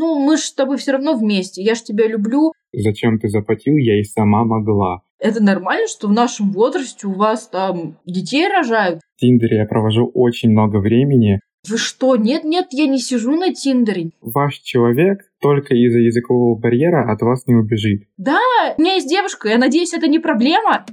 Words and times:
ну, 0.00 0.18
мы 0.18 0.38
ж 0.38 0.40
с 0.40 0.54
тобой 0.54 0.78
все 0.78 0.92
равно 0.92 1.14
вместе, 1.14 1.62
я 1.62 1.74
ж 1.74 1.82
тебя 1.82 2.08
люблю. 2.08 2.52
Зачем 2.72 3.18
ты 3.18 3.28
заплатил, 3.28 3.76
я 3.76 4.00
и 4.00 4.02
сама 4.02 4.44
могла. 4.44 5.02
Это 5.18 5.42
нормально, 5.42 5.86
что 5.88 6.08
в 6.08 6.12
нашем 6.12 6.52
возрасте 6.52 7.06
у 7.06 7.12
вас 7.12 7.46
там 7.48 7.98
детей 8.06 8.48
рожают? 8.48 9.00
В 9.16 9.20
Тиндере 9.20 9.58
я 9.58 9.66
провожу 9.66 10.10
очень 10.14 10.52
много 10.52 10.78
времени. 10.78 11.40
Вы 11.68 11.76
что? 11.76 12.16
Нет-нет, 12.16 12.68
я 12.70 12.86
не 12.86 12.98
сижу 12.98 13.32
на 13.32 13.52
Тиндере. 13.52 14.12
Ваш 14.22 14.60
человек 14.60 15.20
только 15.42 15.74
из-за 15.74 15.98
языкового 15.98 16.58
барьера 16.58 17.12
от 17.12 17.20
вас 17.20 17.46
не 17.46 17.54
убежит. 17.54 18.04
Да, 18.16 18.40
у 18.78 18.80
меня 18.80 18.94
есть 18.94 19.08
девушка, 19.10 19.50
я 19.50 19.58
надеюсь, 19.58 19.92
это 19.92 20.08
не 20.08 20.18
проблема. 20.18 20.86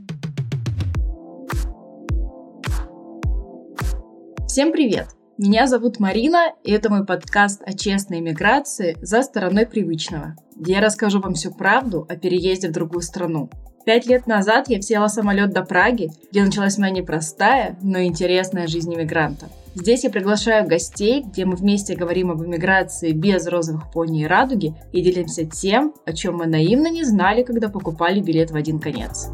Всем 4.50 4.74
привет! 4.74 5.17
Меня 5.40 5.68
зовут 5.68 6.00
Марина, 6.00 6.54
и 6.64 6.72
это 6.72 6.90
мой 6.90 7.06
подкаст 7.06 7.62
о 7.64 7.74
честной 7.74 8.22
миграции 8.22 8.98
за 9.04 9.22
стороной 9.22 9.68
привычного, 9.68 10.36
где 10.56 10.74
я 10.74 10.82
расскажу 10.82 11.22
вам 11.22 11.36
всю 11.36 11.54
правду 11.54 12.08
о 12.10 12.16
переезде 12.16 12.70
в 12.70 12.72
другую 12.72 13.04
страну. 13.04 13.48
Пять 13.86 14.08
лет 14.08 14.26
назад 14.26 14.68
я 14.68 14.82
села 14.82 15.10
самолет 15.10 15.52
до 15.54 15.62
Праги, 15.62 16.10
где 16.32 16.44
началась 16.44 16.80
моя 16.80 16.92
непростая, 16.92 17.78
но 17.84 18.02
интересная 18.02 18.66
жизнь 18.66 18.92
иммигранта. 18.92 19.46
Здесь 19.76 20.06
я 20.06 20.10
приглашаю 20.10 20.68
гостей, 20.68 21.22
где 21.22 21.46
мы 21.46 21.56
вместе 21.56 21.96
говорим 21.96 22.32
об 22.32 22.44
иммиграции 22.44 23.12
без 23.12 23.46
розовых 23.46 23.92
пони 23.92 24.24
и 24.24 24.26
радуги 24.26 24.74
и 24.92 25.02
делимся 25.02 25.46
тем, 25.46 25.94
о 26.04 26.14
чем 26.14 26.38
мы 26.38 26.48
наивно 26.48 26.90
не 26.90 27.04
знали, 27.04 27.44
когда 27.44 27.70
покупали 27.70 28.22
билет 28.22 28.50
в 28.50 28.56
один 28.56 28.80
конец. 28.80 29.28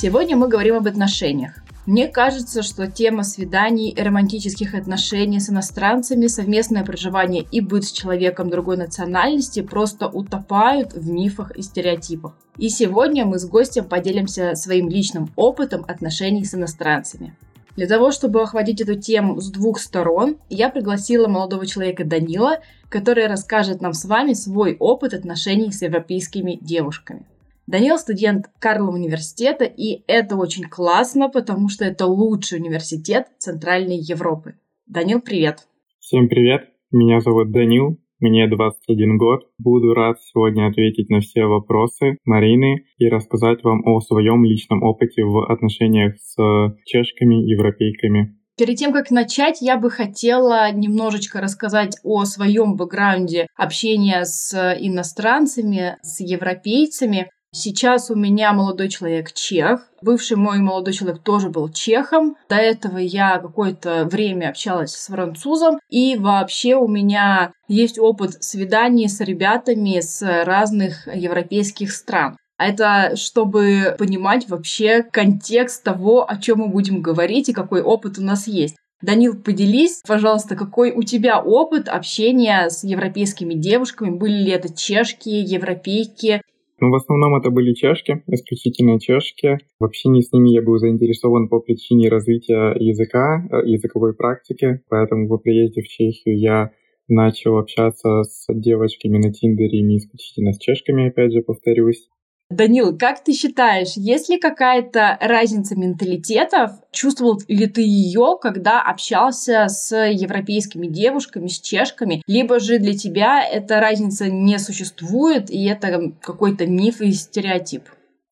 Сегодня 0.00 0.36
мы 0.36 0.46
говорим 0.46 0.76
об 0.76 0.86
отношениях. 0.86 1.54
Мне 1.84 2.06
кажется, 2.06 2.62
что 2.62 2.86
тема 2.86 3.24
свиданий 3.24 3.96
романтических 3.98 4.74
отношений 4.74 5.40
с 5.40 5.50
иностранцами, 5.50 6.28
совместное 6.28 6.84
проживание 6.84 7.44
и 7.50 7.60
быт 7.60 7.82
с 7.82 7.90
человеком 7.90 8.48
другой 8.48 8.76
национальности 8.76 9.60
просто 9.60 10.06
утопают 10.06 10.92
в 10.92 11.10
мифах 11.10 11.50
и 11.56 11.62
стереотипах. 11.62 12.36
И 12.58 12.68
сегодня 12.68 13.24
мы 13.24 13.40
с 13.40 13.44
гостем 13.44 13.86
поделимся 13.86 14.54
своим 14.54 14.88
личным 14.88 15.32
опытом 15.34 15.84
отношений 15.88 16.44
с 16.44 16.54
иностранцами. 16.54 17.34
Для 17.74 17.88
того, 17.88 18.12
чтобы 18.12 18.40
охватить 18.40 18.80
эту 18.80 18.94
тему 18.94 19.40
с 19.40 19.50
двух 19.50 19.80
сторон, 19.80 20.36
я 20.48 20.68
пригласила 20.68 21.26
молодого 21.26 21.66
человека 21.66 22.04
Данила, 22.04 22.60
который 22.88 23.26
расскажет 23.26 23.80
нам 23.80 23.94
с 23.94 24.04
вами 24.04 24.34
свой 24.34 24.76
опыт 24.78 25.12
отношений 25.12 25.72
с 25.72 25.82
европейскими 25.82 26.56
девушками. 26.60 27.26
Данил 27.68 27.98
студент 27.98 28.46
Карлова 28.60 28.94
университета, 28.94 29.66
и 29.66 30.02
это 30.06 30.36
очень 30.36 30.64
классно, 30.64 31.28
потому 31.28 31.68
что 31.68 31.84
это 31.84 32.06
лучший 32.06 32.60
университет 32.60 33.26
Центральной 33.38 33.98
Европы. 33.98 34.54
Данил, 34.86 35.20
привет! 35.20 35.68
Всем 35.98 36.30
привет! 36.30 36.70
Меня 36.90 37.20
зовут 37.20 37.52
Данил, 37.52 37.98
мне 38.20 38.48
21 38.48 39.18
год. 39.18 39.50
Буду 39.58 39.92
рад 39.92 40.16
сегодня 40.18 40.66
ответить 40.66 41.10
на 41.10 41.20
все 41.20 41.44
вопросы 41.44 42.16
Марины 42.24 42.86
и 42.96 43.06
рассказать 43.10 43.62
вам 43.62 43.82
о 43.84 44.00
своем 44.00 44.46
личном 44.46 44.82
опыте 44.82 45.22
в 45.24 45.52
отношениях 45.52 46.14
с 46.18 46.74
чешками, 46.86 47.34
европейками. 47.34 48.34
Перед 48.56 48.76
тем, 48.76 48.92
как 48.94 49.10
начать, 49.10 49.60
я 49.60 49.76
бы 49.76 49.90
хотела 49.90 50.72
немножечко 50.72 51.40
рассказать 51.40 51.98
о 52.02 52.24
своем 52.24 52.76
бэкграунде 52.76 53.46
общения 53.56 54.24
с 54.24 54.54
иностранцами, 54.80 55.98
с 56.02 56.20
европейцами. 56.20 57.30
Сейчас 57.50 58.10
у 58.10 58.14
меня 58.14 58.52
молодой 58.52 58.88
человек 58.88 59.32
чех. 59.32 59.88
Бывший 60.02 60.36
мой 60.36 60.58
молодой 60.58 60.92
человек 60.92 61.22
тоже 61.22 61.48
был 61.48 61.70
чехом. 61.70 62.36
До 62.48 62.56
этого 62.56 62.98
я 62.98 63.38
какое-то 63.38 64.04
время 64.04 64.50
общалась 64.50 64.94
с 64.94 65.06
французом. 65.06 65.78
И 65.88 66.16
вообще 66.16 66.74
у 66.74 66.86
меня 66.88 67.52
есть 67.66 67.98
опыт 67.98 68.42
свиданий 68.44 69.08
с 69.08 69.20
ребятами 69.20 70.00
с 70.00 70.44
разных 70.44 71.06
европейских 71.06 71.92
стран. 71.92 72.36
А 72.58 72.66
это 72.66 73.16
чтобы 73.16 73.94
понимать 73.98 74.48
вообще 74.48 75.02
контекст 75.02 75.82
того, 75.82 76.28
о 76.28 76.36
чем 76.36 76.58
мы 76.58 76.68
будем 76.68 77.00
говорить 77.00 77.48
и 77.48 77.54
какой 77.54 77.80
опыт 77.80 78.18
у 78.18 78.22
нас 78.22 78.46
есть. 78.46 78.76
Данил, 79.00 79.40
поделись, 79.40 80.02
пожалуйста, 80.06 80.56
какой 80.56 80.90
у 80.90 81.04
тебя 81.04 81.40
опыт 81.40 81.88
общения 81.88 82.68
с 82.68 82.82
европейскими 82.82 83.54
девушками? 83.54 84.10
Были 84.10 84.42
ли 84.42 84.50
это 84.50 84.74
чешки, 84.74 85.28
европейки? 85.28 86.42
Ну, 86.80 86.90
в 86.90 86.94
основном 86.94 87.34
это 87.34 87.50
были 87.50 87.72
чешки, 87.74 88.22
исключительно 88.28 89.00
чешки. 89.00 89.58
В 89.80 89.84
общении 89.84 90.20
с 90.20 90.32
ними 90.32 90.50
я 90.50 90.62
был 90.62 90.78
заинтересован 90.78 91.48
по 91.48 91.58
причине 91.58 92.08
развития 92.08 92.72
языка, 92.78 93.44
э, 93.50 93.68
языковой 93.68 94.14
практики, 94.14 94.82
поэтому 94.88 95.28
по 95.28 95.38
приезде 95.38 95.82
в 95.82 95.88
Чехию 95.88 96.38
я 96.38 96.70
начал 97.08 97.58
общаться 97.58 98.22
с 98.22 98.46
девочками 98.48 99.18
на 99.18 99.32
Тиндере, 99.32 99.82
не 99.82 99.98
исключительно 99.98 100.52
с 100.52 100.58
чешками, 100.58 101.08
опять 101.08 101.32
же, 101.32 101.42
повторюсь. 101.42 102.08
Данил, 102.50 102.96
как 102.96 103.22
ты 103.22 103.34
считаешь, 103.34 103.92
есть 103.96 104.30
ли 104.30 104.38
какая-то 104.38 105.18
разница 105.20 105.78
менталитетов? 105.78 106.70
Чувствовал 106.90 107.38
ли 107.46 107.66
ты 107.66 107.82
ее, 107.82 108.38
когда 108.40 108.80
общался 108.80 109.68
с 109.68 109.94
европейскими 109.94 110.86
девушками, 110.86 111.48
с 111.48 111.60
чешками? 111.60 112.22
Либо 112.26 112.58
же 112.58 112.78
для 112.78 112.94
тебя 112.94 113.44
эта 113.44 113.80
разница 113.80 114.30
не 114.30 114.58
существует, 114.58 115.50
и 115.50 115.62
это 115.66 116.12
какой-то 116.22 116.66
миф 116.66 117.02
и 117.02 117.12
стереотип? 117.12 117.82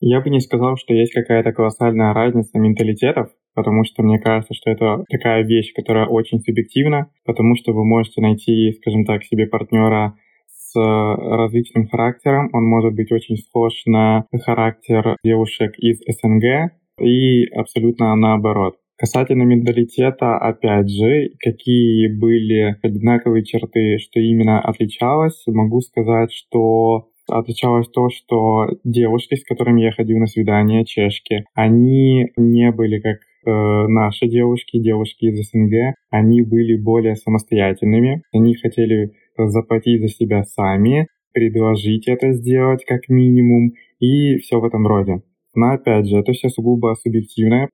Я 0.00 0.22
бы 0.22 0.30
не 0.30 0.40
сказал, 0.40 0.76
что 0.78 0.94
есть 0.94 1.12
какая-то 1.12 1.52
колоссальная 1.52 2.14
разница 2.14 2.58
менталитетов, 2.58 3.28
потому 3.54 3.84
что 3.84 4.02
мне 4.02 4.18
кажется, 4.18 4.54
что 4.54 4.70
это 4.70 5.04
такая 5.10 5.44
вещь, 5.44 5.74
которая 5.74 6.06
очень 6.06 6.40
субъективна, 6.40 7.10
потому 7.26 7.54
что 7.54 7.72
вы 7.72 7.84
можете 7.84 8.22
найти, 8.22 8.72
скажем 8.80 9.04
так, 9.04 9.24
себе 9.24 9.46
партнера 9.46 10.14
различным 10.76 11.88
характером. 11.88 12.50
Он 12.52 12.64
может 12.64 12.94
быть 12.94 13.10
очень 13.12 13.36
схож 13.36 13.72
на 13.86 14.26
характер 14.44 15.16
девушек 15.24 15.72
из 15.78 15.98
СНГ 16.00 16.72
и 17.00 17.46
абсолютно 17.46 18.14
наоборот. 18.16 18.76
Касательно 18.98 19.42
менталитета, 19.42 20.38
опять 20.38 20.88
же, 20.88 21.30
какие 21.38 22.08
были 22.08 22.76
одинаковые 22.82 23.44
черты, 23.44 23.98
что 23.98 24.20
именно 24.20 24.58
отличалось, 24.60 25.42
могу 25.46 25.82
сказать, 25.82 26.32
что 26.32 27.08
отличалось 27.28 27.88
то, 27.88 28.08
что 28.08 28.68
девушки, 28.84 29.34
с 29.34 29.44
которыми 29.44 29.82
я 29.82 29.92
ходил 29.92 30.18
на 30.18 30.26
свидание, 30.26 30.86
чешки, 30.86 31.44
они 31.54 32.28
не 32.36 32.70
были 32.70 33.00
как 33.00 33.16
э, 33.16 33.86
наши 33.88 34.28
девушки, 34.28 34.78
девушки 34.78 35.26
из 35.26 35.46
СНГ, 35.50 35.94
они 36.10 36.40
были 36.40 36.76
более 36.76 37.16
самостоятельными, 37.16 38.22
они 38.32 38.54
хотели 38.54 39.12
заплатить 39.48 40.00
за 40.00 40.08
себя 40.08 40.44
сами, 40.44 41.08
предложить 41.32 42.08
это 42.08 42.32
сделать 42.32 42.84
как 42.86 43.08
минимум 43.08 43.72
и 43.98 44.38
все 44.38 44.58
в 44.58 44.64
этом 44.64 44.86
роде. 44.86 45.22
Но 45.54 45.72
опять 45.72 46.06
же, 46.08 46.18
это 46.18 46.32
все 46.32 46.48
сугубо 46.48 46.94
субъективное. 47.02 47.68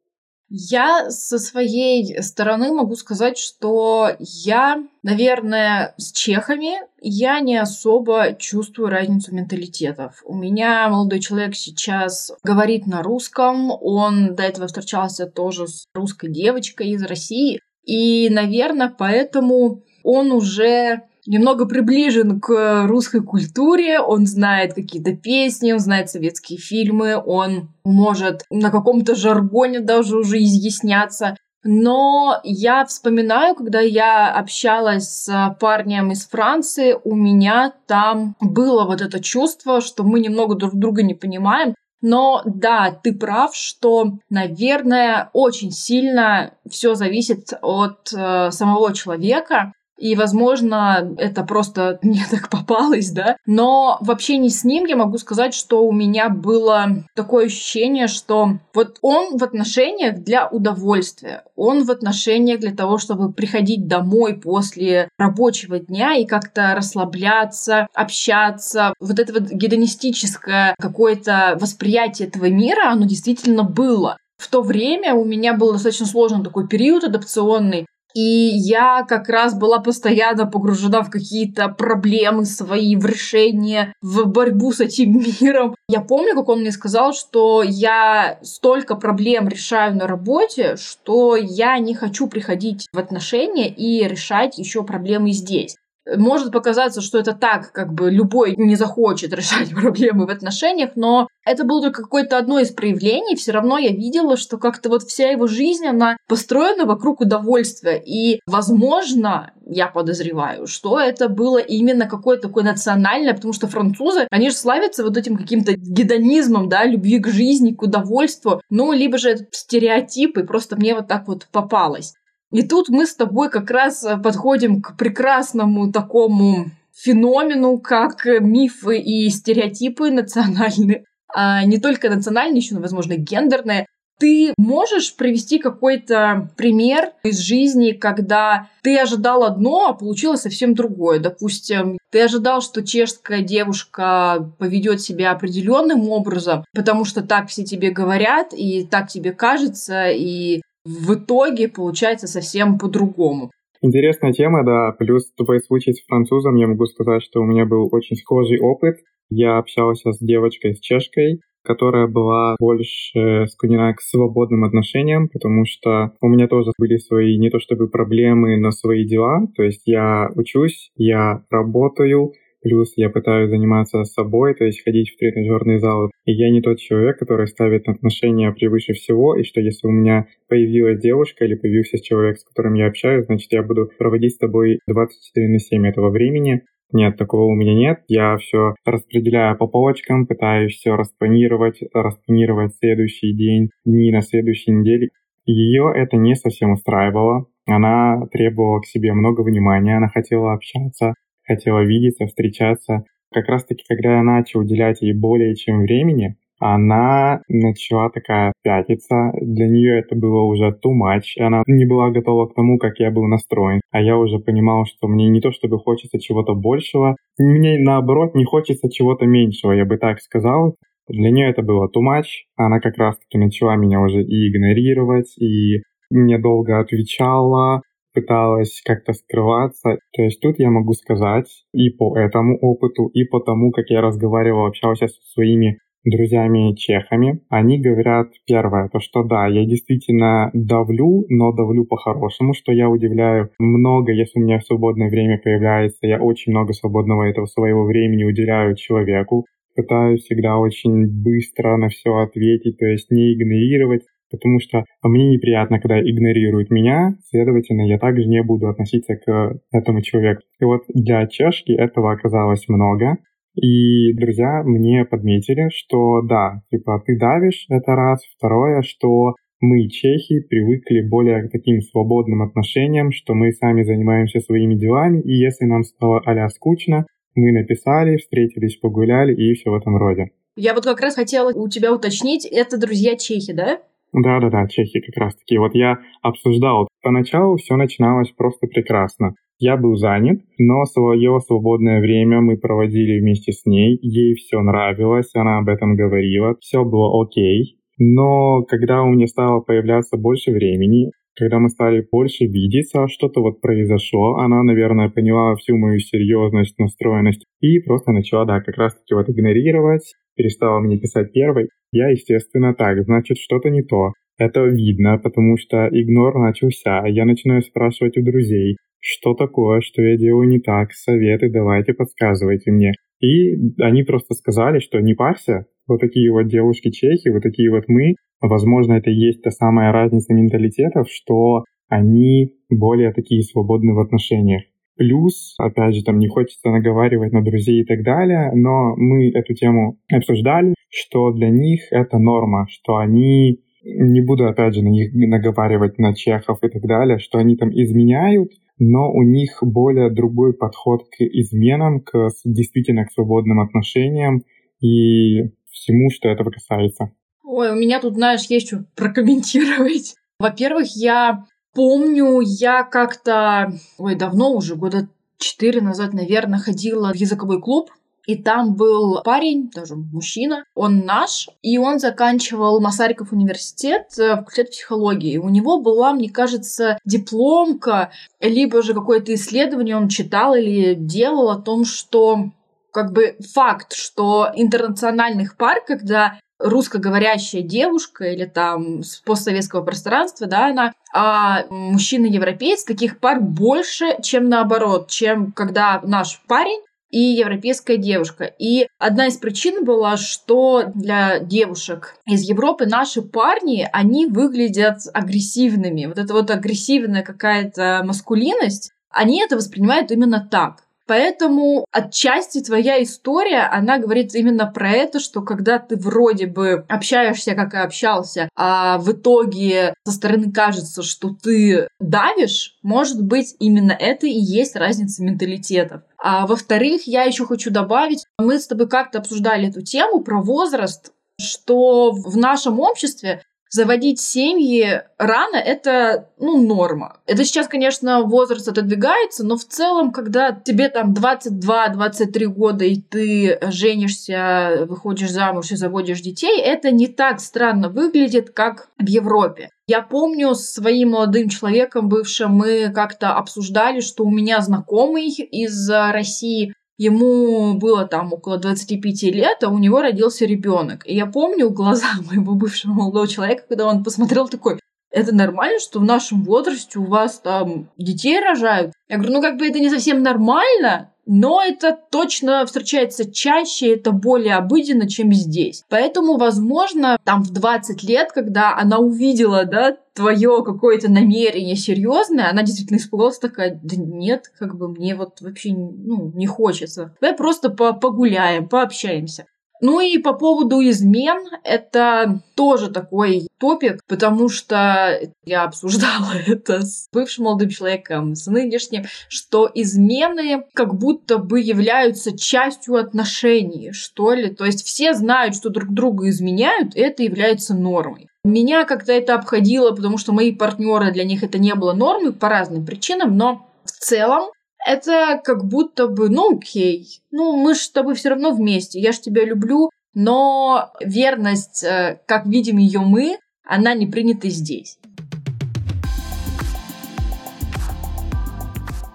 Я 0.54 1.10
со 1.10 1.38
своей 1.38 2.22
стороны 2.22 2.72
могу 2.72 2.94
сказать, 2.94 3.38
что 3.38 4.10
я, 4.18 4.84
наверное, 5.02 5.94
с 5.96 6.12
чехами 6.12 6.74
я 7.00 7.40
не 7.40 7.56
особо 7.56 8.34
чувствую 8.38 8.90
разницу 8.90 9.34
менталитетов. 9.34 10.22
У 10.26 10.34
меня 10.34 10.90
молодой 10.90 11.20
человек 11.20 11.54
сейчас 11.56 12.32
говорит 12.44 12.86
на 12.86 13.02
русском, 13.02 13.70
он 13.70 14.34
до 14.34 14.42
этого 14.42 14.66
встречался 14.66 15.24
тоже 15.24 15.68
с 15.68 15.86
русской 15.94 16.30
девочкой 16.30 16.90
из 16.90 17.02
России, 17.02 17.60
и, 17.84 18.28
наверное, 18.28 18.94
поэтому 18.96 19.82
он 20.04 20.32
уже 20.32 21.00
немного 21.26 21.66
приближен 21.66 22.40
к 22.40 22.86
русской 22.86 23.22
культуре, 23.22 24.00
он 24.00 24.26
знает 24.26 24.74
какие-то 24.74 25.14
песни, 25.14 25.72
он 25.72 25.78
знает 25.78 26.10
советские 26.10 26.58
фильмы, 26.58 27.20
он 27.24 27.70
может 27.84 28.44
на 28.50 28.70
каком-то 28.70 29.14
жаргоне 29.14 29.80
даже 29.80 30.16
уже 30.16 30.38
изъясняться. 30.38 31.36
Но 31.64 32.40
я 32.42 32.84
вспоминаю, 32.84 33.54
когда 33.54 33.80
я 33.80 34.34
общалась 34.34 35.08
с 35.08 35.56
парнем 35.60 36.10
из 36.10 36.26
Франции, 36.26 36.96
у 37.04 37.14
меня 37.14 37.72
там 37.86 38.34
было 38.40 38.84
вот 38.84 39.00
это 39.00 39.22
чувство, 39.22 39.80
что 39.80 40.02
мы 40.02 40.18
немного 40.18 40.56
друг 40.56 40.74
друга 40.74 41.04
не 41.04 41.14
понимаем. 41.14 41.74
Но 42.00 42.42
да, 42.44 42.90
ты 42.90 43.14
прав, 43.14 43.54
что, 43.54 44.14
наверное, 44.28 45.30
очень 45.32 45.70
сильно 45.70 46.54
все 46.68 46.96
зависит 46.96 47.52
от 47.62 48.12
э, 48.12 48.50
самого 48.50 48.92
человека. 48.92 49.72
И, 50.02 50.16
возможно, 50.16 51.14
это 51.16 51.44
просто 51.44 52.00
мне 52.02 52.26
так 52.28 52.48
попалось, 52.48 53.10
да. 53.10 53.36
Но 53.46 53.98
в 54.00 54.10
общении 54.10 54.48
с 54.48 54.64
ним 54.64 54.84
я 54.86 54.96
могу 54.96 55.16
сказать, 55.16 55.54
что 55.54 55.86
у 55.86 55.92
меня 55.92 56.28
было 56.28 57.04
такое 57.14 57.46
ощущение, 57.46 58.08
что 58.08 58.58
вот 58.74 58.98
он 59.00 59.38
в 59.38 59.44
отношениях 59.44 60.18
для 60.18 60.48
удовольствия, 60.48 61.44
он 61.54 61.84
в 61.84 61.90
отношениях 61.92 62.58
для 62.58 62.74
того, 62.74 62.98
чтобы 62.98 63.32
приходить 63.32 63.86
домой 63.86 64.34
после 64.34 65.08
рабочего 65.18 65.78
дня 65.78 66.16
и 66.16 66.26
как-то 66.26 66.74
расслабляться, 66.74 67.86
общаться. 67.94 68.94
Вот 68.98 69.20
это 69.20 69.32
вот 69.32 69.52
гедонистическое 69.52 70.74
какое-то 70.80 71.56
восприятие 71.60 72.26
этого 72.26 72.46
мира, 72.46 72.90
оно 72.90 73.06
действительно 73.06 73.62
было. 73.62 74.16
в 74.36 74.48
то 74.48 74.62
время 74.62 75.14
у 75.14 75.24
меня 75.24 75.54
был 75.54 75.72
достаточно 75.72 76.06
сложный 76.06 76.42
такой 76.42 76.66
период 76.66 77.04
адаптационный, 77.04 77.86
и 78.14 78.20
я 78.20 79.04
как 79.08 79.28
раз 79.28 79.54
была 79.54 79.78
постоянно 79.78 80.46
погружена 80.46 81.02
в 81.02 81.10
какие-то 81.10 81.68
проблемы 81.68 82.44
свои, 82.44 82.96
в 82.96 83.06
решение, 83.06 83.94
в 84.02 84.26
борьбу 84.26 84.72
с 84.72 84.80
этим 84.80 85.20
миром. 85.40 85.74
Я 85.88 86.00
помню, 86.00 86.34
как 86.34 86.48
он 86.48 86.60
мне 86.60 86.72
сказал, 86.72 87.12
что 87.12 87.62
я 87.62 88.38
столько 88.42 88.94
проблем 88.94 89.48
решаю 89.48 89.94
на 89.96 90.06
работе, 90.06 90.76
что 90.76 91.36
я 91.36 91.78
не 91.78 91.94
хочу 91.94 92.28
приходить 92.28 92.88
в 92.92 92.98
отношения 92.98 93.68
и 93.68 94.06
решать 94.06 94.58
еще 94.58 94.84
проблемы 94.84 95.32
здесь. 95.32 95.76
Может 96.06 96.52
показаться, 96.52 97.00
что 97.00 97.18
это 97.18 97.32
так, 97.32 97.72
как 97.72 97.92
бы 97.92 98.10
любой 98.10 98.54
не 98.56 98.76
захочет 98.76 99.32
решать 99.34 99.70
проблемы 99.70 100.26
в 100.26 100.30
отношениях, 100.30 100.90
но 100.96 101.28
это 101.44 101.64
было 101.64 101.82
только 101.82 102.02
какое-то 102.02 102.38
одно 102.38 102.58
из 102.58 102.70
проявлений. 102.70 103.36
Все 103.36 103.52
равно 103.52 103.78
я 103.78 103.90
видела, 103.90 104.36
что 104.36 104.58
как-то 104.58 104.88
вот 104.88 105.02
вся 105.02 105.30
его 105.30 105.46
жизнь, 105.46 105.86
она 105.86 106.16
построена 106.28 106.84
вокруг 106.86 107.20
удовольствия. 107.20 108.02
И, 108.04 108.40
возможно, 108.46 109.52
я 109.66 109.86
подозреваю, 109.86 110.66
что 110.66 111.00
это 111.00 111.28
было 111.28 111.58
именно 111.58 112.06
какое-то 112.06 112.48
такое 112.48 112.64
национальное, 112.64 113.34
потому 113.34 113.52
что 113.52 113.68
французы, 113.68 114.26
они 114.30 114.50
же 114.50 114.56
славятся 114.56 115.04
вот 115.04 115.16
этим 115.16 115.36
каким-то 115.36 115.74
гедонизмом, 115.76 116.68
да, 116.68 116.84
любви 116.84 117.18
к 117.18 117.28
жизни, 117.28 117.72
к 117.72 117.82
удовольствию. 117.82 118.60
Ну, 118.70 118.92
либо 118.92 119.18
же 119.18 119.30
это 119.30 119.46
стереотипы, 119.50 120.44
просто 120.44 120.76
мне 120.76 120.94
вот 120.94 121.08
так 121.08 121.26
вот 121.28 121.46
попалось. 121.50 122.14
И 122.52 122.62
тут 122.62 122.88
мы 122.88 123.06
с 123.06 123.14
тобой 123.14 123.50
как 123.50 123.70
раз 123.70 124.04
э, 124.04 124.18
подходим 124.18 124.82
к 124.82 124.96
прекрасному 124.96 125.90
такому 125.90 126.66
феномену, 126.94 127.78
как 127.78 128.26
мифы 128.26 128.98
и 128.98 129.30
стереотипы 129.30 130.10
национальные. 130.10 131.04
А 131.34 131.64
не 131.64 131.78
только 131.78 132.10
национальные, 132.10 132.58
еще, 132.58 132.76
возможно, 132.76 133.16
гендерные. 133.16 133.86
Ты 134.20 134.52
можешь 134.56 135.16
привести 135.16 135.58
какой-то 135.58 136.50
пример 136.56 137.12
из 137.24 137.38
жизни, 137.38 137.92
когда 137.92 138.68
ты 138.82 138.96
ожидал 138.98 139.42
одно, 139.42 139.88
а 139.88 139.94
получилось 139.94 140.42
совсем 140.42 140.74
другое? 140.74 141.18
Допустим, 141.18 141.98
ты 142.10 142.22
ожидал, 142.22 142.60
что 142.60 142.86
чешская 142.86 143.40
девушка 143.40 144.52
поведет 144.58 145.00
себя 145.00 145.32
определенным 145.32 146.08
образом, 146.08 146.64
потому 146.72 147.04
что 147.04 147.22
так 147.22 147.48
все 147.48 147.64
тебе 147.64 147.90
говорят, 147.90 148.52
и 148.52 148.84
так 148.84 149.08
тебе 149.08 149.32
кажется, 149.32 150.10
и 150.10 150.60
в 150.84 151.14
итоге 151.14 151.68
получается 151.68 152.26
совсем 152.26 152.78
по-другому. 152.78 153.50
Интересная 153.80 154.32
тема, 154.32 154.64
да. 154.64 154.92
Плюс 154.92 155.32
твой 155.32 155.60
случай 155.60 155.92
с 155.92 156.04
французом, 156.06 156.56
я 156.56 156.68
могу 156.68 156.86
сказать, 156.86 157.22
что 157.22 157.40
у 157.40 157.44
меня 157.44 157.66
был 157.66 157.88
очень 157.90 158.16
схожий 158.16 158.60
опыт. 158.60 158.98
Я 159.28 159.58
общался 159.58 160.12
с 160.12 160.18
девочкой, 160.18 160.74
с 160.74 160.80
чешкой, 160.80 161.40
которая 161.64 162.06
была 162.06 162.56
больше 162.60 163.46
склонена 163.48 163.94
к 163.94 164.00
свободным 164.00 164.64
отношениям, 164.64 165.28
потому 165.28 165.64
что 165.64 166.12
у 166.20 166.28
меня 166.28 166.46
тоже 166.46 166.70
были 166.78 166.96
свои 166.96 167.38
не 167.38 167.50
то 167.50 167.58
чтобы 167.58 167.88
проблемы, 167.88 168.56
но 168.56 168.70
свои 168.70 169.04
дела. 169.04 169.46
То 169.56 169.62
есть 169.62 169.82
я 169.86 170.28
учусь, 170.36 170.90
я 170.96 171.44
работаю, 171.50 172.32
Плюс 172.62 172.92
я 172.96 173.10
пытаюсь 173.10 173.50
заниматься 173.50 174.04
собой, 174.04 174.54
то 174.54 174.64
есть 174.64 174.84
ходить 174.84 175.10
в 175.10 175.18
тренажерный 175.18 175.78
зал. 175.78 176.10
И 176.24 176.32
я 176.32 176.50
не 176.50 176.60
тот 176.60 176.78
человек, 176.78 177.18
который 177.18 177.48
ставит 177.48 177.88
отношения 177.88 178.52
превыше 178.52 178.92
всего, 178.92 179.34
и 179.34 179.42
что 179.42 179.60
если 179.60 179.88
у 179.88 179.90
меня 179.90 180.26
появилась 180.48 181.00
девушка 181.00 181.44
или 181.44 181.56
появился 181.56 181.98
человек, 182.00 182.38
с 182.38 182.44
которым 182.44 182.74
я 182.74 182.86
общаюсь, 182.86 183.26
значит, 183.26 183.52
я 183.52 183.62
буду 183.62 183.90
проводить 183.98 184.34
с 184.34 184.38
тобой 184.38 184.78
24 184.86 185.48
на 185.48 185.58
7 185.58 185.86
этого 185.86 186.10
времени. 186.10 186.62
Нет, 186.92 187.16
такого 187.16 187.46
у 187.46 187.54
меня 187.54 187.74
нет. 187.74 188.00
Я 188.06 188.36
все 188.36 188.74
распределяю 188.84 189.56
по 189.56 189.66
полочкам, 189.66 190.26
пытаюсь 190.26 190.74
все 190.74 190.94
распланировать, 190.94 191.80
распланировать 191.92 192.76
следующий 192.76 193.34
день, 193.34 193.70
дни 193.84 194.12
на 194.12 194.20
следующей 194.20 194.72
неделе. 194.72 195.08
Ее 195.46 195.90
это 195.94 196.16
не 196.16 196.36
совсем 196.36 196.72
устраивало. 196.72 197.46
Она 197.66 198.26
требовала 198.30 198.80
к 198.80 198.86
себе 198.86 199.12
много 199.12 199.42
внимания, 199.42 199.96
она 199.96 200.08
хотела 200.08 200.52
общаться, 200.52 201.14
хотела 201.46 201.84
видеться, 201.84 202.26
встречаться. 202.26 203.04
Как 203.32 203.48
раз-таки, 203.48 203.82
когда 203.88 204.16
я 204.16 204.22
начал 204.22 204.60
уделять 204.60 205.00
ей 205.02 205.14
более 205.14 205.54
чем 205.54 205.82
времени, 205.82 206.36
она 206.64 207.42
начала 207.48 208.08
такая 208.10 208.52
пятиться. 208.62 209.32
Для 209.40 209.66
нее 209.66 209.98
это 209.98 210.14
было 210.14 210.42
уже 210.42 210.66
too 210.66 210.92
much. 210.92 211.42
Она 211.44 211.64
не 211.66 211.86
была 211.86 212.10
готова 212.10 212.46
к 212.46 212.54
тому, 212.54 212.78
как 212.78 213.00
я 213.00 213.10
был 213.10 213.26
настроен. 213.26 213.80
А 213.90 214.00
я 214.00 214.16
уже 214.16 214.38
понимал, 214.38 214.84
что 214.86 215.08
мне 215.08 215.28
не 215.28 215.40
то 215.40 215.50
чтобы 215.50 215.78
хочется 215.78 216.20
чего-то 216.20 216.54
большего, 216.54 217.16
мне 217.36 217.80
наоборот 217.80 218.36
не 218.36 218.44
хочется 218.44 218.88
чего-то 218.90 219.26
меньшего, 219.26 219.72
я 219.72 219.84
бы 219.84 219.96
так 219.96 220.20
сказал. 220.20 220.76
Для 221.08 221.32
нее 221.32 221.50
это 221.50 221.62
было 221.62 221.88
too 221.88 222.00
much. 222.00 222.46
Она 222.56 222.78
как 222.78 222.96
раз-таки 222.96 223.38
начала 223.38 223.74
меня 223.74 224.00
уже 224.00 224.22
и 224.22 224.48
игнорировать, 224.48 225.36
и 225.38 225.82
мне 226.10 226.38
долго 226.38 226.78
отвечала, 226.78 227.82
пыталась 228.14 228.80
как-то 228.84 229.12
скрываться. 229.12 229.98
То 230.14 230.22
есть 230.22 230.40
тут 230.40 230.58
я 230.58 230.70
могу 230.70 230.92
сказать 230.92 231.48
и 231.72 231.90
по 231.90 232.16
этому 232.18 232.58
опыту, 232.58 233.06
и 233.06 233.24
по 233.24 233.40
тому, 233.40 233.70
как 233.70 233.90
я 233.90 234.00
разговаривал, 234.00 234.66
общался 234.66 235.08
со 235.08 235.20
своими 235.32 235.78
друзьями-чехами, 236.04 237.40
они 237.48 237.80
говорят 237.80 238.28
первое, 238.46 238.88
то 238.88 238.98
что 238.98 239.22
да, 239.22 239.46
я 239.46 239.64
действительно 239.64 240.50
давлю, 240.52 241.24
но 241.28 241.52
давлю 241.52 241.84
по-хорошему, 241.84 242.54
что 242.54 242.72
я 242.72 242.88
удивляю 242.88 243.50
много, 243.58 244.12
если 244.12 244.40
у 244.40 244.42
меня 244.42 244.60
свободное 244.60 245.08
время 245.08 245.40
появляется, 245.42 246.06
я 246.06 246.20
очень 246.20 246.52
много 246.52 246.72
свободного 246.72 247.22
этого 247.28 247.46
своего 247.46 247.84
времени 247.84 248.24
уделяю 248.24 248.74
человеку, 248.74 249.46
пытаюсь 249.76 250.22
всегда 250.22 250.58
очень 250.58 251.06
быстро 251.06 251.76
на 251.76 251.88
все 251.88 252.16
ответить, 252.16 252.78
то 252.78 252.86
есть 252.86 253.10
не 253.10 253.34
игнорировать, 253.34 254.02
потому 254.32 254.58
что 254.58 254.84
мне 255.04 255.28
неприятно, 255.28 255.78
когда 255.78 256.00
игнорируют 256.00 256.70
меня, 256.70 257.14
следовательно, 257.30 257.82
я 257.82 257.98
также 257.98 258.26
не 258.26 258.42
буду 258.42 258.68
относиться 258.68 259.14
к 259.14 259.60
этому 259.70 260.02
человеку. 260.02 260.42
И 260.60 260.64
вот 260.64 260.82
для 260.88 261.26
чешки 261.28 261.72
этого 261.72 262.12
оказалось 262.12 262.66
много, 262.68 263.18
и 263.54 264.12
друзья 264.14 264.62
мне 264.64 265.04
подметили, 265.04 265.68
что 265.72 266.22
да, 266.22 266.62
типа 266.70 267.02
ты 267.06 267.18
давишь, 267.18 267.66
это 267.68 267.92
раз. 267.94 268.20
Второе, 268.36 268.82
что 268.82 269.34
мы, 269.60 269.88
чехи, 269.88 270.40
привыкли 270.40 271.06
более 271.08 271.46
к 271.46 271.52
таким 271.52 271.80
свободным 271.82 272.42
отношениям, 272.42 273.12
что 273.12 273.34
мы 273.34 273.52
сами 273.52 273.82
занимаемся 273.82 274.40
своими 274.40 274.74
делами, 274.74 275.20
и 275.20 275.34
если 275.34 275.66
нам 275.66 275.84
стало 275.84 276.20
а 276.24 276.48
скучно, 276.48 277.06
мы 277.34 277.52
написали, 277.52 278.16
встретились, 278.16 278.76
погуляли 278.76 279.34
и 279.34 279.54
все 279.54 279.70
в 279.70 279.74
этом 279.74 279.96
роде. 279.96 280.30
Я 280.56 280.74
вот 280.74 280.84
как 280.84 281.00
раз 281.00 281.14
хотела 281.14 281.52
у 281.52 281.68
тебя 281.68 281.94
уточнить, 281.94 282.44
это 282.44 282.78
друзья 282.78 283.16
чехи, 283.16 283.52
да? 283.52 283.80
Да-да-да, 284.12 284.66
Чехия 284.68 285.00
как 285.00 285.16
раз-таки. 285.16 285.56
Вот 285.56 285.74
я 285.74 285.98
обсуждал, 286.22 286.88
поначалу 287.02 287.56
все 287.56 287.76
начиналось 287.76 288.30
просто 288.30 288.66
прекрасно. 288.66 289.34
Я 289.58 289.76
был 289.76 289.94
занят, 289.94 290.40
но 290.58 290.84
свое 290.84 291.38
свободное 291.40 292.00
время 292.00 292.40
мы 292.40 292.58
проводили 292.58 293.20
вместе 293.20 293.52
с 293.52 293.64
ней. 293.64 293.98
Ей 294.02 294.34
все 294.34 294.60
нравилось, 294.60 295.30
она 295.34 295.58
об 295.58 295.68
этом 295.68 295.94
говорила, 295.94 296.56
все 296.60 296.84
было 296.84 297.22
окей. 297.22 297.78
Но 297.98 298.62
когда 298.64 299.02
у 299.02 299.10
меня 299.10 299.26
стало 299.28 299.60
появляться 299.60 300.16
больше 300.16 300.50
времени, 300.50 301.12
когда 301.36 301.58
мы 301.58 301.68
стали 301.68 302.06
больше 302.10 302.44
видеться, 302.44 303.06
что-то 303.08 303.40
вот 303.40 303.60
произошло, 303.60 304.36
она, 304.36 304.62
наверное, 304.62 305.08
поняла 305.08 305.54
всю 305.56 305.76
мою 305.76 305.98
серьезность, 305.98 306.78
настроенность 306.78 307.44
и 307.60 307.80
просто 307.80 308.12
начала, 308.12 308.44
да, 308.44 308.60
как 308.60 308.76
раз-таки 308.76 309.14
вот 309.14 309.28
игнорировать, 309.28 310.14
перестала 310.36 310.80
мне 310.80 310.98
писать 310.98 311.32
первой. 311.32 311.68
Я, 311.92 312.10
естественно, 312.10 312.74
так, 312.74 313.02
значит, 313.04 313.38
что-то 313.38 313.70
не 313.70 313.82
то. 313.82 314.12
Это 314.38 314.64
видно, 314.64 315.18
потому 315.18 315.56
что 315.56 315.88
игнор 315.90 316.38
начался. 316.38 317.06
Я 317.06 317.24
начинаю 317.24 317.62
спрашивать 317.62 318.16
у 318.16 318.22
друзей, 318.22 318.76
что 319.00 319.34
такое, 319.34 319.80
что 319.80 320.02
я 320.02 320.16
делаю 320.16 320.48
не 320.48 320.60
так, 320.60 320.92
советы 320.92 321.50
давайте, 321.50 321.92
подсказывайте 321.92 322.70
мне. 322.70 322.92
И 323.20 323.54
они 323.80 324.02
просто 324.02 324.34
сказали, 324.34 324.80
что 324.80 325.00
не 325.00 325.14
парься, 325.14 325.66
вот 325.86 326.00
такие 326.00 326.30
вот 326.32 326.48
девушки-чехи, 326.48 327.28
вот 327.28 327.42
такие 327.42 327.70
вот 327.70 327.84
мы. 327.88 328.14
Возможно, 328.42 328.94
это 328.94 329.10
и 329.10 329.14
есть 329.14 329.42
та 329.42 329.52
самая 329.52 329.92
разница 329.92 330.34
менталитетов, 330.34 331.08
что 331.08 331.64
они 331.88 332.50
более 332.68 333.12
такие 333.12 333.42
свободны 333.42 333.94
в 333.94 334.00
отношениях. 334.00 334.62
Плюс, 334.96 335.54
опять 335.58 335.94
же, 335.94 336.02
там 336.02 336.18
не 336.18 336.28
хочется 336.28 336.70
наговаривать 336.70 337.32
на 337.32 337.42
друзей 337.42 337.82
и 337.82 337.84
так 337.84 338.02
далее, 338.02 338.50
но 338.54 338.94
мы 338.96 339.30
эту 339.30 339.54
тему 339.54 339.98
обсуждали, 340.12 340.74
что 340.90 341.30
для 341.32 341.50
них 341.50 341.82
это 341.92 342.18
норма, 342.18 342.66
что 342.68 342.96
они, 342.96 343.60
не 343.84 344.20
буду 344.20 344.46
опять 344.46 344.74
же 344.74 344.82
на 344.82 344.88
них 344.88 345.12
наговаривать 345.14 345.98
на 345.98 346.14
чехов 346.14 346.58
и 346.62 346.68
так 346.68 346.82
далее, 346.82 347.18
что 347.18 347.38
они 347.38 347.56
там 347.56 347.70
изменяют, 347.70 348.50
но 348.78 349.10
у 349.12 349.22
них 349.22 349.58
более 349.62 350.10
другой 350.10 350.52
подход 350.52 351.04
к 351.04 351.22
изменам, 351.22 352.00
к 352.00 352.30
действительно 352.44 353.06
к 353.06 353.12
свободным 353.12 353.60
отношениям 353.60 354.42
и 354.80 355.42
всему, 355.70 356.10
что 356.10 356.28
этого 356.28 356.50
касается. 356.50 357.12
Ой, 357.44 357.70
у 357.70 357.74
меня 357.74 358.00
тут, 358.00 358.14
знаешь, 358.14 358.44
есть 358.44 358.68
что 358.68 358.84
прокомментировать. 358.94 360.14
Во-первых, 360.38 360.88
я 360.96 361.44
Помню, 361.74 362.40
я 362.40 362.82
как-то, 362.84 363.72
ой, 363.96 364.14
давно 364.14 364.52
уже, 364.52 364.76
года 364.76 365.08
четыре 365.38 365.80
назад, 365.80 366.12
наверное, 366.12 366.58
ходила 366.58 367.12
в 367.12 367.16
языковой 367.16 367.60
клуб. 367.60 367.90
И 368.24 368.36
там 368.36 368.76
был 368.76 369.20
парень, 369.24 369.68
тоже 369.68 369.96
мужчина, 369.96 370.64
он 370.76 371.00
наш, 371.00 371.48
и 371.60 371.76
он 371.76 371.98
заканчивал 371.98 372.80
Масариков 372.80 373.32
университет, 373.32 374.16
э, 374.16 374.36
факультет 374.36 374.70
психологии. 374.70 375.38
У 375.38 375.48
него 375.48 375.80
была, 375.80 376.12
мне 376.12 376.30
кажется, 376.30 376.98
дипломка, 377.04 378.12
либо 378.38 378.80
же 378.82 378.94
какое-то 378.94 379.34
исследование 379.34 379.96
он 379.96 380.06
читал 380.06 380.54
или 380.54 380.94
делал 380.94 381.50
о 381.50 381.60
том, 381.60 381.84
что 381.84 382.50
как 382.92 383.12
бы 383.12 383.34
факт, 383.52 383.92
что 383.92 384.52
интернациональных 384.54 385.56
пар, 385.56 385.82
когда 385.84 386.38
русскоговорящая 386.62 387.62
девушка 387.62 388.24
или 388.24 388.44
там 388.44 389.02
с 389.02 389.16
постсоветского 389.18 389.82
пространства, 389.82 390.46
да, 390.46 390.66
она, 390.66 390.92
а 391.14 391.66
мужчина-европеец, 391.68 392.84
таких 392.84 393.18
пар 393.18 393.40
больше, 393.40 394.16
чем 394.22 394.48
наоборот, 394.48 395.08
чем 395.08 395.52
когда 395.52 396.00
наш 396.02 396.40
парень 396.46 396.80
и 397.10 397.20
европейская 397.20 397.98
девушка. 397.98 398.44
И 398.44 398.88
одна 398.98 399.26
из 399.26 399.36
причин 399.36 399.84
была, 399.84 400.16
что 400.16 400.84
для 400.94 401.38
девушек 401.40 402.16
из 402.26 402.40
Европы 402.42 402.86
наши 402.86 403.20
парни, 403.20 403.86
они 403.92 404.26
выглядят 404.26 405.00
агрессивными. 405.12 406.06
Вот 406.06 406.18
эта 406.18 406.32
вот 406.32 406.50
агрессивная 406.50 407.22
какая-то 407.22 408.02
маскулинность, 408.04 408.92
они 409.10 409.42
это 409.42 409.56
воспринимают 409.56 410.10
именно 410.10 410.48
так. 410.50 410.84
Поэтому 411.06 411.84
отчасти 411.90 412.62
твоя 412.62 413.02
история, 413.02 413.62
она 413.62 413.98
говорит 413.98 414.34
именно 414.34 414.66
про 414.66 414.90
это, 414.90 415.20
что 415.20 415.42
когда 415.42 415.78
ты 415.78 415.96
вроде 415.96 416.46
бы 416.46 416.84
общаешься, 416.88 417.54
как 417.54 417.74
и 417.74 417.78
общался, 417.78 418.48
а 418.56 418.98
в 418.98 419.12
итоге 419.12 419.94
со 420.06 420.12
стороны 420.12 420.52
кажется, 420.52 421.02
что 421.02 421.30
ты 421.30 421.88
давишь, 422.00 422.78
может 422.82 423.22
быть, 423.22 423.56
именно 423.58 423.92
это 423.92 424.26
и 424.26 424.38
есть 424.38 424.76
разница 424.76 425.22
менталитетов. 425.22 426.02
А 426.18 426.46
во-вторых, 426.46 427.02
я 427.06 427.24
еще 427.24 427.46
хочу 427.46 427.70
добавить, 427.70 428.24
мы 428.38 428.58
с 428.58 428.66
тобой 428.66 428.88
как-то 428.88 429.18
обсуждали 429.18 429.68
эту 429.68 429.82
тему 429.82 430.20
про 430.20 430.40
возраст, 430.40 431.12
что 431.40 432.12
в 432.12 432.36
нашем 432.36 432.78
обществе 432.80 433.42
заводить 433.72 434.20
семьи 434.20 435.02
рано— 435.18 435.56
это, 435.64 436.28
ну, 436.38 436.62
норма. 436.62 437.16
Это 437.26 437.44
сейчас, 437.44 437.68
конечно, 437.68 438.20
возраст 438.22 438.68
отодвигается, 438.68 439.44
но 439.44 439.56
в 439.56 439.64
целом, 439.64 440.12
когда 440.12 440.52
тебе 440.52 440.90
там 440.90 441.14
22-23 441.14 442.44
года, 442.46 442.84
и 442.84 442.96
ты 442.96 443.58
женишься, 443.62 444.84
выходишь 444.86 445.30
замуж 445.30 445.72
и 445.72 445.76
заводишь 445.76 446.20
детей, 446.20 446.60
это 446.60 446.90
не 446.90 447.08
так 447.08 447.40
странно 447.40 447.88
выглядит, 447.88 448.50
как 448.50 448.90
в 448.98 449.08
Европе. 449.08 449.70
Я 449.86 450.02
помню, 450.02 450.54
с 450.54 450.70
своим 450.70 451.10
молодым 451.10 451.48
человеком 451.48 452.08
бывшим 452.08 452.52
мы 452.52 452.92
как-то 452.94 453.34
обсуждали, 453.34 454.00
что 454.00 454.24
у 454.24 454.30
меня 454.30 454.60
знакомый 454.60 455.28
из 455.28 455.90
России 455.90 456.74
ему 456.98 457.74
было 457.74 458.06
там 458.06 458.32
около 458.32 458.58
25 458.58 459.22
лет, 459.34 459.64
а 459.64 459.68
у 459.68 459.78
него 459.78 460.00
родился 460.00 460.44
ребенок. 460.44 461.02
И 461.06 461.14
я 461.14 461.26
помню 461.26 461.70
глаза 461.70 462.06
моего 462.30 462.54
бывшего 462.54 462.92
молодого 462.92 463.28
человека, 463.28 463.64
когда 463.68 463.86
он 463.86 464.04
посмотрел 464.04 464.48
такой, 464.48 464.78
это 465.10 465.34
нормально, 465.34 465.78
что 465.78 466.00
в 466.00 466.04
нашем 466.04 466.42
возрасте 466.42 466.98
у 466.98 467.04
вас 467.04 467.38
там 467.38 467.90
детей 467.98 468.40
рожают? 468.40 468.92
Я 469.08 469.16
говорю, 469.16 469.34
ну 469.34 469.42
как 469.42 469.58
бы 469.58 469.66
это 469.66 469.78
не 469.78 469.90
совсем 469.90 470.22
нормально, 470.22 471.12
но 471.26 471.62
это 471.62 471.96
точно 472.10 472.66
встречается 472.66 473.30
чаще, 473.30 473.94
это 473.94 474.10
более 474.10 474.56
обыденно, 474.56 475.08
чем 475.08 475.32
здесь. 475.32 475.84
Поэтому, 475.88 476.36
возможно, 476.36 477.16
там 477.24 477.42
в 477.42 477.52
20 477.52 478.02
лет, 478.02 478.32
когда 478.32 478.76
она 478.76 478.98
увидела, 478.98 479.64
да, 479.64 479.96
твое 480.14 480.62
какое-то 480.64 481.10
намерение 481.10 481.76
серьезное, 481.76 482.50
она 482.50 482.62
действительно 482.62 482.98
испугалась 482.98 483.38
такая, 483.38 483.80
да 483.82 483.96
нет, 483.96 484.52
как 484.58 484.76
бы 484.76 484.88
мне 484.88 485.14
вот 485.14 485.40
вообще 485.40 485.72
ну, 485.72 486.32
не 486.34 486.46
хочется. 486.46 487.16
Давай 487.20 487.36
просто 487.36 487.70
погуляем, 487.70 488.68
пообщаемся. 488.68 489.46
Ну 489.82 490.00
и 490.00 490.18
по 490.18 490.32
поводу 490.32 490.80
измен, 490.80 491.48
это 491.64 492.40
тоже 492.54 492.88
такой 492.88 493.48
топик, 493.58 494.00
потому 494.06 494.48
что 494.48 495.20
я 495.44 495.64
обсуждала 495.64 496.32
это 496.46 496.82
с 496.82 497.08
бывшим 497.12 497.44
молодым 497.44 497.68
человеком, 497.68 498.36
с 498.36 498.46
нынешним, 498.46 499.06
что 499.28 499.68
измены 499.74 500.64
как 500.72 500.94
будто 500.94 501.38
бы 501.38 501.60
являются 501.60 502.38
частью 502.38 502.94
отношений, 502.94 503.90
что 503.90 504.32
ли. 504.34 504.50
То 504.54 504.64
есть 504.64 504.86
все 504.86 505.14
знают, 505.14 505.56
что 505.56 505.68
друг 505.68 505.92
друга 505.92 506.28
изменяют, 506.28 506.94
и 506.94 507.00
это 507.00 507.24
является 507.24 507.74
нормой. 507.74 508.28
Меня 508.44 508.84
как-то 508.84 509.12
это 509.12 509.34
обходило, 509.34 509.90
потому 509.90 510.16
что 510.16 510.32
мои 510.32 510.54
партнеры 510.54 511.10
для 511.10 511.24
них 511.24 511.42
это 511.42 511.58
не 511.58 511.74
было 511.74 511.92
нормой 511.92 512.32
по 512.32 512.48
разным 512.48 512.86
причинам, 512.86 513.36
но 513.36 513.68
в 513.84 513.90
целом 513.90 514.50
это 514.86 515.40
как 515.42 515.64
будто 515.64 516.08
бы, 516.08 516.28
ну 516.28 516.56
окей, 516.56 517.06
ну 517.30 517.56
мы 517.56 517.74
же 517.74 517.80
с 517.80 517.90
тобой 517.90 518.14
все 518.14 518.30
равно 518.30 518.52
вместе, 518.52 519.00
я 519.00 519.12
же 519.12 519.20
тебя 519.20 519.44
люблю, 519.44 519.90
но 520.14 520.90
верность, 521.00 521.84
э, 521.84 522.20
как 522.26 522.46
видим 522.46 522.78
ее 522.78 523.00
мы, 523.00 523.38
она 523.64 523.94
не 523.94 524.06
принята 524.06 524.48
здесь. 524.48 524.98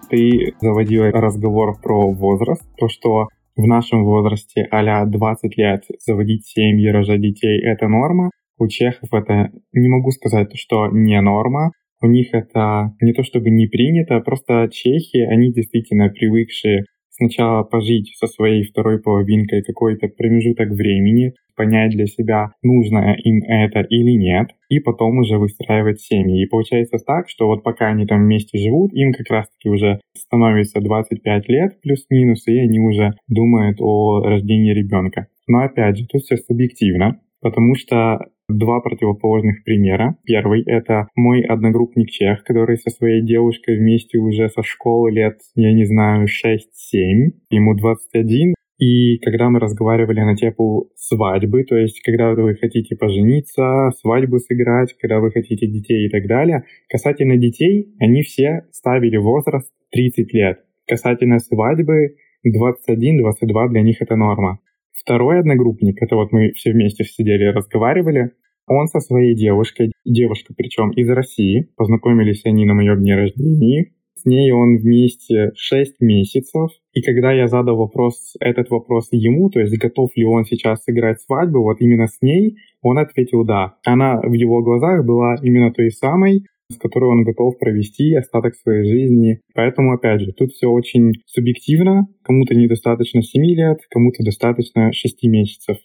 Ты 0.09 0.55
заводила 0.61 1.11
разговор 1.11 1.79
про 1.81 2.11
возраст, 2.11 2.63
то, 2.77 2.87
что 2.87 3.27
в 3.57 3.67
нашем 3.67 4.05
возрасте 4.05 4.65
а 4.71 5.05
20 5.05 5.57
лет 5.57 5.83
заводить 6.05 6.45
семьи, 6.45 6.87
рожать 6.89 7.21
детей— 7.21 7.61
это 7.63 7.87
норма. 7.87 8.29
У 8.57 8.67
чехов 8.67 9.09
это, 9.11 9.51
не 9.73 9.89
могу 9.89 10.11
сказать, 10.11 10.55
что 10.55 10.87
не 10.87 11.19
норма, 11.21 11.71
у 12.01 12.07
них 12.07 12.29
это 12.33 12.93
не 13.01 13.13
то 13.13 13.23
чтобы 13.23 13.49
не 13.49 13.67
принято, 13.67 14.19
просто 14.19 14.69
чехи, 14.71 15.17
они 15.17 15.51
действительно 15.51 16.09
привыкшие 16.09 16.85
сначала 17.17 17.63
пожить 17.63 18.15
со 18.17 18.27
своей 18.27 18.63
второй 18.63 19.01
половинкой 19.01 19.63
какой-то 19.63 20.07
промежуток 20.07 20.69
времени, 20.69 21.33
понять 21.55 21.91
для 21.91 22.05
себя, 22.05 22.51
нужно 22.61 23.15
им 23.23 23.41
это 23.47 23.81
или 23.81 24.11
нет, 24.11 24.49
и 24.69 24.79
потом 24.79 25.17
уже 25.17 25.37
выстраивать 25.37 25.99
семьи. 25.99 26.43
И 26.43 26.47
получается 26.47 26.97
так, 27.05 27.27
что 27.27 27.47
вот 27.47 27.63
пока 27.63 27.87
они 27.87 28.05
там 28.05 28.23
вместе 28.23 28.59
живут, 28.59 28.93
им 28.93 29.11
как 29.11 29.29
раз-таки 29.29 29.69
уже 29.69 29.99
становится 30.15 30.79
25 30.79 31.49
лет 31.49 31.81
плюс-минус, 31.81 32.47
и 32.47 32.59
они 32.59 32.79
уже 32.79 33.13
думают 33.27 33.77
о 33.81 34.21
рождении 34.23 34.73
ребенка. 34.73 35.27
Но 35.47 35.63
опять 35.63 35.97
же, 35.97 36.05
тут 36.05 36.21
все 36.21 36.37
субъективно, 36.37 37.19
потому 37.41 37.73
что 37.75 38.19
два 38.49 38.79
противоположных 38.81 39.63
примера. 39.63 40.17
Первый— 40.25 40.63
это 40.65 41.07
мой 41.15 41.41
одногруппник 41.41 42.09
чех, 42.09 42.43
который 42.43 42.77
со 42.77 42.89
своей 42.89 43.21
девушкой 43.21 43.77
вместе 43.77 44.17
уже 44.17 44.49
со 44.49 44.63
школы 44.63 45.11
лет, 45.11 45.39
я 45.55 45.73
не 45.73 45.85
знаю, 45.85 46.27
6-7, 46.27 47.31
ему 47.49 47.75
21, 47.75 48.53
и 48.79 49.17
когда 49.19 49.49
мы 49.49 49.59
разговаривали 49.59 50.19
на 50.21 50.35
тему 50.35 50.89
свадьбы, 50.95 51.63
то 51.63 51.75
есть 51.75 51.99
когда 52.01 52.33
вы 52.33 52.55
хотите 52.55 52.95
пожениться, 52.95 53.89
свадьбу 53.99 54.37
сыграть, 54.37 54.95
когда 54.99 55.19
вы 55.19 55.31
хотите 55.31 55.67
детей 55.67 56.05
и 56.05 56.09
так 56.09 56.27
далее, 56.27 56.63
касательно 56.87 57.37
детей, 57.37 57.95
они 57.99 58.21
все 58.21 58.65
ставили 58.71 59.17
возраст 59.17 59.71
30 59.91 60.31
лет. 60.33 60.59
Касательно 60.87 61.39
свадьбы 61.39 62.15
21-22 62.45 63.69
для 63.69 63.81
них 63.81 63.99
это 63.99 64.15
норма. 64.15 64.59
Второй 64.99 65.39
одногруппник, 65.39 66.01
это 66.01 66.15
вот 66.15 66.31
мы 66.31 66.51
все 66.53 66.71
вместе 66.71 67.03
сидели 67.03 67.43
и 67.43 67.53
разговаривали, 67.53 68.31
он 68.67 68.87
со 68.87 68.99
своей 68.99 69.35
девушкой, 69.35 69.91
девушка 70.03 70.53
причем 70.57 70.91
из 70.91 71.09
России, 71.09 71.69
познакомились 71.77 72.43
они 72.45 72.65
на 72.65 72.73
моем 72.73 72.99
дне 72.99 73.15
рождения, 73.15 73.91
с 74.15 74.25
ней 74.25 74.51
он 74.51 74.77
вместе 74.77 75.51
6 75.55 76.01
месяцев. 76.01 76.71
И 76.91 77.01
когда 77.01 77.31
я 77.31 77.47
задал 77.47 77.77
вопрос, 77.77 78.33
этот 78.39 78.69
вопрос 78.71 79.09
ему, 79.11 79.49
то 79.49 79.59
есть 79.59 79.77
готов 79.77 80.09
ли 80.15 80.25
он 80.25 80.43
сейчас 80.43 80.83
сыграть 80.83 81.21
свадьбу, 81.21 81.61
вот 81.61 81.79
именно 81.79 82.07
с 82.07 82.19
ней, 82.21 82.57
он 82.81 82.97
ответил 82.97 83.45
«да». 83.45 83.75
Она 83.85 84.19
в 84.19 84.33
его 84.33 84.63
глазах 84.63 85.05
была 85.05 85.35
именно 85.41 85.71
той 85.71 85.91
самой, 85.91 86.45
с 86.69 86.77
которой 86.77 87.09
он 87.11 87.23
готов 87.23 87.57
провести 87.57 88.13
остаток 88.15 88.55
своей 88.55 88.83
жизни. 88.83 89.39
Поэтому, 89.53 89.93
опять 89.93 90.21
же, 90.21 90.33
тут 90.33 90.51
все 90.51 90.67
очень 90.67 91.13
субъективно. 91.25 92.07
Кому-то 92.23 92.55
недостаточно 92.55 93.21
7 93.21 93.41
лет, 93.55 93.79
кому-то 93.89 94.23
достаточно 94.23 94.91
6 94.91 95.23
месяцев. 95.23 95.77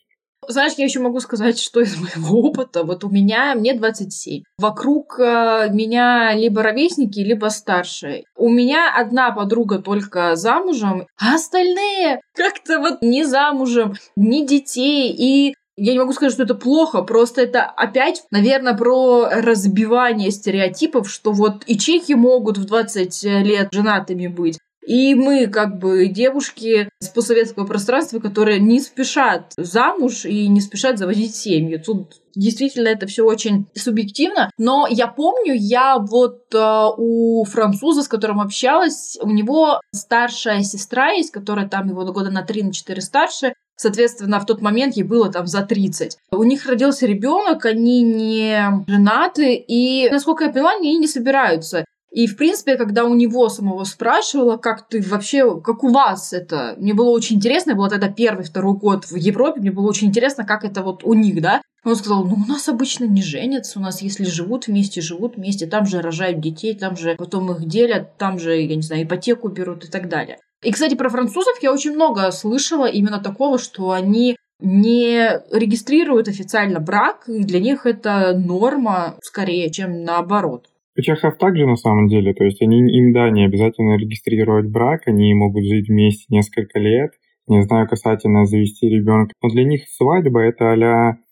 Знаешь, 0.49 0.73
я 0.77 0.85
еще 0.85 0.99
могу 0.99 1.21
сказать, 1.21 1.61
что 1.61 1.81
из 1.81 1.97
моего 1.97 2.41
опыта. 2.49 2.83
Вот 2.83 3.05
у 3.05 3.11
меня, 3.11 3.55
мне 3.55 3.75
27. 3.75 4.43
Вокруг 4.59 5.21
э, 5.21 5.69
меня 5.73 6.35
либо 6.35 6.65
ровесники, 6.65 7.21
либо 7.21 7.47
старшие. 7.47 8.25
У 8.37 8.49
меня 8.49 8.93
одна 8.93 9.31
подруга 9.31 9.79
только 9.79 10.35
замужем, 10.35 11.07
а 11.21 11.37
остальные 11.37 12.21
как-то 12.35 12.81
вот 12.81 13.03
не 13.03 13.25
замужем, 13.25 13.95
ни 14.17 14.45
детей. 14.45 15.15
И 15.17 15.55
я 15.77 15.93
не 15.93 15.99
могу 15.99 16.13
сказать, 16.13 16.35
что 16.35 16.43
это 16.43 16.55
плохо, 16.55 17.03
просто 17.03 17.43
это 17.43 17.65
опять, 17.65 18.25
наверное, 18.31 18.75
про 18.75 19.29
разбивание 19.31 20.31
стереотипов, 20.31 21.11
что 21.11 21.33
вот 21.33 21.65
и 21.67 21.79
чехи 21.79 22.13
могут 22.13 22.59
в 22.59 22.65
20 22.65 23.23
лет 23.25 23.69
женатыми 23.73 24.27
быть, 24.27 24.59
и 24.87 25.15
мы, 25.15 25.47
как 25.47 25.79
бы, 25.79 26.09
девушки 26.09 26.89
с 26.99 27.09
постсоветского 27.09 27.67
пространства, 27.67 28.19
которые 28.19 28.59
не 28.59 28.81
спешат 28.81 29.53
замуж 29.57 30.25
и 30.25 30.49
не 30.49 30.61
спешат 30.61 30.99
заводить 30.99 31.37
семьи. 31.37 31.77
Тут 31.77 32.21
действительно 32.35 32.89
это 32.89 33.07
все 33.07 33.25
очень 33.25 33.67
субъективно. 33.77 34.51
Но 34.59 34.89
я 34.91 35.07
помню, 35.07 35.55
я 35.57 35.99
вот 35.99 36.53
э, 36.53 36.85
у 36.97 37.45
француза, 37.45 38.03
с 38.03 38.09
которым 38.09 38.41
общалась, 38.41 39.19
у 39.23 39.31
него 39.31 39.81
старшая 39.93 40.63
сестра 40.63 41.11
есть, 41.13 41.31
которая 41.31 41.69
там 41.69 41.89
его 41.89 42.05
года 42.13 42.31
на 42.31 42.45
3-4 42.45 42.95
на 42.97 43.01
старше, 43.01 43.55
Соответственно, 43.77 44.39
в 44.39 44.47
тот 44.47 44.61
момент 44.61 44.97
ей 44.97 45.03
было 45.03 45.31
там 45.31 45.47
за 45.47 45.63
30. 45.63 46.17
У 46.31 46.45
них 46.45 46.67
родился 46.67 47.07
ребенок, 47.07 47.65
они 47.65 48.03
не 48.03 48.85
женаты, 48.87 49.55
и, 49.55 50.09
насколько 50.11 50.45
я 50.45 50.51
поняла, 50.51 50.73
они 50.73 50.99
не 50.99 51.09
собираются. 51.09 51.85
И, 52.13 52.27
в 52.27 52.37
принципе, 52.37 52.77
когда 52.77 53.05
у 53.05 53.15
него 53.15 53.49
самого 53.49 53.85
спрашивала, 53.85 54.59
как 54.59 54.87
ты 54.87 55.01
вообще, 55.01 55.59
как 55.63 55.83
у 55.83 55.89
вас 55.89 56.35
это, 56.35 56.75
мне 56.77 56.93
было 56.93 57.09
очень 57.09 57.37
интересно, 57.37 57.71
я 57.71 57.77
была 57.77 57.89
тогда 57.89 58.09
первый, 58.09 58.45
второй 58.45 58.77
год 58.77 59.07
в 59.07 59.17
Европе, 59.17 59.61
мне 59.61 59.73
было 59.73 59.89
очень 59.89 60.09
интересно, 60.09 60.45
как 60.45 60.65
это 60.65 60.83
вот 60.83 61.05
у 61.05 61.15
них, 61.15 61.41
да. 61.41 61.63
Он 61.85 61.97
сказал, 61.97 62.25
ну, 62.25 62.35
у 62.35 62.47
нас 62.47 62.69
обычно 62.69 63.07
не 63.07 63.23
женятся, 63.23 63.79
у 63.79 63.83
нас, 63.83 64.03
если 64.03 64.25
живут 64.25 64.67
вместе, 64.67 65.01
живут 65.01 65.37
вместе, 65.37 65.67
там 65.67 65.87
же 65.87 66.03
рожают 66.03 66.39
детей, 66.39 66.75
там 66.75 66.97
же 66.97 67.17
потом 67.17 67.51
их 67.51 67.67
делят, 67.67 68.19
там 68.19 68.39
же, 68.39 68.61
я 68.61 68.77
не 68.77 68.83
знаю, 68.83 69.05
ипотеку 69.05 69.49
берут 69.49 69.85
и 69.85 69.89
так 69.89 70.11
далее. 70.11 70.39
И, 70.63 70.71
кстати, 70.71 70.95
про 70.95 71.09
французов 71.09 71.55
я 71.61 71.73
очень 71.73 71.93
много 71.93 72.31
слышала 72.31 72.87
именно 72.87 73.19
такого, 73.19 73.59
что 73.59 73.91
они 73.91 74.37
не 74.61 75.41
регистрируют 75.51 76.29
официально 76.29 76.79
брак, 76.79 77.29
и 77.29 77.43
для 77.43 77.59
них 77.59 77.85
это 77.85 78.33
норма 78.39 79.17
скорее, 79.23 79.71
чем 79.71 80.05
наоборот. 80.05 80.67
У 80.97 81.01
чехов 81.01 81.39
также 81.39 81.67
на 81.67 81.77
самом 81.77 82.09
деле, 82.09 82.35
то 82.35 82.45
есть 82.45 82.61
они, 82.63 82.79
им, 82.81 83.13
да, 83.13 83.31
не 83.31 83.47
обязательно 83.47 83.97
регистрировать 83.97 84.71
брак, 84.71 85.03
они 85.07 85.35
могут 85.35 85.65
жить 85.65 85.89
вместе 85.89 86.27
несколько 86.29 86.79
лет, 86.79 87.13
не 87.53 87.63
знаю, 87.63 87.89
касательно 87.89 88.45
завести 88.47 88.89
ребенка. 88.89 89.33
Но 89.43 89.49
для 89.49 89.65
них 89.65 89.83
свадьба 89.89 90.41
это 90.41 90.73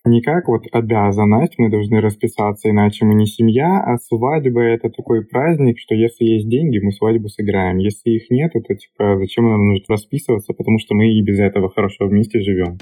а 0.03 0.09
не 0.09 0.23
как 0.23 0.49
вот 0.49 0.62
обязанность, 0.73 1.55
мы 1.59 1.71
должны 1.71 2.00
расписаться, 2.00 2.71
иначе 2.71 3.05
мы 3.05 3.15
не 3.15 3.27
семья, 3.27 3.83
а 3.85 3.99
свадьба 3.99 4.62
это 4.62 4.89
такой 4.89 5.25
праздник, 5.27 5.79
что 5.79 5.95
если 5.95 6.25
есть 6.25 6.49
деньги, 6.49 6.79
мы 6.79 6.93
свадьбу 6.93 7.29
сыграем. 7.29 7.79
Если 7.79 8.11
их 8.11 8.31
нет, 8.31 8.53
то 8.53 8.75
типа 8.75 9.19
зачем 9.19 9.49
нам 9.49 9.69
нужно 9.69 9.85
расписываться, 9.89 10.55
потому 10.55 10.79
что 10.79 10.95
мы 10.95 11.12
и 11.12 11.23
без 11.23 11.39
этого 11.39 11.71
хорошо 11.71 12.07
вместе 12.07 12.41
живем. 12.41 12.79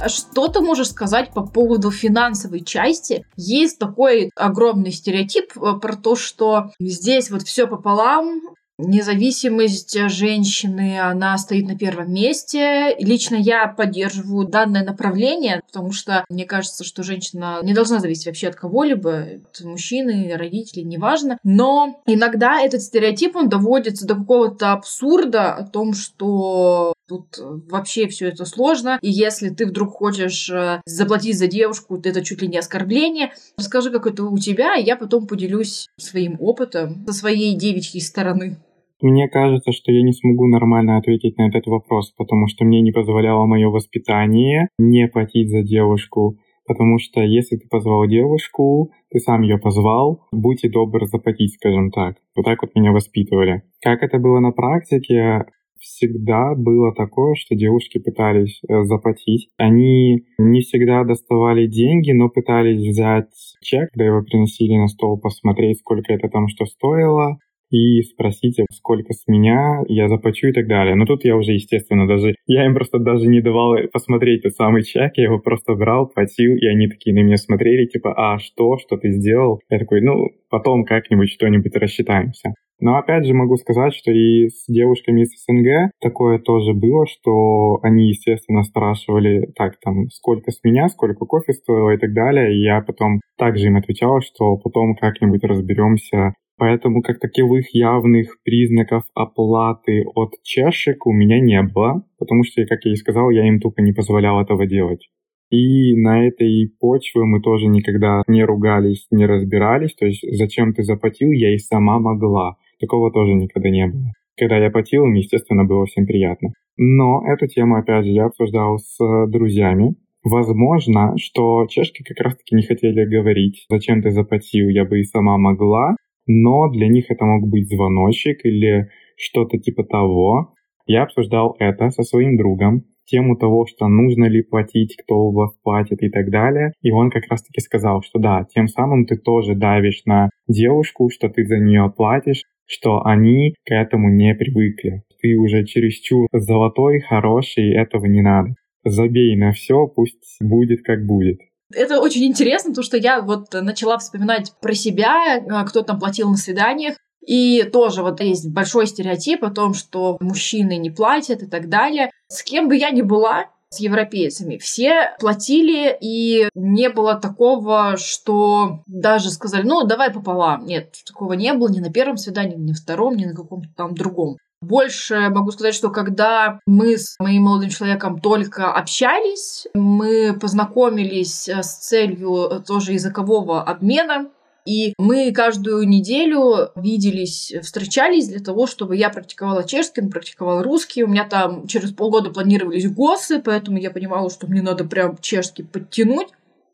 А 0.00 0.08
что 0.08 0.46
ты 0.48 0.60
можешь 0.60 0.90
сказать 0.90 1.30
по 1.32 1.44
поводу 1.44 1.90
финансовой 1.90 2.60
части? 2.60 3.24
Есть 3.36 3.78
такой 3.78 4.30
огромный 4.36 4.92
стереотип 4.92 5.56
э, 5.56 5.78
про 5.80 5.96
то, 5.96 6.14
что 6.14 6.70
здесь 6.78 7.30
вот 7.30 7.42
все 7.42 7.66
пополам, 7.66 8.40
Независимость 8.78 9.98
женщины, 10.08 11.00
она 11.00 11.36
стоит 11.36 11.66
на 11.66 11.76
первом 11.76 12.12
месте. 12.12 12.94
Лично 13.00 13.34
я 13.34 13.66
поддерживаю 13.66 14.46
данное 14.46 14.84
направление, 14.84 15.62
потому 15.66 15.90
что 15.90 16.24
мне 16.28 16.44
кажется, 16.44 16.84
что 16.84 17.02
женщина 17.02 17.58
не 17.62 17.74
должна 17.74 17.98
зависеть 17.98 18.26
вообще 18.26 18.48
от 18.48 18.54
кого-либо, 18.54 19.40
от 19.52 19.60
мужчины, 19.64 20.32
родителей, 20.36 20.84
неважно. 20.84 21.38
Но 21.42 22.00
иногда 22.06 22.60
этот 22.60 22.82
стереотип, 22.82 23.34
он 23.34 23.48
доводится 23.48 24.06
до 24.06 24.14
какого-то 24.14 24.72
абсурда 24.72 25.54
о 25.54 25.66
том, 25.66 25.92
что 25.92 26.94
Тут 27.08 27.38
вообще 27.38 28.06
все 28.06 28.28
это 28.28 28.44
сложно. 28.44 28.98
И 29.00 29.10
если 29.10 29.48
ты 29.48 29.64
вдруг 29.64 29.94
хочешь 29.94 30.50
э, 30.50 30.82
заплатить 30.84 31.38
за 31.38 31.46
девушку, 31.46 31.96
то 31.96 32.06
это 32.10 32.22
чуть 32.22 32.42
ли 32.42 32.48
не 32.48 32.58
оскорбление. 32.58 33.32
Расскажи, 33.56 33.90
как 33.90 34.06
это 34.06 34.24
у 34.24 34.36
тебя, 34.36 34.76
и 34.76 34.84
я 34.84 34.94
потом 34.94 35.26
поделюсь 35.26 35.88
своим 35.96 36.36
опытом 36.38 37.06
со 37.06 37.14
своей 37.14 37.56
девичьей 37.56 38.02
стороны. 38.02 38.58
Мне 39.00 39.28
кажется, 39.28 39.72
что 39.72 39.92
я 39.92 40.02
не 40.02 40.12
смогу 40.12 40.46
нормально 40.48 40.96
ответить 40.96 41.38
на 41.38 41.48
этот 41.48 41.66
вопрос, 41.66 42.12
потому 42.16 42.48
что 42.48 42.64
мне 42.64 42.80
не 42.80 42.90
позволяло 42.90 43.46
мое 43.46 43.68
воспитание 43.68 44.68
не 44.78 45.06
платить 45.06 45.50
за 45.50 45.62
девушку. 45.62 46.36
Потому 46.66 46.98
что 46.98 47.22
если 47.22 47.56
ты 47.56 47.66
позвал 47.66 48.06
девушку, 48.06 48.90
ты 49.10 49.20
сам 49.20 49.40
ее 49.42 49.58
позвал, 49.58 50.26
будьте 50.32 50.68
добр 50.68 51.06
заплатить, 51.06 51.54
скажем 51.54 51.90
так. 51.90 52.16
Вот 52.36 52.44
так 52.44 52.60
вот 52.60 52.74
меня 52.74 52.92
воспитывали. 52.92 53.62
Как 53.80 54.02
это 54.02 54.18
было 54.18 54.38
на 54.40 54.50
практике, 54.50 55.46
всегда 55.80 56.54
было 56.54 56.92
такое, 56.94 57.34
что 57.36 57.54
девушки 57.54 57.98
пытались 57.98 58.60
э, 58.68 58.82
заплатить. 58.82 59.48
Они 59.56 60.24
не 60.38 60.60
всегда 60.60 61.04
доставали 61.04 61.66
деньги, 61.66 62.12
но 62.12 62.28
пытались 62.28 62.80
взять 62.80 63.30
чек, 63.62 63.90
когда 63.92 64.06
его 64.06 64.22
приносили 64.22 64.76
на 64.76 64.88
стол, 64.88 65.18
посмотреть, 65.18 65.78
сколько 65.78 66.12
это 66.12 66.28
там 66.28 66.48
что 66.48 66.66
стоило, 66.66 67.38
и 67.70 68.02
спросите, 68.02 68.64
сколько 68.72 69.12
с 69.12 69.26
меня, 69.26 69.82
я 69.88 70.08
заплачу 70.08 70.48
и 70.48 70.52
так 70.52 70.66
далее. 70.66 70.94
Но 70.94 71.04
тут 71.06 71.24
я 71.24 71.36
уже, 71.36 71.52
естественно, 71.52 72.06
даже, 72.06 72.34
я 72.46 72.66
им 72.66 72.74
просто 72.74 72.98
даже 72.98 73.26
не 73.26 73.40
давал 73.40 73.76
посмотреть 73.92 74.42
тот 74.42 74.52
самый 74.52 74.82
чек, 74.82 75.12
я 75.16 75.24
его 75.24 75.38
просто 75.38 75.74
брал, 75.74 76.08
платил, 76.08 76.56
и 76.56 76.66
они 76.66 76.88
такие 76.88 77.14
на 77.14 77.24
меня 77.24 77.36
смотрели, 77.36 77.86
типа, 77.86 78.14
а 78.16 78.38
что, 78.38 78.78
что 78.78 78.96
ты 78.96 79.10
сделал? 79.10 79.60
Я 79.68 79.78
такой, 79.78 80.00
ну, 80.00 80.28
потом 80.50 80.84
как-нибудь 80.84 81.30
что-нибудь 81.30 81.76
рассчитаемся. 81.76 82.54
Но 82.80 82.96
опять 82.96 83.26
же 83.26 83.34
могу 83.34 83.56
сказать, 83.56 83.92
что 83.92 84.12
и 84.12 84.48
с 84.48 84.66
девушками 84.68 85.22
из 85.22 85.30
СНГ 85.30 85.90
такое 86.00 86.38
тоже 86.38 86.74
было, 86.74 87.06
что 87.06 87.80
они, 87.82 88.08
естественно, 88.08 88.62
спрашивали, 88.62 89.50
так, 89.56 89.80
там, 89.80 90.08
сколько 90.10 90.52
с 90.52 90.62
меня, 90.62 90.88
сколько 90.88 91.24
кофе 91.24 91.54
стоило 91.54 91.90
и 91.90 91.98
так 91.98 92.12
далее. 92.12 92.54
И 92.54 92.62
я 92.62 92.80
потом 92.80 93.20
также 93.36 93.66
им 93.66 93.76
отвечал, 93.76 94.20
что 94.20 94.56
потом 94.58 94.94
как-нибудь 94.94 95.42
разберемся 95.42 96.34
Поэтому 96.58 97.02
как 97.02 97.20
таковых 97.20 97.72
явных 97.72 98.42
признаков 98.42 99.04
оплаты 99.14 100.04
от 100.14 100.32
чешек 100.42 101.06
у 101.06 101.12
меня 101.12 101.40
не 101.40 101.62
было, 101.62 102.02
потому 102.18 102.42
что, 102.42 102.64
как 102.66 102.84
я 102.84 102.92
и 102.92 102.96
сказал, 102.96 103.30
я 103.30 103.46
им 103.46 103.60
тупо 103.60 103.80
не 103.80 103.92
позволял 103.92 104.40
этого 104.40 104.66
делать. 104.66 105.08
И 105.50 105.94
на 105.96 106.26
этой 106.26 106.68
почве 106.80 107.22
мы 107.24 107.40
тоже 107.40 107.68
никогда 107.68 108.22
не 108.26 108.44
ругались, 108.44 109.06
не 109.10 109.24
разбирались. 109.24 109.94
То 109.94 110.06
есть, 110.06 110.24
зачем 110.36 110.74
ты 110.74 110.82
заплатил, 110.82 111.30
я 111.30 111.54
и 111.54 111.58
сама 111.58 112.00
могла. 112.00 112.56
Такого 112.80 113.10
тоже 113.12 113.34
никогда 113.34 113.70
не 113.70 113.86
было. 113.86 114.12
Когда 114.36 114.58
я 114.58 114.70
платил, 114.70 115.04
им, 115.04 115.14
естественно, 115.14 115.64
было 115.64 115.86
всем 115.86 116.06
приятно. 116.06 116.50
Но 116.76 117.22
эту 117.26 117.46
тему, 117.46 117.76
опять 117.76 118.04
же, 118.04 118.12
я 118.12 118.26
обсуждал 118.26 118.78
с 118.78 118.98
друзьями. 119.28 119.94
Возможно, 120.24 121.14
что 121.16 121.66
чешки 121.68 122.02
как 122.02 122.20
раз-таки 122.20 122.54
не 122.54 122.62
хотели 122.62 123.04
говорить, 123.04 123.64
зачем 123.70 124.02
ты 124.02 124.10
заплатил, 124.10 124.68
я 124.68 124.84
бы 124.84 125.00
и 125.00 125.04
сама 125.04 125.38
могла, 125.38 125.96
но 126.28 126.68
для 126.70 126.86
них 126.86 127.06
это 127.10 127.24
мог 127.24 127.48
быть 127.48 127.68
звоночек 127.68 128.44
или 128.44 128.88
что-то 129.16 129.58
типа 129.58 129.82
того. 129.82 130.54
Я 130.86 131.02
обсуждал 131.02 131.56
это 131.58 131.90
со 131.90 132.02
своим 132.02 132.36
другом, 132.36 132.84
тему 133.06 133.36
того, 133.36 133.66
что 133.66 133.88
нужно 133.88 134.26
ли 134.26 134.42
платить, 134.42 134.96
кто 135.02 135.16
у 135.16 135.32
вас 135.32 135.50
платит 135.62 136.02
и 136.02 136.10
так 136.10 136.30
далее. 136.30 136.72
И 136.82 136.90
он 136.90 137.10
как 137.10 137.24
раз-таки 137.28 137.60
сказал, 137.60 138.02
что 138.02 138.18
да, 138.18 138.46
тем 138.54 138.68
самым 138.68 139.06
ты 139.06 139.16
тоже 139.16 139.54
давишь 139.54 140.02
на 140.04 140.30
девушку, 140.46 141.10
что 141.10 141.28
ты 141.28 141.44
за 141.44 141.58
нее 141.58 141.92
платишь, 141.94 142.42
что 142.66 143.04
они 143.04 143.54
к 143.64 143.72
этому 143.72 144.10
не 144.10 144.34
привыкли. 144.34 145.02
Ты 145.20 145.36
уже 145.36 145.64
чересчур 145.64 146.28
золотой, 146.32 147.00
хороший, 147.00 147.74
этого 147.74 148.06
не 148.06 148.22
надо. 148.22 148.54
Забей 148.84 149.36
на 149.36 149.52
все, 149.52 149.86
пусть 149.86 150.36
будет 150.40 150.82
как 150.82 151.04
будет. 151.04 151.40
Это 151.72 152.00
очень 152.00 152.24
интересно, 152.24 152.70
потому 152.70 152.84
что 152.84 152.96
я 152.96 153.20
вот 153.20 153.52
начала 153.52 153.98
вспоминать 153.98 154.52
про 154.60 154.74
себя, 154.74 155.38
э, 155.38 155.66
кто 155.66 155.82
там 155.82 155.98
платил 155.98 156.30
на 156.30 156.36
свиданиях. 156.36 156.96
И 157.26 157.64
тоже 157.64 158.02
вот 158.02 158.20
есть 158.20 158.48
большой 158.48 158.86
стереотип 158.86 159.44
о 159.44 159.50
том, 159.50 159.74
что 159.74 160.16
мужчины 160.20 160.78
не 160.78 160.90
платят 160.90 161.42
и 161.42 161.46
так 161.46 161.68
далее. 161.68 162.10
С 162.28 162.42
кем 162.42 162.68
бы 162.68 162.76
я 162.76 162.90
ни 162.90 163.02
была, 163.02 163.50
с 163.70 163.80
европейцами. 163.80 164.56
Все 164.56 165.14
платили, 165.20 165.96
и 166.00 166.48
не 166.54 166.88
было 166.88 167.16
такого, 167.16 167.96
что 167.98 168.82
даже 168.86 169.30
сказали, 169.30 169.66
ну, 169.66 169.84
давай 169.84 170.10
пополам. 170.10 170.64
Нет, 170.64 170.94
такого 171.06 171.34
не 171.34 171.52
было 171.52 171.68
ни 171.68 171.80
на 171.80 171.92
первом 171.92 172.16
свидании, 172.16 172.56
ни 172.56 172.68
на 172.68 172.74
втором, 172.74 173.16
ни 173.16 173.26
на 173.26 173.34
каком-то 173.34 173.68
там 173.76 173.94
другом. 173.94 174.38
Больше 174.60 175.28
могу 175.30 175.52
сказать, 175.52 175.74
что 175.74 175.90
когда 175.90 176.58
мы 176.66 176.98
с 176.98 177.14
моим 177.20 177.44
молодым 177.44 177.70
человеком 177.70 178.18
только 178.20 178.72
общались, 178.72 179.68
мы 179.72 180.36
познакомились 180.38 181.48
э, 181.48 181.62
с 181.62 181.76
целью 181.76 182.64
тоже 182.66 182.92
языкового 182.94 183.62
обмена, 183.62 184.30
и 184.68 184.92
мы 184.98 185.32
каждую 185.32 185.88
неделю 185.88 186.70
виделись, 186.76 187.54
встречались 187.62 188.28
для 188.28 188.40
того, 188.40 188.66
чтобы 188.66 188.96
я 188.96 189.08
практиковала 189.08 189.64
чешский, 189.64 190.02
он 190.02 190.10
практиковал 190.10 190.62
русский. 190.62 191.04
У 191.04 191.06
меня 191.06 191.24
там 191.24 191.66
через 191.66 191.92
полгода 191.92 192.28
планировались 192.28 192.86
ГОСы, 192.86 193.40
поэтому 193.40 193.78
я 193.78 193.90
понимала, 193.90 194.28
что 194.28 194.46
мне 194.46 194.60
надо 194.60 194.84
прям 194.84 195.16
чешский 195.22 195.62
подтянуть. 195.62 196.28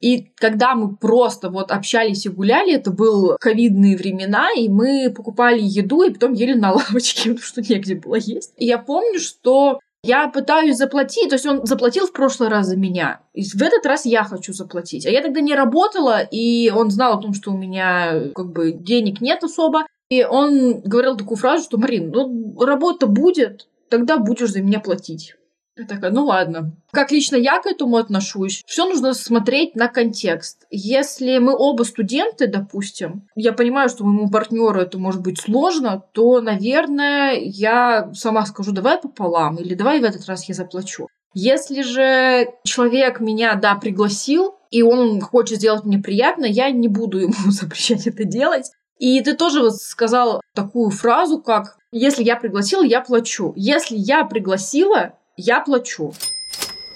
И 0.04 0.30
когда 0.36 0.74
мы 0.74 0.96
просто 0.96 1.48
вот 1.48 1.70
общались 1.70 2.26
и 2.26 2.28
гуляли, 2.28 2.74
это 2.74 2.90
был 2.90 3.38
ковидные 3.40 3.96
времена, 3.96 4.48
и 4.54 4.68
мы 4.68 5.10
покупали 5.10 5.60
еду 5.62 6.02
и 6.02 6.12
потом 6.12 6.34
ели 6.34 6.52
на 6.52 6.72
лавочке, 6.74 7.30
потому 7.30 7.40
что 7.40 7.62
негде 7.62 7.94
было 7.94 8.16
есть. 8.16 8.52
И 8.58 8.66
я 8.66 8.76
помню, 8.76 9.18
что 9.18 9.80
я 10.02 10.28
пытаюсь 10.28 10.76
заплатить, 10.76 11.30
то 11.30 11.36
есть 11.36 11.46
он 11.46 11.64
заплатил 11.64 12.06
в 12.06 12.12
прошлый 12.12 12.50
раз 12.50 12.66
за 12.66 12.76
меня. 12.76 13.22
И 13.32 13.44
в 13.44 13.62
этот 13.62 13.86
раз 13.86 14.04
я 14.04 14.24
хочу 14.24 14.52
заплатить. 14.52 15.06
А 15.06 15.10
я 15.10 15.22
тогда 15.22 15.40
не 15.40 15.54
работала, 15.54 16.20
и 16.20 16.68
он 16.68 16.90
знал 16.90 17.18
о 17.18 17.22
том, 17.22 17.32
что 17.32 17.52
у 17.52 17.56
меня 17.56 18.24
как 18.34 18.52
бы 18.52 18.72
денег 18.72 19.22
нет 19.22 19.42
особо. 19.42 19.86
И 20.10 20.22
он 20.22 20.82
говорил 20.82 21.16
такую 21.16 21.38
фразу, 21.38 21.64
что, 21.64 21.78
Марин, 21.78 22.10
ну 22.10 22.60
работа 22.60 23.06
будет, 23.06 23.68
тогда 23.88 24.18
будешь 24.18 24.50
за 24.50 24.60
меня 24.60 24.80
платить. 24.80 25.34
Я 25.76 25.86
такая, 25.86 26.12
ну 26.12 26.24
ладно. 26.24 26.72
Как 26.92 27.10
лично 27.10 27.34
я 27.34 27.60
к 27.60 27.66
этому 27.66 27.96
отношусь, 27.96 28.62
все 28.64 28.86
нужно 28.86 29.12
смотреть 29.12 29.74
на 29.74 29.88
контекст. 29.88 30.66
Если 30.70 31.38
мы 31.38 31.56
оба 31.56 31.82
студенты, 31.82 32.46
допустим, 32.46 33.28
я 33.34 33.52
понимаю, 33.52 33.88
что 33.88 34.04
моему 34.04 34.30
партнеру 34.30 34.80
это 34.80 34.98
может 34.98 35.22
быть 35.22 35.40
сложно, 35.40 36.04
то, 36.12 36.40
наверное, 36.40 37.34
я 37.40 38.12
сама 38.14 38.46
скажу, 38.46 38.70
давай 38.70 38.98
пополам, 38.98 39.56
или 39.56 39.74
давай 39.74 40.00
в 40.00 40.04
этот 40.04 40.26
раз 40.26 40.48
я 40.48 40.54
заплачу. 40.54 41.08
Если 41.34 41.82
же 41.82 42.46
человек 42.62 43.18
меня, 43.18 43.56
да, 43.56 43.74
пригласил, 43.74 44.54
и 44.70 44.82
он 44.82 45.20
хочет 45.20 45.58
сделать 45.58 45.84
мне 45.84 45.98
приятно, 45.98 46.44
я 46.44 46.70
не 46.70 46.86
буду 46.86 47.18
ему 47.20 47.50
запрещать 47.50 48.06
это 48.06 48.24
делать. 48.24 48.70
И 48.98 49.20
ты 49.22 49.34
тоже 49.34 49.60
вот 49.60 49.74
сказал 49.74 50.40
такую 50.54 50.90
фразу, 50.90 51.42
как 51.42 51.78
«если 51.90 52.22
я 52.22 52.36
пригласила, 52.36 52.84
я 52.84 53.00
плачу». 53.00 53.52
Если 53.56 53.96
я 53.96 54.24
пригласила, 54.24 55.14
я 55.36 55.60
плачу. 55.60 56.14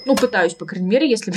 Ну, 0.05 0.15
пытаюсь, 0.15 0.53
по 0.53 0.65
крайней 0.65 0.89
мере, 0.89 1.09
если 1.09 1.31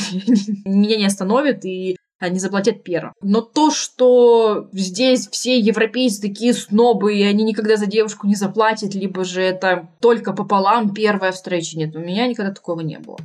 меня 0.69 0.97
не 0.97 1.07
остановят 1.07 1.65
и 1.65 1.97
они 2.19 2.39
заплатят 2.39 2.85
первым. 2.85 3.13
Но 3.21 3.41
то, 3.41 3.73
что 3.73 4.69
здесь 4.73 5.29
все 5.29 5.59
европейцы 5.59 6.21
такие 6.21 6.55
снобы, 6.55 7.17
и 7.17 7.25
они 7.25 7.43
никогда 7.43 7.77
за 7.77 7.87
девушку 7.87 8.29
не 8.29 8.37
заплатят, 8.37 8.95
либо 8.95 9.25
же 9.25 9.43
это 9.43 9.89
только 10.01 10.33
пополам 10.33 10.95
первая 10.95 11.33
встреча, 11.33 11.77
нет, 11.77 11.97
у 11.97 11.99
меня 11.99 12.29
никогда 12.29 12.53
такого 12.53 12.81
не 12.81 13.01
было. 13.01 13.19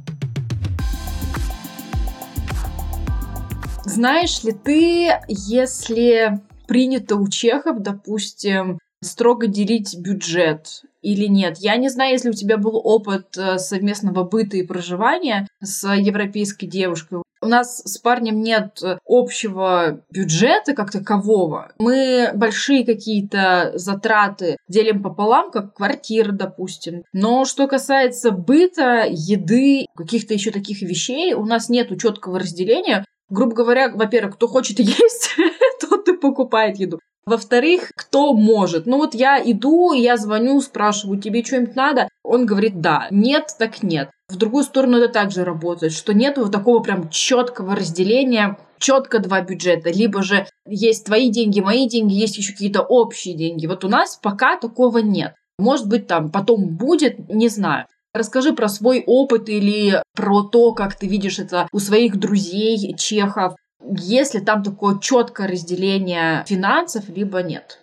Знаешь 3.85 4.43
ли 4.43 4.51
ты, 4.51 5.11
если 5.27 6.41
принято 6.67 7.15
у 7.17 7.27
чехов, 7.27 7.79
допустим, 7.79 8.79
строго 9.07 9.47
делить 9.47 9.97
бюджет 9.97 10.83
или 11.01 11.25
нет. 11.25 11.57
Я 11.59 11.77
не 11.77 11.89
знаю, 11.89 12.11
если 12.13 12.29
у 12.29 12.33
тебя 12.33 12.57
был 12.57 12.79
опыт 12.83 13.37
э, 13.37 13.57
совместного 13.57 14.23
быта 14.23 14.57
и 14.57 14.63
проживания 14.63 15.47
с 15.61 15.87
европейской 15.93 16.65
девушкой. 16.65 17.21
У 17.39 17.47
нас 17.47 17.83
с 17.85 17.97
парнем 17.99 18.41
нет 18.41 18.81
общего 19.05 20.01
бюджета 20.11 20.73
как 20.73 20.91
такового. 20.91 21.71
Мы 21.77 22.31
большие 22.33 22.83
какие-то 22.83 23.73
затраты 23.75 24.57
делим 24.67 25.03
пополам, 25.03 25.51
как 25.51 25.75
квартира, 25.75 26.31
допустим. 26.31 27.03
Но 27.13 27.45
что 27.45 27.67
касается 27.67 28.31
быта, 28.31 29.05
еды, 29.07 29.85
каких-то 29.95 30.33
еще 30.33 30.49
таких 30.51 30.81
вещей, 30.81 31.33
у 31.33 31.45
нас 31.45 31.69
нет 31.69 31.89
четкого 32.01 32.39
разделения. 32.39 33.05
Грубо 33.29 33.53
говоря, 33.53 33.89
во-первых, 33.89 34.35
кто 34.35 34.47
хочет 34.47 34.79
есть, 34.79 35.35
тот 35.79 36.07
и 36.09 36.17
покупает 36.17 36.77
еду. 36.77 36.99
Во-вторых, 37.27 37.91
кто 37.93 38.33
может? 38.33 38.85
Ну 38.85 38.97
вот 38.97 39.13
я 39.13 39.37
иду, 39.43 39.91
я 39.91 40.15
звоню, 40.15 40.61
спрашиваю, 40.61 41.19
тебе 41.19 41.43
что-нибудь 41.43 41.75
надо? 41.75 42.07
Он 42.23 42.45
говорит, 42.45 42.79
да. 42.79 43.07
Нет, 43.11 43.53
так 43.59 43.83
нет. 43.83 44.09
В 44.29 44.37
другую 44.37 44.63
сторону 44.63 44.97
это 44.97 45.09
также 45.11 45.43
работает, 45.43 45.91
что 45.91 46.13
нет 46.13 46.37
вот 46.37 46.53
такого 46.53 46.81
прям 46.81 47.09
четкого 47.09 47.75
разделения, 47.75 48.57
четко 48.79 49.19
два 49.19 49.41
бюджета. 49.41 49.91
Либо 49.91 50.23
же 50.23 50.47
есть 50.65 51.05
твои 51.05 51.29
деньги, 51.29 51.59
мои 51.59 51.89
деньги, 51.89 52.13
есть 52.13 52.37
еще 52.37 52.53
какие-то 52.53 52.81
общие 52.81 53.35
деньги. 53.35 53.67
Вот 53.67 53.83
у 53.83 53.89
нас 53.89 54.17
пока 54.23 54.55
такого 54.55 54.99
нет. 54.99 55.33
Может 55.59 55.89
быть, 55.89 56.07
там 56.07 56.31
потом 56.31 56.77
будет, 56.77 57.27
не 57.27 57.49
знаю. 57.49 57.87
Расскажи 58.13 58.53
про 58.53 58.69
свой 58.69 59.03
опыт 59.05 59.49
или 59.49 60.01
про 60.15 60.43
то, 60.43 60.71
как 60.71 60.95
ты 60.95 61.07
видишь 61.07 61.39
это 61.39 61.67
у 61.73 61.79
своих 61.79 62.17
друзей, 62.17 62.95
чехов. 62.97 63.55
Если 63.83 64.39
там 64.39 64.63
такое 64.63 64.99
четкое 64.99 65.47
разделение 65.47 66.43
финансов, 66.45 67.09
либо 67.09 67.41
нет? 67.41 67.79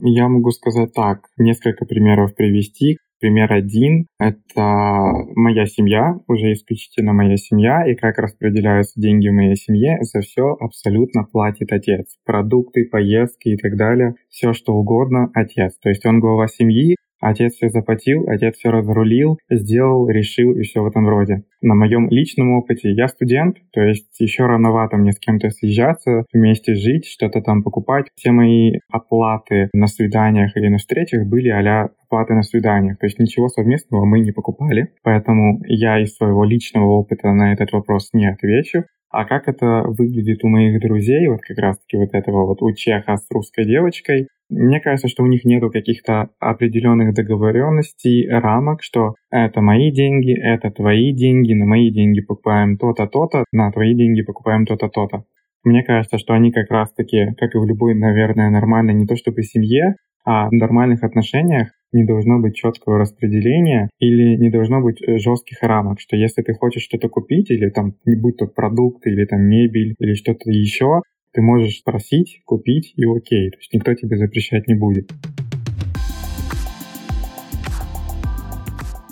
Я 0.00 0.28
могу 0.28 0.50
сказать 0.50 0.92
так, 0.94 1.28
несколько 1.36 1.84
примеров 1.84 2.34
привести. 2.34 2.98
Пример 3.20 3.52
один— 3.52 4.06
это 4.18 5.12
моя 5.36 5.64
семья, 5.66 6.18
уже 6.26 6.54
исключительно 6.54 7.12
моя 7.12 7.36
семья, 7.36 7.88
и 7.88 7.94
как 7.94 8.18
распределяются 8.18 9.00
деньги 9.00 9.28
в 9.28 9.32
моей 9.32 9.54
семье, 9.54 9.98
за 10.00 10.22
все 10.22 10.56
абсолютно 10.58 11.22
платит 11.22 11.70
отец. 11.70 12.16
Продукты, 12.24 12.84
поездки 12.90 13.50
и 13.50 13.56
так 13.56 13.76
далее, 13.76 14.16
все 14.28 14.52
что 14.52 14.72
угодно— 14.72 15.30
отец. 15.34 15.78
То 15.78 15.88
есть 15.90 16.04
он 16.04 16.18
глава 16.18 16.48
семьи, 16.48 16.96
Отец 17.22 17.54
все 17.54 17.68
заплатил, 17.68 18.28
отец 18.28 18.56
все 18.56 18.70
разрулил, 18.70 19.38
сделал, 19.48 20.08
решил 20.08 20.52
и 20.52 20.62
все 20.62 20.82
в 20.82 20.86
этом 20.86 21.08
роде. 21.08 21.44
На 21.60 21.76
моем 21.76 22.10
личном 22.10 22.50
опыте 22.50 22.90
я 22.90 23.06
студент, 23.06 23.58
то 23.72 23.80
есть 23.80 24.20
еще 24.20 24.46
рановато 24.46 24.96
мне 24.96 25.12
с 25.12 25.18
кем-то 25.18 25.50
съезжаться, 25.50 26.24
вместе 26.32 26.74
жить, 26.74 27.06
что-то 27.06 27.40
там 27.40 27.62
покупать. 27.62 28.06
Все 28.16 28.32
мои 28.32 28.72
оплаты 28.90 29.70
на 29.72 29.86
свиданиях 29.86 30.56
или 30.56 30.66
на 30.66 30.78
встречах 30.78 31.26
были 31.26 31.48
а 31.48 31.88
оплаты 32.06 32.34
на 32.34 32.42
свиданиях. 32.42 32.98
То 32.98 33.06
есть 33.06 33.20
ничего 33.20 33.48
совместного 33.48 34.04
мы 34.04 34.18
не 34.18 34.32
покупали. 34.32 34.92
Поэтому 35.04 35.60
я 35.66 36.02
из 36.02 36.16
своего 36.16 36.44
личного 36.44 36.86
опыта 36.86 37.32
на 37.32 37.52
этот 37.52 37.72
вопрос 37.72 38.10
не 38.12 38.26
отвечу. 38.26 38.84
А 39.12 39.26
как 39.26 39.46
это 39.46 39.84
выглядит 39.86 40.42
у 40.42 40.48
моих 40.48 40.80
друзей, 40.80 41.28
вот 41.28 41.40
как 41.42 41.58
раз-таки 41.58 41.98
вот 41.98 42.14
этого 42.14 42.46
вот 42.46 42.62
у 42.62 42.72
чеха 42.72 43.18
с 43.18 43.30
русской 43.30 43.66
девочкой, 43.66 44.28
мне 44.48 44.80
кажется, 44.80 45.08
что 45.08 45.22
у 45.22 45.26
них 45.26 45.44
нету 45.44 45.70
каких-то 45.70 46.30
определенных 46.40 47.14
договоренностей, 47.14 48.26
рамок, 48.26 48.82
что 48.82 49.14
это 49.30 49.60
мои 49.60 49.92
деньги, 49.92 50.32
это 50.32 50.70
твои 50.70 51.12
деньги, 51.12 51.52
на 51.52 51.66
мои 51.66 51.90
деньги 51.90 52.22
покупаем 52.22 52.78
то-то, 52.78 53.06
то-то, 53.06 53.44
на 53.52 53.70
твои 53.70 53.94
деньги 53.94 54.22
покупаем 54.22 54.64
то-то, 54.64 54.88
то-то. 54.88 55.24
Мне 55.62 55.84
кажется, 55.84 56.16
что 56.16 56.32
они 56.32 56.50
как 56.50 56.70
раз-таки, 56.70 57.34
как 57.36 57.54
и 57.54 57.58
в 57.58 57.66
любой, 57.66 57.94
наверное, 57.94 58.50
нормальной, 58.50 58.94
не 58.94 59.06
то 59.06 59.14
чтобы 59.14 59.42
семье, 59.42 59.96
а 60.24 60.48
в 60.48 60.52
нормальных 60.52 61.02
отношениях 61.02 61.68
не 61.92 62.04
должно 62.04 62.38
быть 62.38 62.56
четкого 62.56 62.98
распределения 62.98 63.90
или 63.98 64.36
не 64.36 64.50
должно 64.50 64.80
быть 64.80 65.02
э, 65.02 65.18
жестких 65.18 65.62
рамок, 65.62 66.00
что 66.00 66.16
если 66.16 66.42
ты 66.42 66.54
хочешь 66.54 66.82
что-то 66.82 67.08
купить 67.08 67.50
или 67.50 67.68
там, 67.68 67.94
будь 68.04 68.38
то 68.38 68.46
продукт 68.46 69.06
или 69.06 69.24
там 69.24 69.42
мебель 69.42 69.94
или 69.98 70.14
что-то 70.14 70.50
еще, 70.50 71.02
ты 71.32 71.42
можешь 71.42 71.78
спросить, 71.78 72.42
купить 72.44 72.92
и 72.96 73.04
окей. 73.04 73.50
То 73.50 73.58
есть 73.58 73.72
никто 73.72 73.94
тебе 73.94 74.16
запрещать 74.16 74.66
не 74.68 74.74
будет. 74.74 75.10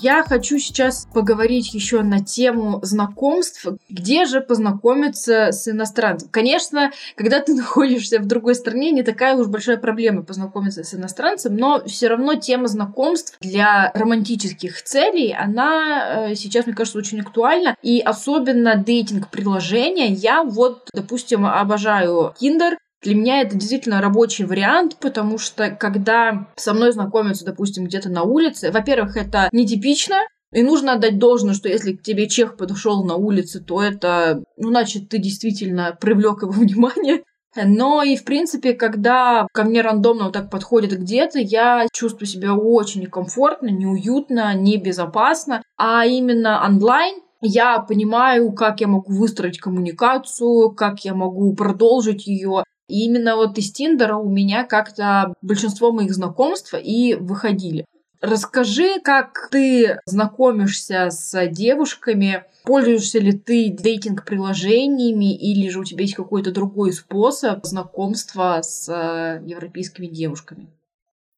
Я 0.01 0.23
хочу 0.23 0.59
сейчас 0.59 1.07
поговорить 1.13 1.75
еще 1.75 2.03
на 2.03 2.21
тему 2.25 2.81
знакомств. 2.83 3.67
Где 3.91 4.25
же 4.25 4.41
познакомиться 4.41 5.53
с 5.53 5.69
иностранцем? 5.69 6.31
Конечно, 6.31 6.91
когда 7.17 7.41
ты 7.41 7.55
находишься 7.61 8.19
в 8.19 8.27
другой 8.27 8.55
стране, 8.55 8.93
не 8.93 9.03
такая 9.03 9.37
уж 9.37 9.49
большая 9.49 9.77
проблема 9.77 10.23
познакомиться 10.23 10.85
с 10.85 10.95
иностранцем, 10.95 11.55
но 11.55 11.85
все 11.85 12.09
равно 12.09 12.35
тема 12.35 12.69
знакомств 12.69 13.37
для 13.41 13.91
романтических 13.95 14.83
целей, 14.83 15.37
она 15.39 16.29
э, 16.31 16.35
сейчас, 16.35 16.65
мне 16.65 16.75
кажется, 16.75 16.99
очень 16.99 17.21
актуальна. 17.21 17.77
И 17.83 18.01
особенно 18.01 18.77
дейтинг-приложения. 18.77 20.09
Я 20.09 20.43
вот, 20.43 20.89
допустим, 20.95 21.45
обожаю 21.45 22.35
Tinder, 22.41 22.77
для 23.03 23.15
меня 23.15 23.41
это 23.41 23.57
действительно 23.57 24.01
рабочий 24.01 24.45
вариант, 24.45 24.97
потому 25.01 25.39
что 25.39 25.71
когда 25.71 26.49
со 26.57 26.75
мной 26.75 26.93
знакомятся, 26.93 27.45
допустим, 27.45 27.85
где-то 27.85 28.11
на 28.11 28.23
улице, 28.23 28.71
во-первых, 28.71 29.17
это 29.17 29.49
нетипично, 29.53 30.17
и 30.53 30.63
нужно 30.63 30.95
отдать 30.95 31.19
должное, 31.19 31.55
что 31.55 31.69
если 31.69 31.93
к 31.93 32.03
тебе 32.03 32.29
чех 32.29 32.57
подошел 32.57 33.05
на 33.05 33.15
улице, 33.15 33.61
то 33.61 33.83
это, 33.83 34.43
ну, 34.57 34.69
значит, 34.69 35.09
ты 35.09 35.19
действительно 35.19 35.97
привлек 36.01 36.43
его 36.43 36.53
внимание. 36.53 37.23
Но 37.57 38.03
и, 38.03 38.17
в 38.17 38.25
принципе, 38.25 38.75
когда 38.75 39.47
ко 39.53 39.65
мне 39.65 39.81
рандомно 39.81 40.25
вот 40.25 40.35
так 40.35 40.51
подходит 40.51 40.97
где-то, 40.97 41.41
я 41.41 41.87
чувствую 41.93 42.29
себя 42.29 42.55
очень 42.55 43.01
некомфортно, 43.03 43.69
неуютно, 43.69 44.55
небезопасно. 44.55 45.63
А 45.77 46.07
именно 46.07 46.65
онлайн 46.65 47.21
я 47.41 47.81
понимаю, 47.81 48.53
как 48.53 48.81
я 48.81 48.87
могу 48.87 49.13
выстроить 49.13 49.59
коммуникацию, 49.59 50.71
как 50.73 51.05
я 51.05 51.15
могу 51.15 51.55
продолжить 51.55 52.27
ее. 52.27 52.63
И 52.91 53.05
именно 53.05 53.37
вот 53.37 53.57
из 53.57 53.71
Тиндера 53.71 54.17
у 54.17 54.29
меня 54.29 54.65
как-то 54.65 55.33
большинство 55.43 55.93
моих 55.93 56.13
знакомств 56.13 56.75
и 56.75 57.15
выходили. 57.15 57.85
Расскажи, 58.21 59.01
как 59.03 59.49
ты 59.51 59.99
знакомишься 60.05 61.09
с 61.11 61.49
девушками, 61.49 62.45
пользуешься 62.65 63.19
ли 63.19 63.33
ты 63.33 63.71
дейтинг-приложениями 63.71 65.35
или 65.35 65.71
же 65.71 65.81
у 65.81 65.85
тебя 65.85 66.03
есть 66.03 66.17
какой-то 66.17 66.53
другой 66.53 66.93
способ 66.93 67.65
знакомства 67.65 68.61
с 68.63 68.91
э, 68.91 69.43
европейскими 69.47 70.07
девушками? 70.07 70.69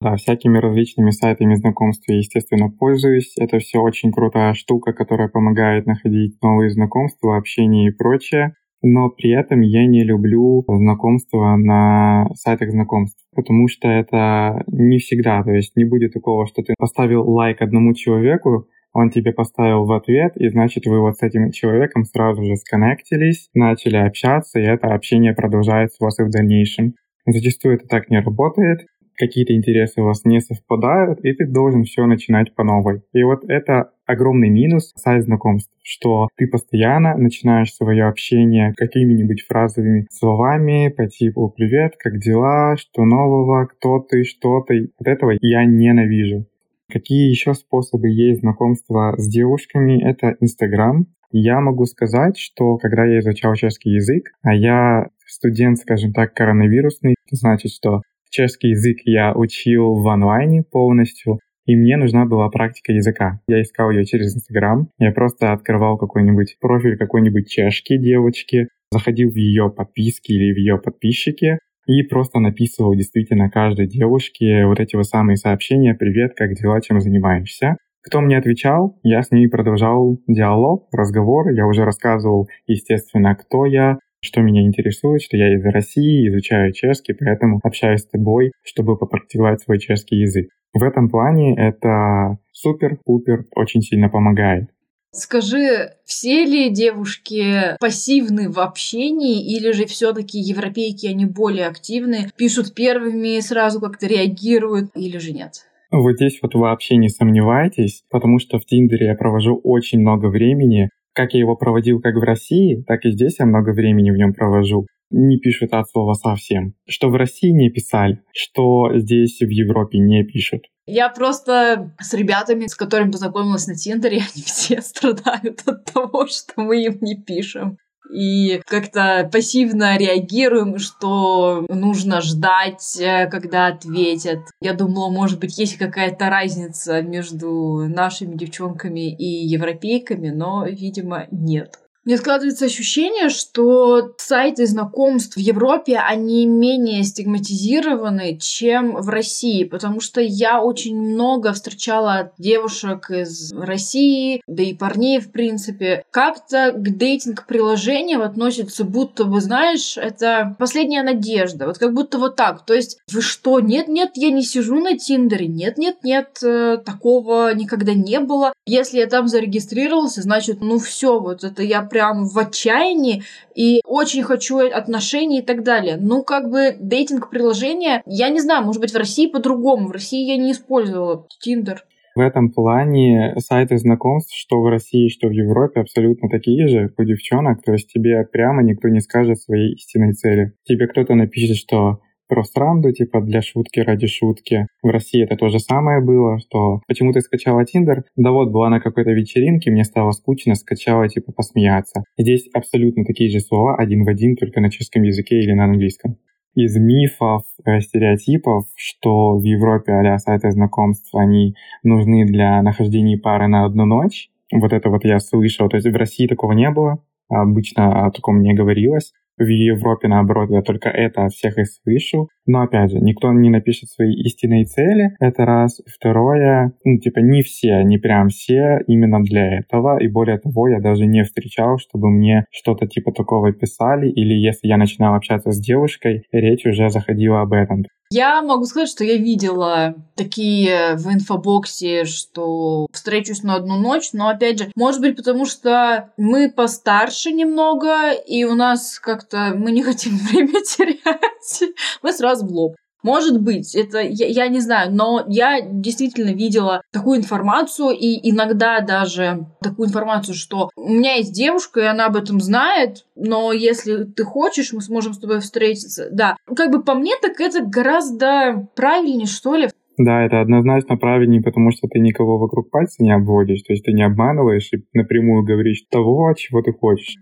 Да, 0.01 0.17
всякими 0.17 0.59
различными 0.59 1.13
сайтами 1.13 1.55
знакомств 1.55 2.09
я, 2.09 2.17
естественно, 2.17 2.69
пользуюсь. 2.69 3.35
Это 3.39 3.61
все 3.61 3.79
очень 3.79 4.11
крутая 4.11 4.53
штука, 4.55 4.93
которая 4.93 5.29
помогает 5.29 5.87
находить 5.87 6.43
новые 6.43 6.71
знакомства, 6.71 7.37
общение 7.37 7.91
и 7.91 7.95
прочее 7.95 8.57
но 8.83 9.09
при 9.11 9.31
этом 9.31 9.61
я 9.61 9.87
не 9.87 10.03
люблю 10.05 10.65
знакомства 10.69 11.57
на 11.57 12.29
сайтах 12.35 12.71
знакомств, 12.71 13.25
потому 13.35 13.69
что 13.69 13.89
это 13.89 14.65
не 14.67 14.99
всегда, 14.99 15.43
то 15.43 15.53
есть 15.53 15.77
не 15.77 15.85
будет 15.85 16.13
такого, 16.13 16.47
что 16.47 16.63
ты 16.63 16.75
поставил 16.77 17.29
лайк 17.29 17.63
одному 17.63 17.95
человеку, 17.95 18.67
он 18.93 19.11
тебе 19.11 19.33
поставил 19.33 19.85
в 19.85 19.93
ответ, 19.93 20.37
и 20.37 20.49
значит 20.49 20.85
вы 20.87 21.01
вот 21.01 21.17
с 21.17 21.23
этим 21.23 21.51
человеком 21.51 22.05
сразу 22.05 22.43
же 22.45 22.57
сконнектились, 22.57 23.49
начали 23.55 23.97
общаться, 23.97 24.61
и 24.61 24.65
это 24.65 24.89
общение 24.89 25.33
продолжается 25.33 25.97
у 26.01 26.05
вас 26.05 26.19
и 26.19 26.25
в 26.25 26.31
дальнейшем. 26.31 26.95
Зачастую 27.25 27.77
это 27.77 27.87
так 27.87 28.11
не 28.11 28.21
работает, 28.21 28.81
какие-то 29.17 29.55
интересы 29.55 30.03
у 30.03 30.05
вас 30.05 30.25
не 30.25 30.41
совпадают, 30.41 31.25
и 31.25 31.33
ты 31.33 31.47
должен 31.47 31.85
все 31.85 32.05
начинать 32.07 32.55
по 32.55 32.65
новой. 32.65 33.03
И 33.13 33.23
вот 33.23 33.45
это 33.49 33.91
огромный 34.13 34.49
минус 34.49 34.93
сайт 34.97 35.25
знакомств, 35.25 35.73
что 35.83 36.29
ты 36.37 36.47
постоянно 36.47 37.17
начинаешь 37.17 37.75
свое 37.75 38.05
общение 38.05 38.73
какими-нибудь 38.77 39.45
фразовыми 39.49 40.07
словами 40.11 40.89
по 40.89 41.07
типу 41.07 41.53
«Привет, 41.57 41.95
как 41.99 42.19
дела? 42.19 42.77
Что 42.77 43.05
нового? 43.05 43.67
Кто 43.67 43.99
ты? 43.99 44.25
Что 44.25 44.63
ты?» 44.63 44.91
Вот 44.99 45.09
этого 45.09 45.33
я 45.41 45.65
ненавижу. 45.65 46.47
Какие 46.93 47.31
еще 47.31 47.55
способы 47.55 48.11
есть 48.11 48.41
знакомства 48.41 49.15
с 49.17 49.27
девушками? 49.27 50.03
Это 50.03 50.37
Инстаграм. 50.41 51.07
Я 51.31 51.61
могу 51.61 51.87
сказать, 51.87 52.37
что 52.37 52.77
когда 52.77 53.07
я 53.07 53.21
изучал 53.21 53.55
чешский 53.55 53.91
язык, 53.91 54.25
а 54.43 54.55
я 54.55 55.07
студент, 55.27 55.79
скажем 55.79 56.13
так, 56.13 56.35
коронавирусный, 56.35 57.15
значит, 57.31 57.73
что 57.73 58.03
чешский 58.29 58.69
язык 58.69 58.99
я 59.05 59.33
учил 59.35 59.95
в 59.95 60.07
онлайне 60.09 60.63
полностью, 60.63 61.39
и 61.67 61.77
мне 61.77 61.97
нужна 61.97 62.27
была 62.27 62.49
практика 62.49 62.93
языка. 62.93 63.41
Я 63.47 63.63
искал 63.63 63.91
ее 63.91 64.05
через 64.05 64.35
Инстаграм. 64.35 64.89
Я 64.99 65.13
просто 65.13 65.53
открывал 65.53 65.97
какой-нибудь 65.97 66.57
профиль 66.61 66.97
какой-нибудь 66.97 67.49
чешки 67.49 67.99
девочки, 67.99 68.69
заходил 68.91 69.31
в 69.31 69.37
ее 69.37 69.71
подписки 69.71 70.33
или 70.33 70.53
в 70.53 70.57
ее 70.57 70.79
подписчики 70.79 71.59
и 71.87 72.03
просто 72.05 72.39
написывал 72.39 72.95
действительно 72.95 73.51
каждой 73.51 73.87
девушке 73.87 74.67
вот 74.67 74.81
эти 74.81 74.97
вот 74.97 75.07
самые 75.07 75.37
сообщения 75.37 75.95
«Привет, 75.95 76.33
как 76.37 76.55
дела, 76.55 76.81
чем 76.81 77.01
занимаешься?». 77.01 77.77
Кто 78.05 78.21
мне 78.21 78.37
отвечал, 78.37 78.99
я 79.05 79.23
с 79.23 79.31
ними 79.31 79.47
продолжал 79.47 80.19
диалог, 80.27 80.89
разговор. 80.93 81.51
Я 81.51 81.67
уже 81.67 81.85
рассказывал, 81.85 82.49
естественно, 82.67 83.37
кто 83.37 83.65
я, 83.65 83.99
что 84.21 84.41
меня 84.41 84.63
интересует, 84.63 85.23
что 85.23 85.37
я 85.37 85.55
из 85.55 85.65
России, 85.65 86.29
изучаю 86.29 86.73
чешский, 86.73 87.13
поэтому 87.13 87.61
общаюсь 87.63 88.01
с 88.01 88.09
тобой, 88.09 88.51
чтобы 88.65 88.99
попрактиковать 88.99 89.61
свой 89.61 89.79
чешский 89.79 90.17
язык. 90.17 90.49
В 90.75 90.83
этом 90.83 91.11
плане 91.11 91.55
это 91.57 92.39
супер-пупер 92.53 93.47
очень 93.55 93.83
сильно 93.83 94.09
помогает. 94.09 94.71
Скажи, 95.15 95.91
все 96.07 96.45
ли 96.47 96.71
девушки 96.71 97.77
пассивны 97.79 98.49
в 98.49 98.59
общении, 98.59 99.45
или 99.55 99.73
же 99.73 99.85
все-таки 99.85 100.39
европейки, 100.39 101.07
они 101.07 101.27
более 101.27 101.67
активны, 101.67 102.31
пишут 102.39 102.75
первыми, 102.75 103.39
сразу 103.41 103.79
как-то 103.79 104.07
реагируют, 104.07 104.91
или 104.95 105.19
же 105.19 105.33
нет? 105.33 105.67
Вот 105.91 106.15
здесь 106.15 106.39
вот 106.41 106.55
вообще 106.55 106.97
не 106.97 107.11
сомневайтесь, 107.11 108.05
потому 108.11 108.39
что 108.39 108.59
в 108.59 108.65
Тиндере 108.65 109.09
я 109.09 109.15
провожу 109.15 109.61
очень 109.63 110.01
много 110.01 110.29
времени. 110.29 110.89
Как 111.13 111.35
я 111.35 111.41
его 111.41 111.57
проводил 111.57 112.01
как 112.01 112.15
в 112.15 112.23
России, 112.23 112.83
так 112.87 113.05
и 113.05 113.11
здесь 113.11 113.39
я 113.39 113.45
много 113.45 113.75
времени 113.75 114.11
в 114.11 114.17
нем 114.17 114.33
провожу 114.33 114.87
не 115.13 115.39
пишут 115.39 115.73
от 115.73 115.89
слова 115.89 116.15
совсем. 116.15 116.75
Что 116.89 117.09
в 117.09 117.15
России 117.15 117.51
не 117.51 117.71
писали, 117.71 118.23
что 118.33 118.99
здесь 118.99 119.39
в 119.41 119.49
Европе 119.49 119.99
не 119.99 120.25
пишут. 120.25 120.63
Я 120.87 121.09
просто 121.09 121.95
с 122.01 122.13
ребятами, 122.15 122.67
с 122.67 122.75
которыми 122.75 123.13
познакомилась 123.13 123.67
на 123.67 123.75
Тиндере, 123.75 124.17
они 124.35 124.43
все 124.45 124.83
страдают 124.83 125.63
от 125.67 125.85
того, 125.85 126.27
что 126.27 126.53
мы 126.57 126.83
им 126.85 126.99
не 127.01 127.17
пишем. 127.17 127.79
И 128.13 128.61
как-то 128.67 129.29
пассивно 129.33 129.97
реагируем, 129.97 130.79
что 130.79 131.65
нужно 131.71 132.21
ждать, 132.21 132.99
э, 133.01 133.27
когда 133.31 133.69
ответят. 133.69 134.41
Я 134.61 134.75
думала, 134.75 135.09
может 135.09 135.41
быть, 135.41 135.57
есть 135.59 135.79
какая-то 135.79 136.29
разница 136.29 137.01
между 137.01 137.89
нашими 137.89 138.37
девчонками 138.37 139.15
и 139.17 139.47
европейками, 139.47 140.29
но, 140.29 140.67
видимо, 140.67 141.27
нет. 141.31 141.79
Мне 142.05 142.17
складывается 142.17 142.65
ощущение, 142.65 143.29
что 143.29 144.15
сайты 144.19 144.67
знакомств 144.67 145.37
в 145.37 145.41
Европе, 145.41 145.99
они 145.99 146.47
менее 146.47 147.05
стигматизированы, 147.05 148.39
чем 148.41 148.97
в 148.97 149.09
России, 149.09 149.63
потому 149.63 150.01
что 150.01 150.21
я 150.21 150.61
очень 150.61 151.01
много 151.01 151.53
встречала 151.53 152.33
девушек 152.39 153.09
из 153.11 153.53
России, 153.53 154.43
да 154.49 154.65
и 154.65 154.75
парней, 154.75 155.21
в 155.21 155.31
принципе. 155.31 156.05
Как-то 156.11 156.73
к 156.73 156.97
дейтинг-приложениям 156.97 158.23
относятся, 158.23 158.83
будто 158.83 159.25
бы, 159.25 159.41
знаешь, 159.41 159.97
это 159.97 160.57
последняя 160.59 161.05
надежда. 161.05 161.67
Вот 161.67 161.79
как 161.79 161.95
будто 161.95 162.19
вот 162.19 162.35
так. 162.35 162.67
То 162.67 162.75
есть, 162.75 162.99
вы 163.13 163.23
что, 163.23 163.61
нет-нет, 163.61 164.11
я 164.17 164.33
не 164.33 164.43
сижу 164.43 164.81
на 164.81 164.99
Тиндере, 164.99 165.47
нет-нет-нет, 165.47 166.39
э, 166.43 166.79
такого 166.85 167.55
никогда 167.55 167.95
не 167.95 168.19
было. 168.19 168.53
Если 168.67 168.99
я 168.99 169.07
там 169.07 169.29
зарегистрировался, 169.29 170.23
значит, 170.23 170.63
ну 170.63 170.81
все, 170.81 171.21
вот 171.21 171.45
это 171.45 171.63
я 171.63 171.92
прям 171.93 172.27
в 172.27 172.39
отчаянии 172.39 173.23
и 173.55 173.81
очень 173.85 174.23
хочу 174.23 174.59
отношений 174.59 175.41
и 175.41 175.43
так 175.43 175.63
далее. 175.63 175.97
Ну, 176.01 176.25
как 176.25 176.51
бы 176.51 176.75
дейтинг-приложение, 176.81 178.03
я 178.07 178.31
не 178.31 178.41
знаю, 178.41 178.65
может 178.65 178.81
быть, 178.81 178.93
в 178.93 178.97
России 178.97 179.27
по-другому. 179.27 179.89
В 179.89 179.93
России 179.93 180.27
я 180.27 180.37
не 180.37 180.53
использовала 180.53 181.27
Тиндер. 181.41 181.85
В 182.15 182.21
этом 182.21 182.51
плане 182.51 183.35
сайты 183.39 183.79
знакомств, 183.79 184.35
что 184.37 184.61
в 184.61 184.69
России, 184.69 185.09
что 185.09 185.29
в 185.29 185.33
Европе, 185.33 185.81
абсолютно 185.81 186.29
такие 186.29 186.69
же 186.69 186.93
у 186.99 187.05
девчонок. 187.05 187.63
То 187.63 187.73
есть 187.73 187.89
тебе 187.89 188.25
прямо 188.31 188.63
никто 188.63 188.89
не 188.89 189.01
скажет 189.01 189.41
своей 189.41 189.75
истинной 189.75 190.13
цели. 190.13 190.53
Тебе 190.65 190.89
кто-то 190.89 191.15
напишет, 191.15 191.57
что 191.57 192.01
Пространду, 192.33 192.93
типа 192.93 193.21
для 193.21 193.43
шутки 193.43 193.81
ради 193.81 194.07
шутки. 194.07 194.67
В 194.83 194.89
России 194.89 195.23
это 195.23 195.37
то 195.37 195.51
же 195.51 195.59
самое 195.59 196.03
было, 196.03 196.39
что 196.39 196.81
почему 196.89 197.13
ты 197.13 197.21
скачала 197.21 197.63
Тиндер? 197.67 198.05
Да 198.17 198.31
вот, 198.31 198.51
была 198.51 198.71
на 198.71 198.81
какой-то 198.81 199.11
вечеринке, 199.11 199.71
мне 199.71 199.85
стало 199.85 200.13
скучно, 200.13 200.55
скачала, 200.55 201.07
типа, 201.11 201.31
посмеяться. 201.33 202.05
Здесь 202.17 202.49
абсолютно 202.55 203.05
такие 203.05 203.29
же 203.29 203.41
слова, 203.41 203.77
один 203.77 204.05
в 204.05 204.09
один, 204.09 204.37
только 204.37 204.63
на 204.63 204.71
чешском 204.71 205.03
языке 205.03 205.41
или 205.41 205.53
на 205.53 205.65
английском. 205.65 206.17
Из 206.55 206.75
мифов, 206.75 207.43
э, 207.67 207.81
стереотипов, 207.81 208.65
что 208.77 209.37
в 209.37 209.43
Европе 209.43 209.93
а 209.93 210.19
сайты 210.19 210.53
знакомств, 210.53 211.15
они 211.15 211.55
нужны 211.83 212.25
для 212.25 212.63
нахождения 212.63 213.19
пары 213.19 213.47
на 213.47 213.67
одну 213.67 213.85
ночь, 213.85 214.31
вот 214.51 214.73
это 214.73 214.89
вот 214.89 215.05
я 215.05 215.19
слышал. 215.19 215.69
То 215.69 215.77
есть 215.77 215.87
в 215.87 215.97
России 215.97 216.27
такого 216.27 216.53
не 216.53 216.71
было, 216.71 217.05
обычно 217.29 218.07
о 218.07 218.11
таком 218.11 218.41
не 218.41 218.55
говорилось. 218.55 219.13
В 219.39 219.47
Европе, 219.47 220.09
наоборот, 220.09 220.51
я 220.51 220.63
только 220.63 220.89
это 220.89 221.25
от 221.25 221.33
всех 221.33 221.59
и 221.59 221.65
слышу. 221.65 222.29
Но, 222.47 222.63
опять 222.63 222.91
же, 222.91 222.99
никто 222.99 223.33
не 223.33 223.51
напишет 223.51 223.89
свои 223.89 224.13
истинные 224.15 224.65
цели, 224.65 225.11
это 225.21 225.45
раз. 225.45 225.81
Второе, 225.87 226.73
ну, 226.85 226.99
типа, 226.99 227.21
не 227.21 227.43
все, 227.43 227.83
не 227.83 227.99
прям 227.99 228.29
все 228.29 228.81
именно 228.87 229.23
для 229.23 229.59
этого. 229.59 229.99
И 230.03 230.09
более 230.09 230.39
того, 230.39 230.69
я 230.69 230.81
даже 230.81 231.07
не 231.07 231.25
встречал, 231.25 231.79
чтобы 231.79 232.11
мне 232.11 232.45
что-то 232.51 232.87
типа 232.87 233.13
такого 233.13 233.53
писали, 233.53 234.11
или 234.11 234.35
если 234.35 234.69
я 234.69 234.77
начинал 234.77 235.15
общаться 235.15 235.51
с 235.51 235.61
девушкой, 235.61 236.25
речь 236.33 236.67
уже 236.67 236.91
заходила 236.91 237.41
об 237.41 237.53
этом. 237.53 237.85
Я 238.15 238.43
могу 238.43 238.67
сказать, 238.67 238.91
что 238.91 239.05
я 239.05 239.17
видела 239.17 239.95
такие 240.17 240.97
в 240.97 241.11
инфобоксе, 241.11 242.05
что 242.05 242.87
встречусь 242.93 243.43
на 243.43 243.55
одну 243.55 243.79
ночь, 243.79 244.11
но 244.13 244.29
опять 244.29 244.59
же, 244.59 244.71
может 244.77 245.01
быть, 245.01 245.17
потому 245.17 245.47
что 245.47 246.11
мы 246.19 246.51
постарше 246.51 247.33
немного, 247.33 248.13
и 248.13 248.45
у 248.45 248.55
нас 248.55 248.99
как-то 248.99 249.55
мы 249.57 249.73
не 249.73 249.83
хотим 249.83 250.19
время 250.19 250.61
терять. 250.63 251.75
Мы 252.03 252.13
сразу 252.13 252.47
в 252.47 252.53
лоб. 252.53 252.77
Может 253.03 253.41
быть, 253.41 253.75
это 253.75 254.01
я, 254.01 254.27
я 254.27 254.49
не 254.49 254.61
знаю, 254.61 254.93
но 254.93 255.25
я 255.29 255.61
действительно 255.61 256.31
видела 256.31 256.83
такую 256.93 257.19
информацию 257.19 257.91
и 257.91 258.31
иногда 258.31 258.81
даже 258.81 259.47
такую 259.61 259.89
информацию, 259.89 260.35
что 260.35 260.71
у 260.77 260.89
меня 260.89 261.15
есть 261.15 261.33
девушка, 261.33 261.81
и 261.81 261.87
она 261.87 262.07
об 262.07 262.17
этом 262.17 262.41
знает, 262.41 263.05
но 263.17 263.53
если 263.53 264.05
ты 264.05 264.25
хочешь, 264.25 264.73
мы 264.73 264.81
сможем 264.81 265.15
с 265.15 265.19
тобой 265.19 265.41
встретиться. 265.41 266.09
Да, 266.13 266.37
как 266.55 266.71
бы 266.71 266.83
по 266.83 266.95
мне, 266.95 267.13
так 267.21 267.41
это 267.41 267.63
гораздо 267.65 268.69
правильнее, 268.77 269.27
что 269.27 269.57
ли. 269.57 269.69
Да, 269.99 270.25
это 270.25 270.41
однозначно 270.41 270.97
правильнее, 270.97 271.43
потому 271.43 271.71
что 271.71 271.87
ты 271.89 271.99
никого 271.99 272.39
вокруг 272.39 272.71
пальца 272.71 273.03
не 273.03 273.15
обводишь, 273.15 273.63
то 273.63 273.73
есть 273.73 273.85
ты 273.85 273.93
не 273.93 274.03
обманываешь 274.03 274.71
и 274.73 274.85
напрямую 274.95 275.45
говоришь 275.45 275.85
того, 275.91 276.33
чего 276.35 276.63
ты 276.63 276.73
хочешь. 276.73 277.19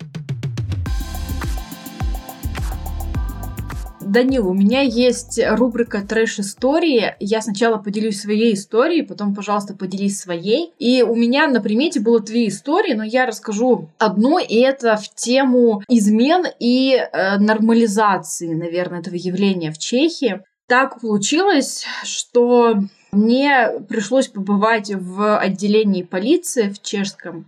Данил, 4.10 4.48
у 4.48 4.54
меня 4.54 4.80
есть 4.80 5.40
рубрика 5.42 6.02
«Трэш-истории». 6.02 7.14
Я 7.20 7.40
сначала 7.40 7.76
поделюсь 7.76 8.20
своей 8.20 8.54
историей, 8.54 9.02
потом, 9.02 9.34
пожалуйста, 9.36 9.74
поделись 9.74 10.18
своей. 10.18 10.72
И 10.80 11.02
у 11.02 11.14
меня 11.14 11.46
на 11.46 11.60
примете 11.60 12.00
было 12.00 12.18
две 12.18 12.48
истории, 12.48 12.94
но 12.94 13.04
я 13.04 13.24
расскажу 13.24 13.88
одну, 13.98 14.38
и 14.40 14.56
это 14.56 14.96
в 14.96 15.14
тему 15.14 15.82
измен 15.88 16.44
и 16.58 16.96
э, 16.96 17.38
нормализации, 17.38 18.52
наверное, 18.52 18.98
этого 18.98 19.14
явления 19.14 19.70
в 19.70 19.78
Чехии. 19.78 20.40
Так 20.66 21.00
получилось, 21.00 21.84
что 22.02 22.78
мне 23.12 23.70
пришлось 23.88 24.26
побывать 24.26 24.92
в 24.92 25.38
отделении 25.38 26.02
полиции 26.02 26.68
в 26.68 26.82
чешском 26.82 27.46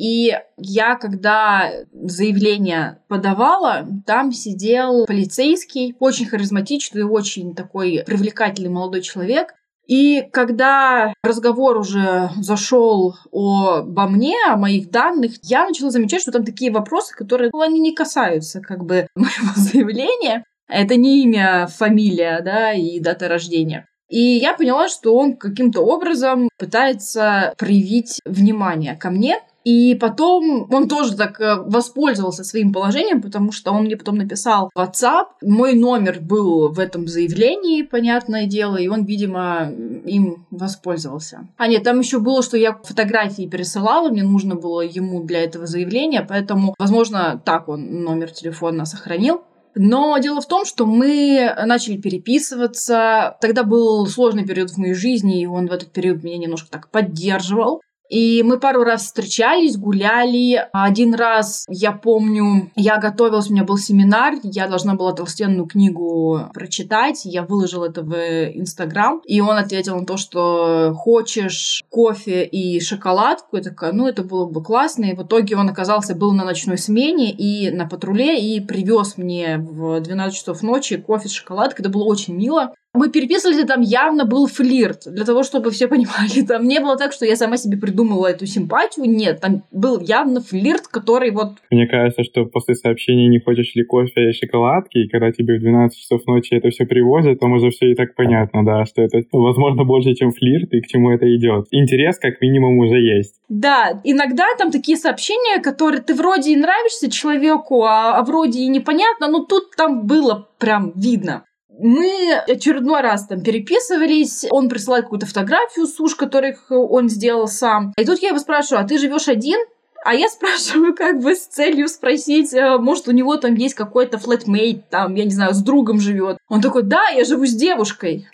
и 0.00 0.34
я, 0.56 0.96
когда 0.96 1.70
заявление 1.92 3.02
подавала, 3.08 3.86
там 4.06 4.32
сидел 4.32 5.04
полицейский, 5.04 5.94
очень 6.00 6.24
харизматичный, 6.24 7.02
очень 7.02 7.54
такой 7.54 8.02
привлекательный 8.06 8.70
молодой 8.70 9.02
человек. 9.02 9.48
И 9.86 10.22
когда 10.32 11.12
разговор 11.22 11.76
уже 11.76 12.30
зашел 12.38 13.14
обо 13.30 14.06
мне, 14.06 14.36
о 14.48 14.56
моих 14.56 14.90
данных, 14.90 15.32
я 15.42 15.66
начала 15.66 15.90
замечать, 15.90 16.22
что 16.22 16.32
там 16.32 16.46
такие 16.46 16.72
вопросы, 16.72 17.14
которые, 17.14 17.50
ну, 17.52 17.60
они 17.60 17.78
не 17.78 17.94
касаются 17.94 18.62
как 18.62 18.86
бы 18.86 19.06
моего 19.14 19.52
заявления. 19.54 20.44
Это 20.66 20.96
не 20.96 21.24
имя, 21.24 21.66
фамилия, 21.66 22.40
да, 22.42 22.72
и 22.72 23.00
дата 23.00 23.28
рождения. 23.28 23.86
И 24.08 24.18
я 24.18 24.54
поняла, 24.54 24.88
что 24.88 25.14
он 25.14 25.36
каким-то 25.36 25.82
образом 25.82 26.48
пытается 26.58 27.52
проявить 27.58 28.20
внимание 28.24 28.96
ко 28.96 29.10
мне, 29.10 29.40
и 29.64 29.94
потом 29.94 30.68
он 30.72 30.88
тоже 30.88 31.16
так 31.16 31.40
э, 31.40 31.56
воспользовался 31.56 32.44
своим 32.44 32.72
положением, 32.72 33.20
потому 33.20 33.52
что 33.52 33.72
он 33.72 33.84
мне 33.84 33.96
потом 33.96 34.16
написал 34.16 34.70
WhatsApp. 34.76 35.26
Мой 35.42 35.74
номер 35.74 36.18
был 36.20 36.68
в 36.68 36.78
этом 36.78 37.06
заявлении, 37.06 37.82
понятное 37.82 38.46
дело, 38.46 38.76
и 38.76 38.88
он, 38.88 39.04
видимо, 39.04 39.70
им 40.04 40.46
воспользовался. 40.50 41.46
А 41.58 41.66
нет, 41.66 41.82
там 41.82 41.98
еще 41.98 42.20
было, 42.20 42.42
что 42.42 42.56
я 42.56 42.78
фотографии 42.82 43.46
пересылала, 43.46 44.08
мне 44.08 44.22
нужно 44.22 44.54
было 44.54 44.80
ему 44.80 45.22
для 45.24 45.42
этого 45.42 45.66
заявления, 45.66 46.24
поэтому, 46.26 46.74
возможно, 46.78 47.40
так 47.44 47.68
он 47.68 48.02
номер 48.02 48.30
телефона 48.30 48.86
сохранил. 48.86 49.42
Но 49.74 50.18
дело 50.18 50.40
в 50.40 50.48
том, 50.48 50.64
что 50.64 50.84
мы 50.84 51.54
начали 51.64 51.96
переписываться. 51.96 53.36
Тогда 53.40 53.62
был 53.62 54.06
сложный 54.06 54.44
период 54.44 54.70
в 54.70 54.78
моей 54.78 54.94
жизни, 54.94 55.42
и 55.42 55.46
он 55.46 55.68
в 55.68 55.72
этот 55.72 55.92
период 55.92 56.24
меня 56.24 56.38
немножко 56.38 56.70
так 56.70 56.90
поддерживал. 56.90 57.80
И 58.10 58.42
мы 58.42 58.58
пару 58.58 58.82
раз 58.82 59.04
встречались, 59.04 59.76
гуляли. 59.76 60.68
Один 60.72 61.14
раз, 61.14 61.64
я 61.68 61.92
помню, 61.92 62.70
я 62.74 62.98
готовилась, 62.98 63.48
у 63.48 63.52
меня 63.52 63.62
был 63.62 63.78
семинар, 63.78 64.34
я 64.42 64.66
должна 64.66 64.96
была 64.96 65.12
толстенную 65.12 65.66
книгу 65.66 66.50
прочитать, 66.52 67.24
я 67.24 67.44
выложила 67.44 67.86
это 67.86 68.02
в 68.02 68.12
Инстаграм, 68.12 69.20
и 69.24 69.40
он 69.40 69.56
ответил 69.56 69.96
на 69.96 70.04
то, 70.04 70.16
что 70.16 70.92
хочешь 70.96 71.82
кофе 71.88 72.44
и 72.44 72.80
шоколадку, 72.80 73.56
я 73.56 73.62
такая, 73.62 73.92
ну, 73.92 74.08
это 74.08 74.24
было 74.24 74.46
бы 74.46 74.62
классно, 74.62 75.04
и 75.04 75.14
в 75.14 75.22
итоге 75.22 75.56
он 75.56 75.68
оказался, 75.68 76.16
был 76.16 76.32
на 76.32 76.44
ночной 76.44 76.78
смене 76.78 77.30
и 77.30 77.70
на 77.70 77.86
патруле, 77.86 78.40
и 78.40 78.60
привез 78.60 79.18
мне 79.18 79.58
в 79.58 80.00
12 80.00 80.36
часов 80.36 80.62
ночи 80.62 80.96
кофе 80.96 81.28
с 81.28 81.32
шоколадкой, 81.32 81.84
это 81.84 81.92
было 81.92 82.04
очень 82.04 82.34
мило. 82.34 82.74
Мы 82.92 83.08
переписывались, 83.08 83.62
и 83.62 83.66
там 83.66 83.82
явно 83.82 84.24
был 84.24 84.48
флирт, 84.48 85.02
для 85.06 85.24
того, 85.24 85.44
чтобы 85.44 85.70
все 85.70 85.86
понимали. 85.86 86.44
Там 86.48 86.66
не 86.66 86.80
было 86.80 86.96
так, 86.96 87.12
что 87.12 87.24
я 87.24 87.36
сама 87.36 87.56
себе 87.56 87.78
придумала 87.78 88.26
эту 88.26 88.46
симпатию. 88.46 89.06
Нет, 89.06 89.40
там 89.40 89.62
был 89.70 90.00
явно 90.00 90.40
флирт, 90.40 90.88
который 90.88 91.30
вот... 91.30 91.52
Мне 91.70 91.86
кажется, 91.86 92.24
что 92.24 92.46
после 92.46 92.74
сообщения 92.74 93.28
«не 93.28 93.38
хочешь 93.38 93.74
ли 93.76 93.84
кофе 93.84 94.30
и 94.30 94.32
шоколадки», 94.32 94.98
и 94.98 95.08
когда 95.08 95.30
тебе 95.30 95.58
в 95.58 95.60
12 95.60 95.98
часов 95.98 96.26
ночи 96.26 96.54
это 96.54 96.70
все 96.70 96.84
привозят, 96.84 97.38
там 97.38 97.52
уже 97.52 97.70
все 97.70 97.92
и 97.92 97.94
так 97.94 98.16
понятно, 98.16 98.64
да, 98.64 98.84
что 98.84 99.02
это, 99.02 99.20
возможно, 99.30 99.84
больше, 99.84 100.14
чем 100.14 100.32
флирт, 100.32 100.72
и 100.72 100.80
к 100.80 100.86
чему 100.88 101.12
это 101.12 101.26
идет. 101.36 101.68
Интерес, 101.70 102.18
как 102.18 102.40
минимум, 102.40 102.78
уже 102.78 102.98
есть. 102.98 103.36
Да, 103.48 104.00
иногда 104.02 104.46
там 104.58 104.72
такие 104.72 104.98
сообщения, 104.98 105.62
которые 105.62 106.02
ты 106.02 106.14
вроде 106.14 106.52
и 106.52 106.56
нравишься 106.56 107.10
человеку, 107.10 107.84
а, 107.84 108.18
а 108.18 108.24
вроде 108.24 108.60
и 108.60 108.68
непонятно, 108.68 109.28
но 109.28 109.44
тут 109.44 109.76
там 109.76 110.06
было 110.06 110.48
прям 110.58 110.92
видно 110.96 111.44
мы 111.82 112.34
очередной 112.46 113.00
раз 113.00 113.26
там 113.26 113.42
переписывались, 113.42 114.46
он 114.50 114.68
присылает 114.68 115.04
какую-то 115.04 115.26
фотографию 115.26 115.86
суш, 115.86 116.14
которых 116.14 116.66
он 116.70 117.08
сделал 117.08 117.48
сам. 117.48 117.92
И 117.96 118.04
тут 118.04 118.20
я 118.20 118.28
его 118.28 118.38
спрашиваю, 118.38 118.84
а 118.84 118.88
ты 118.88 118.98
живешь 118.98 119.28
один? 119.28 119.58
А 120.04 120.14
я 120.14 120.28
спрашиваю 120.30 120.94
как 120.94 121.20
бы 121.20 121.34
с 121.34 121.46
целью 121.46 121.88
спросить, 121.88 122.52
э, 122.54 122.78
может, 122.78 123.08
у 123.08 123.12
него 123.12 123.36
там 123.36 123.54
есть 123.54 123.74
какой-то 123.74 124.18
флетмейт, 124.18 124.88
там, 124.88 125.14
я 125.14 125.24
не 125.24 125.30
знаю, 125.30 125.54
с 125.54 125.62
другом 125.62 126.00
живет. 126.00 126.38
Он 126.48 126.60
такой, 126.60 126.82
да, 126.82 127.08
я 127.08 127.24
живу 127.24 127.46
с 127.46 127.54
девушкой. 127.54 128.26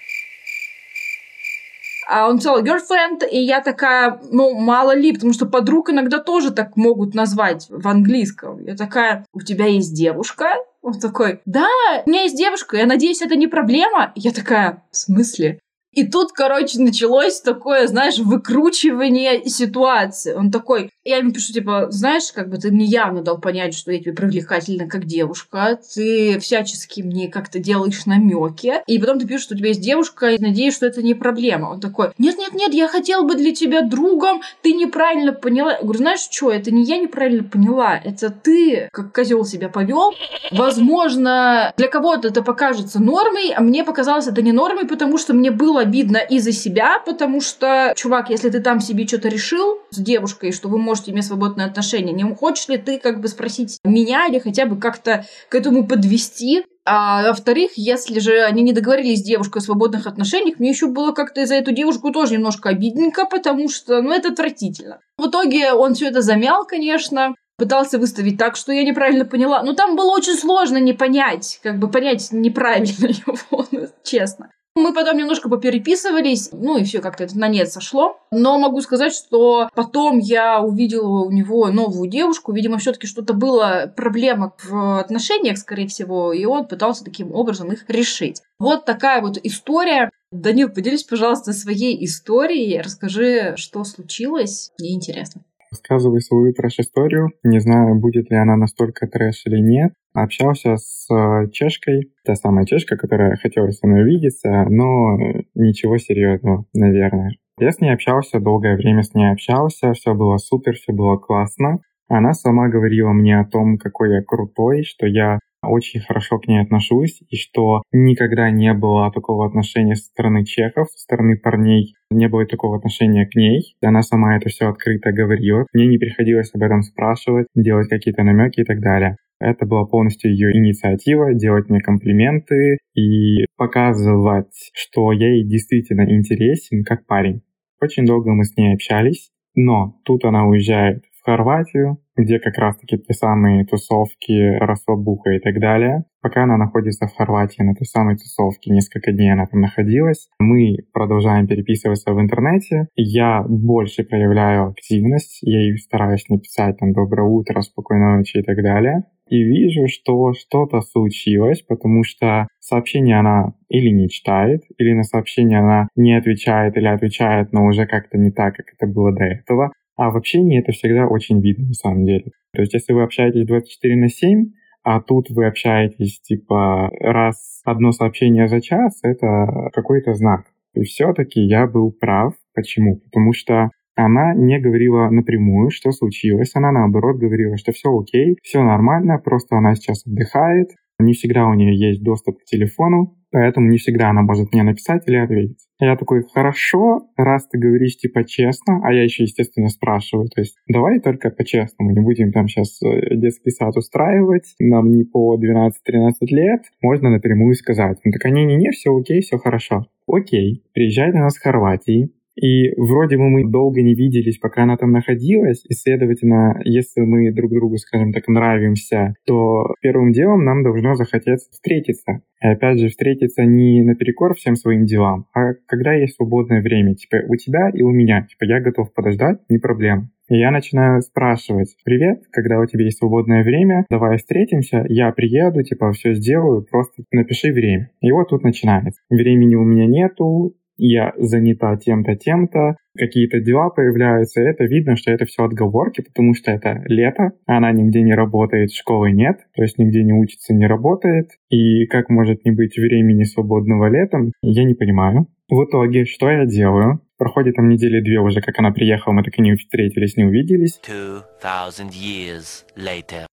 А 2.09 2.29
он 2.29 2.41
сказал 2.41 2.63
girlfriend, 2.63 3.29
и 3.29 3.39
я 3.39 3.61
такая, 3.61 4.21
ну, 4.31 4.55
мало 4.55 4.95
ли, 4.95 5.13
потому 5.13 5.33
что 5.33 5.47
подруг 5.47 5.91
иногда 5.91 6.19
тоже 6.19 6.53
так 6.53 6.77
могут 6.77 7.15
назвать 7.15 7.67
в 7.69 7.87
английском. 7.89 8.63
Я 8.65 8.77
такая, 8.77 9.27
у 9.33 9.41
тебя 9.41 9.67
есть 9.67 9.95
девушка? 9.95 10.55
Он 10.83 10.99
такой, 11.01 11.41
да, 11.47 11.67
у 12.05 12.11
меня 12.11 12.23
есть 12.23 12.37
девушка, 12.37 12.77
я 12.77 12.87
надеюсь, 12.87 13.23
это 13.23 13.35
не 13.35 13.49
проблема. 13.49 14.13
Я 14.15 14.31
такая, 14.31 14.85
в 14.93 14.97
смысле? 14.97 15.59
И 15.97 16.07
тут, 16.07 16.33
короче, 16.33 16.79
началось 16.79 17.41
такое, 17.41 17.87
знаешь, 17.87 18.19
выкручивание 18.19 19.47
ситуации. 19.47 20.35
Он 20.35 20.51
такой, 20.51 20.91
я 21.05 21.17
ему 21.17 21.33
пишу, 21.33 21.55
типа, 21.55 21.87
знаешь, 21.89 22.33
как 22.35 22.51
бы 22.51 22.59
ты 22.59 22.71
мне 22.71 22.85
явно 22.85 23.23
дал 23.23 23.39
понять, 23.39 23.75
что 23.75 23.91
я 23.91 23.99
тебе 23.99 24.13
привлекательна 24.13 24.87
как 24.89 25.07
девушка, 25.07 25.79
ты 25.95 26.39
всячески 26.39 27.01
мне 27.01 27.29
как-то 27.29 27.61
делаешь 27.61 28.05
намеки, 28.05 28.75
и 28.87 28.99
потом 28.99 29.19
ты 29.19 29.27
пишешь, 29.27 29.45
что 29.45 29.55
у 29.55 29.57
тебя 29.57 29.69
есть 29.69 29.81
девушка, 29.81 30.33
и 30.33 30.39
надеюсь, 30.39 30.75
что 30.75 30.85
это 30.85 31.03
не 31.03 31.15
проблема. 31.15 31.71
Он 31.71 31.81
такой, 31.81 32.11
нет-нет-нет, 32.19 32.75
я 32.75 32.89
хотел 32.89 33.25
бы 33.25 33.35
для 33.35 33.55
тебя 33.55 33.81
другом, 33.81 34.43
ты 34.61 34.75
неправильно 34.75 35.33
поняла. 35.33 35.77
Я 35.77 35.83
говорю, 35.83 35.99
знаешь 35.99 36.29
что, 36.31 36.51
это 36.51 36.71
не 36.71 36.85
я 36.85 36.99
неправильно 36.99 37.43
поняла, 37.43 37.97
это 37.97 38.29
ты 38.29 38.91
как 38.93 39.15
козел 39.15 39.47
себя 39.47 39.71
повел. 39.71 40.13
Возможно, 40.51 41.73
для 41.79 41.89
кого-то 41.89 42.29
это 42.29 42.43
покажется 42.43 43.01
нормой, 43.01 43.53
а 43.53 43.63
мне 43.63 43.83
показалось 43.83 44.27
это 44.27 44.43
не 44.43 44.53
нормой, 44.53 44.87
потому 44.87 45.17
что 45.17 45.33
мне 45.33 45.51
было 45.51 45.86
обидно 45.87 46.19
и 46.19 46.39
за 46.39 46.53
себя, 46.53 46.99
потому 47.05 47.41
что, 47.41 47.93
чувак, 47.97 48.31
если 48.31 48.51
ты 48.51 48.61
там 48.61 48.81
себе 48.81 49.07
что-то 49.07 49.29
решил 49.29 49.79
с 49.91 49.99
девушкой, 49.99 50.53
что 50.53 50.69
вы 50.69 50.79
можете 50.79 51.13
иметь 51.13 51.27
свободные 51.27 51.67
отношения, 51.67 52.13
не 52.13 52.25
хочешь 52.35 52.69
ли 52.69 52.77
ты 52.77 52.99
как 52.99 53.21
бы 53.21 53.29
спросить 53.29 53.79
меня 53.85 54.27
или 54.27 54.39
хотя 54.39 54.67
бы 54.67 54.77
как-то 54.77 55.25
к 55.49 55.55
этому 55.55 55.87
подвести, 55.87 56.65
а 56.85 57.29
во-вторых, 57.29 57.73
если 57.77 58.21
же 58.21 58.43
они 58.43 58.63
не 58.63 58.73
договорились 58.73 59.21
с 59.21 59.25
девушкой 59.25 59.59
о 59.59 59.63
свободных 59.63 60.07
отношениях, 60.07 60.59
мне 60.59 60.71
еще 60.71 60.87
было 60.87 61.13
как-то 61.13 61.41
из-за 61.43 61.57
эту 61.57 61.73
девушку 61.73 62.13
тоже 62.13 62.35
немножко 62.35 62.69
обидненько, 62.69 63.27
потому 63.27 63.69
что, 63.69 64.03
ну, 64.03 64.13
это 64.13 64.29
отвратительно. 64.29 65.01
В 65.19 65.29
итоге 65.29 65.73
он 65.73 65.95
все 65.95 66.09
это 66.09 66.23
замял, 66.23 66.65
конечно, 66.65 67.35
пытался 67.59 67.99
выставить 67.99 68.39
так, 68.39 68.57
что 68.57 68.73
я 68.73 68.85
неправильно 68.85 69.25
поняла. 69.25 69.63
Но 69.63 69.73
там 69.73 69.97
было 69.97 70.11
очень 70.13 70.35
сложно 70.35 70.77
не 70.77 70.93
понять, 70.93 71.59
как 71.63 71.79
бы 71.79 71.91
понять 71.91 72.29
неправильно 72.31 73.07
его, 73.27 73.67
ну, 73.71 73.89
честно. 74.05 74.51
Мы 74.77 74.93
потом 74.93 75.17
немножко 75.17 75.49
попереписывались, 75.49 76.51
ну 76.53 76.77
и 76.77 76.85
все 76.85 77.01
как-то 77.01 77.25
это 77.25 77.39
на 77.39 77.49
нет 77.49 77.73
сошло. 77.73 78.21
Но 78.31 78.59
могу 78.59 78.83
сказать, 78.83 79.15
что 79.15 79.71
потом 79.75 80.19
я 80.19 80.61
увидела 80.61 81.25
у 81.25 81.31
него 81.31 81.69
новую 81.69 82.11
девушку. 82.11 82.53
Видимо, 82.53 82.77
все-таки 82.77 83.07
что-то 83.07 83.33
было, 83.33 83.91
проблема 83.97 84.53
в 84.63 85.01
отношениях, 85.01 85.57
скорее 85.57 85.89
всего, 85.89 86.31
и 86.35 86.45
он 86.45 86.67
пытался 86.67 87.05
таким 87.05 87.33
образом 87.33 87.73
их 87.73 87.89
решить. 87.89 88.43
Вот 88.59 88.85
такая 88.85 89.23
вот 89.23 89.39
история. 89.43 90.11
Данил, 90.31 90.69
поделись, 90.69 91.05
пожалуйста, 91.05 91.55
своей 91.55 92.05
историей. 92.05 92.83
Расскажи, 92.83 93.55
что 93.57 93.83
случилось. 93.83 94.73
Мне 94.79 94.93
интересно. 94.93 95.41
Рассказывай 95.77 96.23
свою 96.23 96.55
трэш-историю. 96.55 97.33
Не 97.45 97.59
знаю, 97.59 98.01
будет 98.01 98.31
ли 98.31 98.37
она 98.37 98.57
настолько 98.57 99.07
трэш 99.07 99.43
или 99.45 99.61
нет. 99.61 99.93
Общался 100.15 100.77
с 100.77 101.07
э, 101.13 101.51
чешкой, 101.51 102.13
та 102.25 102.35
самая 102.35 102.65
чешка, 102.65 102.97
которая 102.97 103.37
хотела 103.37 103.71
со 103.71 103.87
мной 103.87 104.05
увидеться, 104.05 104.65
но 104.71 105.19
ничего 105.55 105.99
серьезного, 105.99 106.65
наверное. 106.73 107.33
Я 107.61 107.73
с 107.73 107.81
ней 107.81 107.93
общался, 107.93 108.41
долгое 108.41 108.77
время 108.77 109.03
с 109.03 109.13
ней 109.13 109.31
общался, 109.31 109.93
все 109.93 110.15
было 110.15 110.39
супер, 110.39 110.73
все 110.77 110.95
было 110.95 111.19
классно. 111.19 111.81
Она 112.09 112.33
сама 112.33 112.69
говорила 112.69 113.13
мне 113.13 113.39
о 113.39 113.45
том, 113.45 113.77
какой 113.77 114.15
я 114.15 114.23
крутой, 114.23 114.83
что 114.85 115.07
я 115.07 115.39
очень 115.69 116.01
хорошо 116.01 116.39
к 116.39 116.47
ней 116.47 116.61
отношусь, 116.61 117.23
и 117.29 117.37
что 117.37 117.83
никогда 117.93 118.51
не 118.51 118.73
было 118.75 119.11
такого 119.13 119.47
отношения 119.47 119.95
со 119.95 120.07
стороны 120.07 120.45
чехов, 120.45 120.89
со 120.91 120.99
стороны 120.99 121.39
парней, 121.39 121.95
не 122.11 122.29
было 122.29 122.47
такого 122.47 122.77
отношения 122.77 123.27
к 123.27 123.35
ней. 123.35 123.75
Она 123.83 124.03
сама 124.03 124.37
это 124.37 124.49
все 124.49 124.69
открыто 124.69 125.13
говорила. 125.13 125.67
Мне 125.73 125.87
не 125.87 125.99
приходилось 125.99 126.55
об 126.55 126.63
этом 126.63 126.83
спрашивать, 126.83 127.47
делать 127.55 127.89
какие-то 127.89 128.23
намеки 128.23 128.61
и 128.61 128.65
так 128.65 128.81
далее. 128.81 129.17
Это 129.39 129.67
была 129.67 129.85
полностью 129.85 130.31
ее 130.31 130.57
инициатива 130.57 131.35
делать 131.35 131.69
мне 131.69 131.81
комплименты 131.81 132.79
и 132.95 133.45
показывать, 133.57 134.71
что 134.73 135.13
я 135.13 135.29
ей 135.29 135.47
действительно 135.47 136.11
интересен 136.11 136.85
как 136.85 137.07
парень. 137.07 137.43
Очень 137.81 138.07
долго 138.07 138.33
мы 138.33 138.45
с 138.45 138.57
ней 138.57 138.73
общались, 138.73 139.31
но 139.55 140.01
тут 140.05 140.25
она 140.25 140.47
уезжает 140.47 141.05
Хорватию, 141.27 141.99
где 142.17 142.39
как 142.39 142.57
раз-таки 142.57 142.99
те 142.99 143.13
самые 143.13 143.67
тусовки, 143.67 144.57
расслабуха 144.59 145.31
и 145.31 145.41
так 145.41 145.59
далее. 145.59 146.05
Пока 146.23 146.45
она 146.45 146.57
находится 146.57 147.09
в 147.09 147.17
Хорватии 147.17 147.63
на 147.63 147.75
той 147.75 147.85
самой 147.85 148.17
тусовке, 148.17 148.71
несколько 148.71 149.13
дней 149.13 149.33
она 149.33 149.47
там 149.47 149.61
находилась, 149.61 150.29
мы 150.39 150.77
продолжаем 150.93 151.49
переписываться 151.49 152.13
в 152.15 152.21
интернете. 152.21 152.87
Я 152.95 153.45
больше 153.49 154.05
проявляю 154.05 154.69
активность, 154.69 155.41
я 155.43 155.61
ей 155.61 155.77
стараюсь 155.79 156.29
написать 156.29 156.79
там 156.79 156.93
«доброе 156.93 157.29
утро», 157.29 157.61
«спокойной 157.61 158.19
ночи» 158.19 158.39
и 158.39 158.43
так 158.43 158.63
далее. 158.63 159.03
И 159.29 159.43
вижу, 159.43 159.89
что 159.89 160.33
что-то 160.33 160.81
случилось, 160.83 161.61
потому 161.63 162.05
что 162.05 162.47
сообщение 162.61 163.19
она 163.19 163.55
или 163.69 163.91
не 163.91 164.09
читает, 164.09 164.63
или 164.79 164.93
на 164.93 165.03
сообщение 165.03 165.59
она 165.59 165.89
не 165.97 166.17
отвечает, 166.17 166.77
или 166.77 166.87
отвечает, 166.87 167.53
но 167.53 167.65
уже 167.65 167.87
как-то 167.87 168.17
не 168.17 168.31
так, 168.31 168.55
как 168.55 168.67
это 168.73 168.87
было 168.87 169.13
до 169.13 169.25
этого. 169.25 169.73
А 169.97 170.11
в 170.11 170.17
общении 170.17 170.61
это 170.61 170.73
всегда 170.73 171.07
очень 171.07 171.41
видно 171.41 171.69
на 171.69 171.75
самом 171.75 172.05
деле. 172.05 172.25
То 172.53 172.63
есть 172.63 172.75
если 172.75 172.93
вы 172.93 173.03
общаетесь 173.03 173.47
24 173.47 173.97
на 173.97 174.09
7, 174.09 174.47
а 174.85 175.01
тут 175.01 175.31
вы 175.31 175.47
общаетесь 175.47 176.21
типа 176.21 176.91
раз 177.01 177.61
одно 177.65 177.93
сообщение 177.93 178.47
за 178.47 178.61
час, 178.61 179.01
это 179.03 179.71
какой-то 179.73 180.15
знак. 180.15 180.45
И 180.75 180.83
все-таки 180.83 181.41
я 181.41 181.67
был 181.67 181.91
прав. 181.91 182.35
Почему? 182.55 182.99
Потому 182.99 183.33
что 183.33 183.71
она 183.97 184.35
не 184.35 184.61
говорила 184.61 185.09
напрямую, 185.11 185.71
что 185.71 185.91
случилось. 185.91 186.55
Она 186.55 186.71
наоборот 186.71 187.17
говорила, 187.17 187.57
что 187.57 187.73
все 187.73 187.89
окей, 187.89 188.37
все 188.43 188.63
нормально, 188.63 189.19
просто 189.19 189.57
она 189.57 189.75
сейчас 189.75 190.07
отдыхает, 190.07 190.69
Не 190.99 191.13
всегда 191.13 191.47
у 191.47 191.55
нее 191.55 191.77
есть 191.77 192.03
доступ 192.03 192.39
к 192.39 192.45
телефону, 192.45 193.17
поэтому 193.31 193.69
не 193.69 193.77
всегда 193.77 194.11
она 194.11 194.23
может 194.23 194.53
мне 194.53 194.63
написать 194.63 195.03
или 195.07 195.17
ответить. 195.17 195.59
Я 195.79 195.97
такой, 195.97 196.23
хорошо, 196.23 197.09
раз 197.17 197.47
ты 197.49 197.59
говоришь 197.59 197.99
типа 197.99 198.25
честно, 198.25 198.81
а 198.83 198.93
я 198.95 199.05
еще, 199.05 199.25
естественно, 199.25 199.69
спрашиваю, 199.69 200.29
то 200.29 200.41
есть 200.41 200.57
давай 200.67 201.01
только 201.01 201.31
по-честному, 201.31 201.91
не 201.91 202.01
будем 202.01 202.33
там 202.33 202.49
сейчас 202.49 202.81
э, 202.83 203.15
детский 203.15 203.51
сад 203.51 203.77
устраивать, 203.77 204.55
нам 204.59 204.91
не 204.91 205.05
по 205.05 205.39
12-13 205.39 206.13
лет, 206.31 206.63
можно 206.81 207.11
напрямую 207.11 207.55
сказать. 207.55 207.99
Он 208.07 208.13
такая, 208.13 208.33
не-не-не, 208.33 208.71
все 208.71 208.97
окей, 208.97 209.21
все 209.21 209.37
хорошо. 209.37 209.87
Окей, 210.07 210.65
приезжай 210.73 211.13
до 211.13 211.19
нас 211.19 211.37
в 211.37 211.43
Хорватии, 211.43 212.11
и 212.37 212.79
вроде 212.79 213.17
бы 213.17 213.29
мы 213.29 213.51
долго 213.51 213.83
не 213.83 213.95
виделись, 213.95 214.39
пока 214.39 214.63
она 214.65 214.77
там 214.77 214.93
находилась, 214.93 215.65
и, 215.65 215.75
следовательно, 215.75 216.61
если 216.65 217.01
мы 217.01 217.33
друг 217.33 217.53
другу, 217.53 217.77
скажем 217.79 218.13
так, 218.13 218.29
нравимся, 218.29 219.15
то 219.27 219.75
первым 219.81 220.13
делом 220.13 220.45
нам 220.45 220.63
должно 220.63 220.95
захотеться 220.95 221.51
встретиться. 221.51 222.21
И 222.43 222.47
опять 222.47 222.79
же, 222.79 222.89
встретиться 222.89 223.45
не 223.45 223.83
наперекор 223.83 224.35
всем 224.35 224.57
своим 224.57 224.85
делам, 224.85 225.27
а 225.35 225.55
когда 225.67 225.95
есть 225.95 226.17
свободное 226.17 226.61
время, 226.61 226.95
типа 226.95 227.17
у 227.29 227.37
тебя 227.37 227.71
и 227.73 227.83
у 227.83 227.91
меня, 227.91 228.27
типа 228.29 228.45
я 228.45 228.61
готов 228.61 228.93
подождать, 228.93 229.41
не 229.49 229.59
проблема. 229.59 230.11
И 230.29 230.39
я 230.39 230.51
начинаю 230.51 231.03
спрашивать, 231.03 231.77
привет, 231.85 232.25
когда 232.33 232.59
у 232.59 232.67
тебя 232.67 232.85
есть 232.85 232.99
свободное 232.99 233.45
время, 233.45 233.87
давай 233.89 234.19
встретимся, 234.19 234.85
я 234.89 235.13
приеду, 235.13 235.63
типа 235.63 235.93
все 235.93 236.15
сделаю, 236.15 236.67
просто 236.69 237.05
напиши 237.13 237.53
время. 237.53 237.91
И 238.01 238.11
вот 238.11 238.29
тут 238.29 238.43
начинается. 238.43 239.01
Времени 239.09 239.55
у 239.55 239.63
меня 239.63 239.87
нету, 239.87 240.57
я 240.77 241.13
занята 241.19 241.77
тем-то, 241.77 242.17
тем-то, 242.17 242.77
какие-то 242.97 243.41
дела 243.41 243.71
появляются, 243.71 244.41
это 244.41 244.65
видно, 244.65 244.97
что 244.97 245.11
это 245.11 245.25
все 245.25 245.45
отговорки, 245.45 246.03
потому 246.03 246.35
что 246.35 246.51
это 246.51 246.83
лето, 246.87 247.33
она 247.47 247.73
нигде 247.73 248.03
не 248.03 248.15
работает, 248.15 248.73
школы 248.73 249.13
нет, 249.13 249.39
то 249.55 249.63
есть 249.63 249.79
нигде 249.79 250.03
не 250.03 250.13
учится, 250.13 250.55
не 250.55 250.67
работает, 250.67 251.31
и 251.51 251.87
как 251.87 252.09
может 252.11 252.45
не 252.45 252.51
быть 252.51 252.77
времени 252.77 253.25
свободного 253.25 253.89
летом, 253.89 254.33
я 254.43 254.65
не 254.65 254.75
понимаю. 254.75 255.27
В 255.49 255.65
итоге, 255.65 256.05
что 256.05 256.31
я 256.31 256.45
делаю? 256.45 257.01
Проходит 257.19 257.55
там 257.55 257.69
недели 257.69 258.03
две 258.03 258.21
уже, 258.21 258.41
как 258.41 258.59
она 258.59 258.73
приехала, 258.73 259.15
мы 259.15 259.23
так 259.23 259.39
и 259.39 259.43
не 259.43 259.55
встретились, 259.55 260.17
не 260.17 260.25
увиделись. 260.25 260.81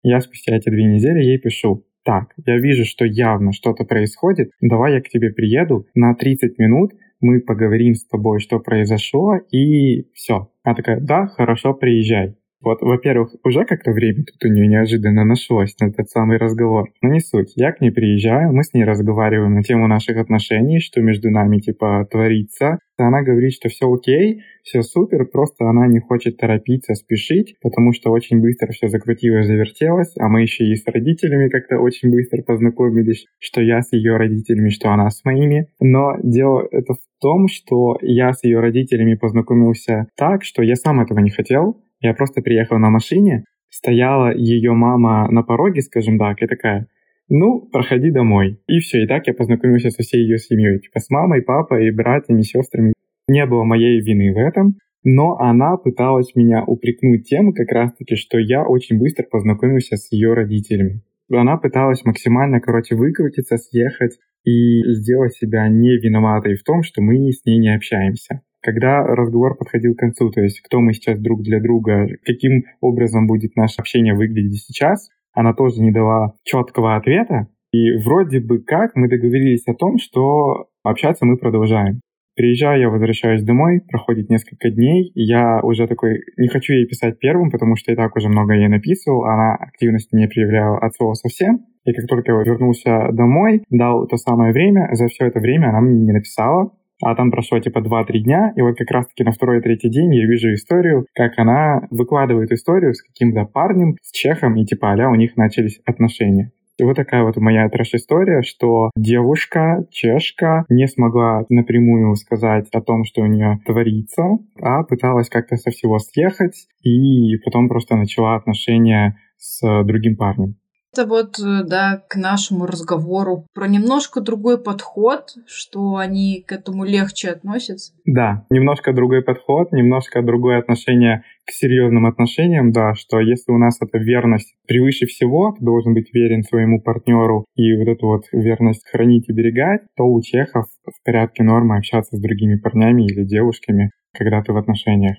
Я 0.02 0.20
спустя 0.20 0.56
эти 0.56 0.70
две 0.70 0.84
недели 0.84 1.22
ей 1.22 1.38
пишу, 1.38 1.84
так, 2.04 2.34
я 2.44 2.58
вижу, 2.58 2.84
что 2.84 3.04
явно 3.06 3.52
что-то 3.52 3.84
происходит, 3.84 4.50
давай 4.60 4.94
я 4.94 5.00
к 5.00 5.08
тебе 5.08 5.30
приеду 5.30 5.86
на 5.94 6.14
30 6.14 6.58
минут, 6.58 6.92
мы 7.24 7.40
поговорим 7.40 7.94
с 7.94 8.04
тобой, 8.06 8.38
что 8.38 8.60
произошло, 8.60 9.36
и 9.50 10.12
все. 10.12 10.50
Она 10.62 10.74
такая, 10.74 11.00
да, 11.00 11.26
хорошо, 11.26 11.74
приезжай. 11.74 12.36
Вот, 12.64 12.80
во-первых, 12.80 13.34
уже 13.44 13.64
как-то 13.64 13.92
время 13.92 14.24
тут 14.24 14.42
у 14.44 14.48
нее 14.52 14.66
неожиданно 14.66 15.24
нашлось 15.24 15.74
на 15.80 15.86
этот 15.86 16.08
самый 16.08 16.38
разговор. 16.38 16.88
Но 17.02 17.10
не 17.10 17.20
суть. 17.20 17.52
Я 17.56 17.72
к 17.72 17.80
ней 17.80 17.90
приезжаю, 17.90 18.52
мы 18.52 18.62
с 18.62 18.72
ней 18.72 18.84
разговариваем 18.84 19.54
на 19.54 19.62
тему 19.62 19.86
наших 19.86 20.16
отношений, 20.16 20.80
что 20.80 21.02
между 21.02 21.30
нами, 21.30 21.58
типа, 21.58 22.08
творится. 22.10 22.78
Она 22.96 23.22
говорит, 23.22 23.52
что 23.52 23.68
все 23.68 23.92
окей, 23.92 24.42
все 24.62 24.82
супер, 24.82 25.26
просто 25.26 25.68
она 25.68 25.88
не 25.88 25.98
хочет 25.98 26.36
торопиться, 26.36 26.94
спешить, 26.94 27.56
потому 27.60 27.92
что 27.92 28.10
очень 28.10 28.40
быстро 28.40 28.70
все 28.72 28.88
закрутилось, 28.88 29.46
завертелось, 29.46 30.14
а 30.18 30.28
мы 30.28 30.42
еще 30.42 30.64
и 30.64 30.76
с 30.76 30.86
родителями 30.86 31.48
как-то 31.48 31.78
очень 31.78 32.10
быстро 32.10 32.42
познакомились, 32.42 33.26
что 33.40 33.60
я 33.60 33.82
с 33.82 33.92
ее 33.92 34.16
родителями, 34.16 34.68
что 34.68 34.90
она 34.90 35.10
с 35.10 35.24
моими. 35.24 35.66
Но 35.80 36.14
дело 36.22 36.66
это 36.70 36.94
в 36.94 37.20
том, 37.20 37.48
что 37.48 37.98
я 38.00 38.32
с 38.32 38.44
ее 38.44 38.60
родителями 38.60 39.16
познакомился 39.16 40.06
так, 40.16 40.44
что 40.44 40.62
я 40.62 40.76
сам 40.76 41.00
этого 41.00 41.18
не 41.18 41.30
хотел, 41.30 41.80
я 42.04 42.14
просто 42.14 42.42
приехал 42.42 42.78
на 42.78 42.90
машине, 42.90 43.44
стояла 43.70 44.34
ее 44.34 44.72
мама 44.72 45.26
на 45.30 45.42
пороге, 45.42 45.80
скажем 45.80 46.18
так, 46.18 46.42
и 46.42 46.46
такая, 46.46 46.86
ну, 47.28 47.68
проходи 47.72 48.10
домой. 48.10 48.60
И 48.66 48.78
все, 48.80 49.04
и 49.04 49.06
так 49.06 49.26
я 49.26 49.34
познакомился 49.34 49.90
со 49.90 50.02
всей 50.02 50.22
ее 50.22 50.38
семьей, 50.38 50.80
типа 50.80 51.00
с 51.00 51.08
мамой, 51.08 51.42
папой, 51.42 51.90
братьями, 51.90 52.42
сестрами. 52.42 52.92
Не 53.26 53.46
было 53.46 53.64
моей 53.64 54.00
вины 54.00 54.34
в 54.34 54.38
этом, 54.38 54.74
но 55.02 55.38
она 55.38 55.76
пыталась 55.78 56.34
меня 56.34 56.62
упрекнуть 56.64 57.26
тем, 57.26 57.52
как 57.52 57.72
раз-таки, 57.72 58.16
что 58.16 58.38
я 58.38 58.64
очень 58.64 58.98
быстро 58.98 59.24
познакомился 59.24 59.96
с 59.96 60.12
ее 60.12 60.34
родителями. 60.34 61.00
Она 61.32 61.56
пыталась 61.56 62.04
максимально, 62.04 62.60
короче, 62.60 62.96
выкрутиться, 62.96 63.56
съехать 63.56 64.18
и 64.44 64.82
сделать 64.92 65.34
себя 65.34 65.68
не 65.68 65.96
виноватой 65.96 66.56
в 66.56 66.62
том, 66.64 66.82
что 66.82 67.00
мы 67.00 67.32
с 67.32 67.46
ней 67.46 67.58
не 67.58 67.74
общаемся 67.74 68.42
когда 68.64 69.04
разговор 69.04 69.56
подходил 69.56 69.94
к 69.94 69.98
концу, 69.98 70.30
то 70.30 70.40
есть 70.40 70.60
кто 70.60 70.80
мы 70.80 70.94
сейчас 70.94 71.20
друг 71.20 71.42
для 71.42 71.60
друга, 71.60 72.08
каким 72.24 72.64
образом 72.80 73.26
будет 73.26 73.54
наше 73.56 73.80
общение 73.80 74.14
выглядеть 74.14 74.62
сейчас, 74.62 75.10
она 75.34 75.52
тоже 75.52 75.82
не 75.82 75.92
дала 75.92 76.32
четкого 76.44 76.96
ответа. 76.96 77.48
И 77.72 77.92
вроде 78.04 78.40
бы 78.40 78.60
как 78.60 78.92
мы 78.94 79.08
договорились 79.08 79.66
о 79.66 79.74
том, 79.74 79.98
что 79.98 80.68
общаться 80.82 81.26
мы 81.26 81.36
продолжаем. 81.36 82.00
Приезжаю, 82.36 82.80
я 82.80 82.88
возвращаюсь 82.88 83.44
домой, 83.44 83.80
проходит 83.88 84.28
несколько 84.28 84.70
дней, 84.70 85.12
и 85.14 85.22
я 85.22 85.60
уже 85.62 85.86
такой, 85.86 86.20
не 86.36 86.48
хочу 86.48 86.72
ей 86.72 86.86
писать 86.86 87.18
первым, 87.20 87.50
потому 87.50 87.76
что 87.76 87.92
я 87.92 87.96
так 87.96 88.16
уже 88.16 88.28
много 88.28 88.54
ей 88.54 88.66
написывал, 88.66 89.24
она 89.24 89.54
активности 89.54 90.16
не 90.16 90.26
проявляла 90.26 90.78
от 90.78 90.94
слова 90.94 91.14
совсем. 91.14 91.60
И 91.84 91.92
как 91.92 92.06
только 92.08 92.32
я 92.32 92.38
вернулся 92.38 93.10
домой, 93.12 93.62
дал 93.70 94.08
то 94.08 94.16
самое 94.16 94.52
время, 94.52 94.88
за 94.94 95.06
все 95.06 95.26
это 95.26 95.38
время 95.38 95.68
она 95.68 95.80
мне 95.80 96.00
не 96.06 96.12
написала, 96.12 96.72
а 97.04 97.14
там 97.14 97.30
прошло 97.30 97.58
типа 97.58 97.78
2-3 97.78 98.18
дня, 98.20 98.52
и 98.56 98.62
вот 98.62 98.76
как 98.76 98.90
раз-таки 98.90 99.24
на 99.24 99.32
второй-третий 99.32 99.90
день 99.90 100.14
я 100.14 100.26
вижу 100.26 100.52
историю, 100.52 101.06
как 101.14 101.38
она 101.38 101.86
выкладывает 101.90 102.50
историю 102.52 102.94
с 102.94 103.02
каким-то 103.02 103.44
парнем, 103.44 103.96
с 104.02 104.10
чехом, 104.10 104.56
и 104.56 104.64
типа 104.64 104.92
а 104.92 105.08
у 105.08 105.14
них 105.14 105.36
начались 105.36 105.80
отношения. 105.84 106.52
И 106.76 106.82
вот 106.82 106.96
такая 106.96 107.22
вот 107.22 107.36
моя 107.36 107.68
трэш-история, 107.68 108.42
что 108.42 108.90
девушка, 108.96 109.86
чешка, 109.90 110.64
не 110.68 110.88
смогла 110.88 111.44
напрямую 111.48 112.16
сказать 112.16 112.66
о 112.72 112.80
том, 112.80 113.04
что 113.04 113.22
у 113.22 113.26
нее 113.26 113.60
творится, 113.64 114.22
а 114.60 114.82
пыталась 114.82 115.28
как-то 115.28 115.56
со 115.56 115.70
всего 115.70 115.98
съехать, 115.98 116.66
и 116.82 117.36
потом 117.44 117.68
просто 117.68 117.94
начала 117.94 118.34
отношения 118.34 119.16
с 119.36 119.84
другим 119.84 120.16
парнем. 120.16 120.56
Это 120.94 121.08
вот, 121.08 121.40
э, 121.40 121.64
да, 121.66 122.04
к 122.08 122.14
нашему 122.14 122.66
разговору 122.66 123.46
про 123.52 123.66
немножко 123.66 124.20
другой 124.20 124.62
подход, 124.62 125.34
что 125.44 125.96
они 125.96 126.44
к 126.46 126.52
этому 126.52 126.84
легче 126.84 127.30
относятся. 127.30 127.92
Да, 128.04 128.46
немножко 128.48 128.92
другой 128.92 129.22
подход, 129.22 129.72
немножко 129.72 130.22
другое 130.22 130.60
отношение 130.60 131.24
к 131.46 131.50
серьезным 131.50 132.06
отношениям, 132.06 132.70
да, 132.70 132.94
что 132.94 133.18
если 133.18 133.50
у 133.50 133.58
нас 133.58 133.78
эта 133.82 133.98
верность 133.98 134.54
превыше 134.68 135.06
всего, 135.06 135.56
ты 135.58 135.64
должен 135.64 135.94
быть 135.94 136.14
верен 136.14 136.44
своему 136.44 136.80
партнеру 136.80 137.44
и 137.56 137.76
вот 137.76 137.88
эту 137.88 138.06
вот 138.06 138.22
верность 138.30 138.88
хранить 138.88 139.28
и 139.28 139.32
берегать, 139.32 139.80
то 139.96 140.04
у 140.04 140.22
чехов 140.22 140.66
в 140.86 141.04
порядке 141.04 141.42
нормы 141.42 141.76
общаться 141.76 142.16
с 142.16 142.20
другими 142.20 142.54
парнями 142.54 143.02
или 143.02 143.24
девушками, 143.24 143.90
когда 144.16 144.42
ты 144.42 144.52
в 144.52 144.56
отношениях. 144.56 145.16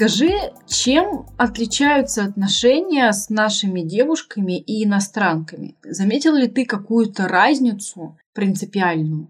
Скажи, 0.00 0.32
чем 0.66 1.26
отличаются 1.36 2.24
отношения 2.24 3.12
с 3.12 3.28
нашими 3.28 3.82
девушками 3.82 4.58
и 4.58 4.86
иностранками? 4.86 5.74
Заметил 5.82 6.36
ли 6.36 6.48
ты 6.48 6.64
какую-то 6.64 7.28
разницу 7.28 8.16
принципиальную? 8.34 9.28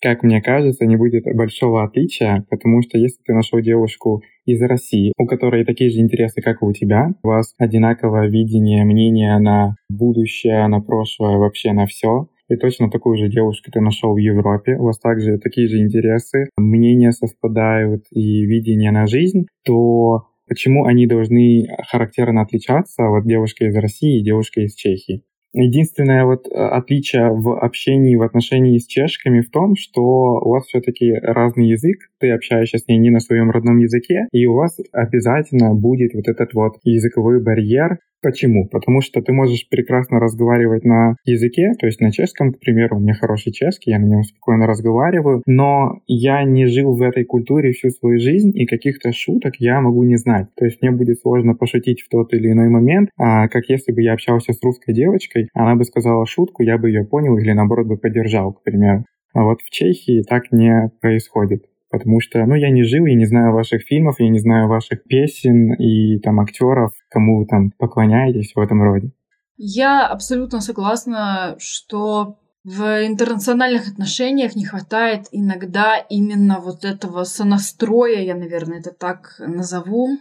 Как 0.00 0.22
мне 0.22 0.40
кажется, 0.40 0.86
не 0.86 0.96
будет 0.96 1.24
большого 1.36 1.84
отличия, 1.84 2.46
потому 2.48 2.80
что 2.80 2.96
если 2.96 3.18
ты 3.26 3.34
нашел 3.34 3.60
девушку 3.60 4.22
из 4.46 4.62
России, 4.62 5.12
у 5.18 5.26
которой 5.26 5.66
такие 5.66 5.90
же 5.90 5.98
интересы, 5.98 6.40
как 6.40 6.62
и 6.62 6.64
у 6.64 6.72
тебя, 6.72 7.10
у 7.22 7.28
вас 7.28 7.52
одинаковое 7.58 8.30
видение, 8.30 8.86
мнение 8.86 9.38
на 9.38 9.76
будущее, 9.90 10.66
на 10.68 10.80
прошлое, 10.80 11.36
вообще 11.36 11.72
на 11.72 11.84
все, 11.84 12.30
и 12.50 12.56
точно 12.56 12.90
такую 12.90 13.16
же 13.16 13.28
девушку 13.28 13.70
ты 13.72 13.80
нашел 13.80 14.12
в 14.12 14.18
Европе, 14.18 14.74
у 14.74 14.84
вас 14.84 14.98
также 14.98 15.38
такие 15.38 15.68
же 15.68 15.78
интересы, 15.78 16.50
мнения 16.56 17.12
совпадают 17.12 18.04
и 18.10 18.44
видение 18.44 18.90
на 18.90 19.06
жизнь, 19.06 19.46
то 19.64 20.26
почему 20.48 20.84
они 20.84 21.06
должны 21.06 21.68
характерно 21.88 22.42
отличаться, 22.42 23.04
вот 23.04 23.24
девушка 23.24 23.66
из 23.66 23.76
России 23.76 24.18
и 24.18 24.24
девушка 24.24 24.62
из 24.62 24.74
Чехии? 24.74 25.22
Единственное 25.52 26.24
вот 26.26 26.46
э, 26.46 26.50
отличие 26.50 27.30
в 27.30 27.58
общении, 27.58 28.14
в 28.14 28.22
отношении 28.22 28.78
с 28.78 28.86
чешками 28.86 29.40
в 29.40 29.50
том, 29.50 29.74
что 29.74 30.00
у 30.00 30.50
вас 30.50 30.66
все-таки 30.66 31.12
разный 31.12 31.68
язык, 31.70 31.98
ты 32.20 32.30
общаешься 32.30 32.78
с 32.78 32.86
ней 32.86 32.98
не 32.98 33.10
на 33.10 33.18
своем 33.18 33.50
родном 33.50 33.78
языке, 33.78 34.26
и 34.32 34.46
у 34.46 34.54
вас 34.54 34.78
обязательно 34.92 35.74
будет 35.74 36.14
вот 36.14 36.28
этот 36.28 36.54
вот 36.54 36.74
языковой 36.84 37.42
барьер, 37.42 37.98
Почему? 38.22 38.68
Потому 38.68 39.00
что 39.00 39.22
ты 39.22 39.32
можешь 39.32 39.66
прекрасно 39.68 40.20
разговаривать 40.20 40.84
на 40.84 41.16
языке, 41.24 41.72
то 41.78 41.86
есть 41.86 42.00
на 42.00 42.12
чешском, 42.12 42.52
к 42.52 42.58
примеру, 42.58 42.96
у 42.96 43.00
меня 43.00 43.14
хороший 43.14 43.52
чешский, 43.52 43.92
я 43.92 43.98
на 43.98 44.04
нем 44.04 44.24
спокойно 44.24 44.66
разговариваю, 44.66 45.42
но 45.46 46.02
я 46.06 46.44
не 46.44 46.66
жил 46.66 46.94
в 46.94 47.00
этой 47.00 47.24
культуре 47.24 47.72
всю 47.72 47.88
свою 47.88 48.18
жизнь, 48.18 48.52
и 48.54 48.66
каких-то 48.66 49.12
шуток 49.12 49.54
я 49.58 49.80
могу 49.80 50.02
не 50.02 50.16
знать. 50.16 50.48
То 50.56 50.66
есть 50.66 50.82
мне 50.82 50.90
будет 50.90 51.20
сложно 51.20 51.54
пошутить 51.54 52.02
в 52.02 52.08
тот 52.10 52.34
или 52.34 52.52
иной 52.52 52.68
момент, 52.68 53.08
а 53.16 53.48
как 53.48 53.64
если 53.68 53.92
бы 53.92 54.02
я 54.02 54.12
общался 54.12 54.52
с 54.52 54.62
русской 54.62 54.92
девочкой, 54.92 55.48
она 55.54 55.74
бы 55.74 55.84
сказала 55.84 56.26
шутку, 56.26 56.62
я 56.62 56.76
бы 56.76 56.90
ее 56.90 57.04
понял 57.04 57.38
или 57.38 57.52
наоборот 57.52 57.86
бы 57.86 57.96
поддержал, 57.96 58.52
к 58.52 58.62
примеру. 58.62 59.06
А 59.32 59.44
вот 59.44 59.62
в 59.62 59.70
Чехии 59.70 60.22
так 60.28 60.52
не 60.52 60.90
происходит. 61.00 61.64
Потому 61.90 62.20
что, 62.20 62.44
ну, 62.46 62.54
я 62.54 62.70
не 62.70 62.84
жил, 62.84 63.04
я 63.06 63.16
не 63.16 63.26
знаю 63.26 63.52
ваших 63.52 63.82
фильмов, 63.82 64.16
я 64.18 64.28
не 64.28 64.38
знаю 64.38 64.68
ваших 64.68 65.04
песен 65.04 65.74
и 65.74 66.18
там 66.20 66.40
актеров, 66.40 66.92
кому 67.08 67.38
вы 67.38 67.46
там 67.46 67.70
поклоняетесь 67.72 68.52
в 68.54 68.60
этом 68.60 68.82
роде. 68.82 69.12
Я 69.56 70.06
абсолютно 70.06 70.60
согласна, 70.60 71.56
что 71.58 72.38
в 72.64 72.82
интернациональных 73.06 73.88
отношениях 73.88 74.54
не 74.54 74.64
хватает 74.64 75.26
иногда 75.32 75.96
именно 75.96 76.60
вот 76.60 76.84
этого 76.84 77.24
сонастроя, 77.24 78.20
я, 78.20 78.34
наверное, 78.34 78.80
это 78.80 78.90
так 78.92 79.36
назову, 79.38 80.18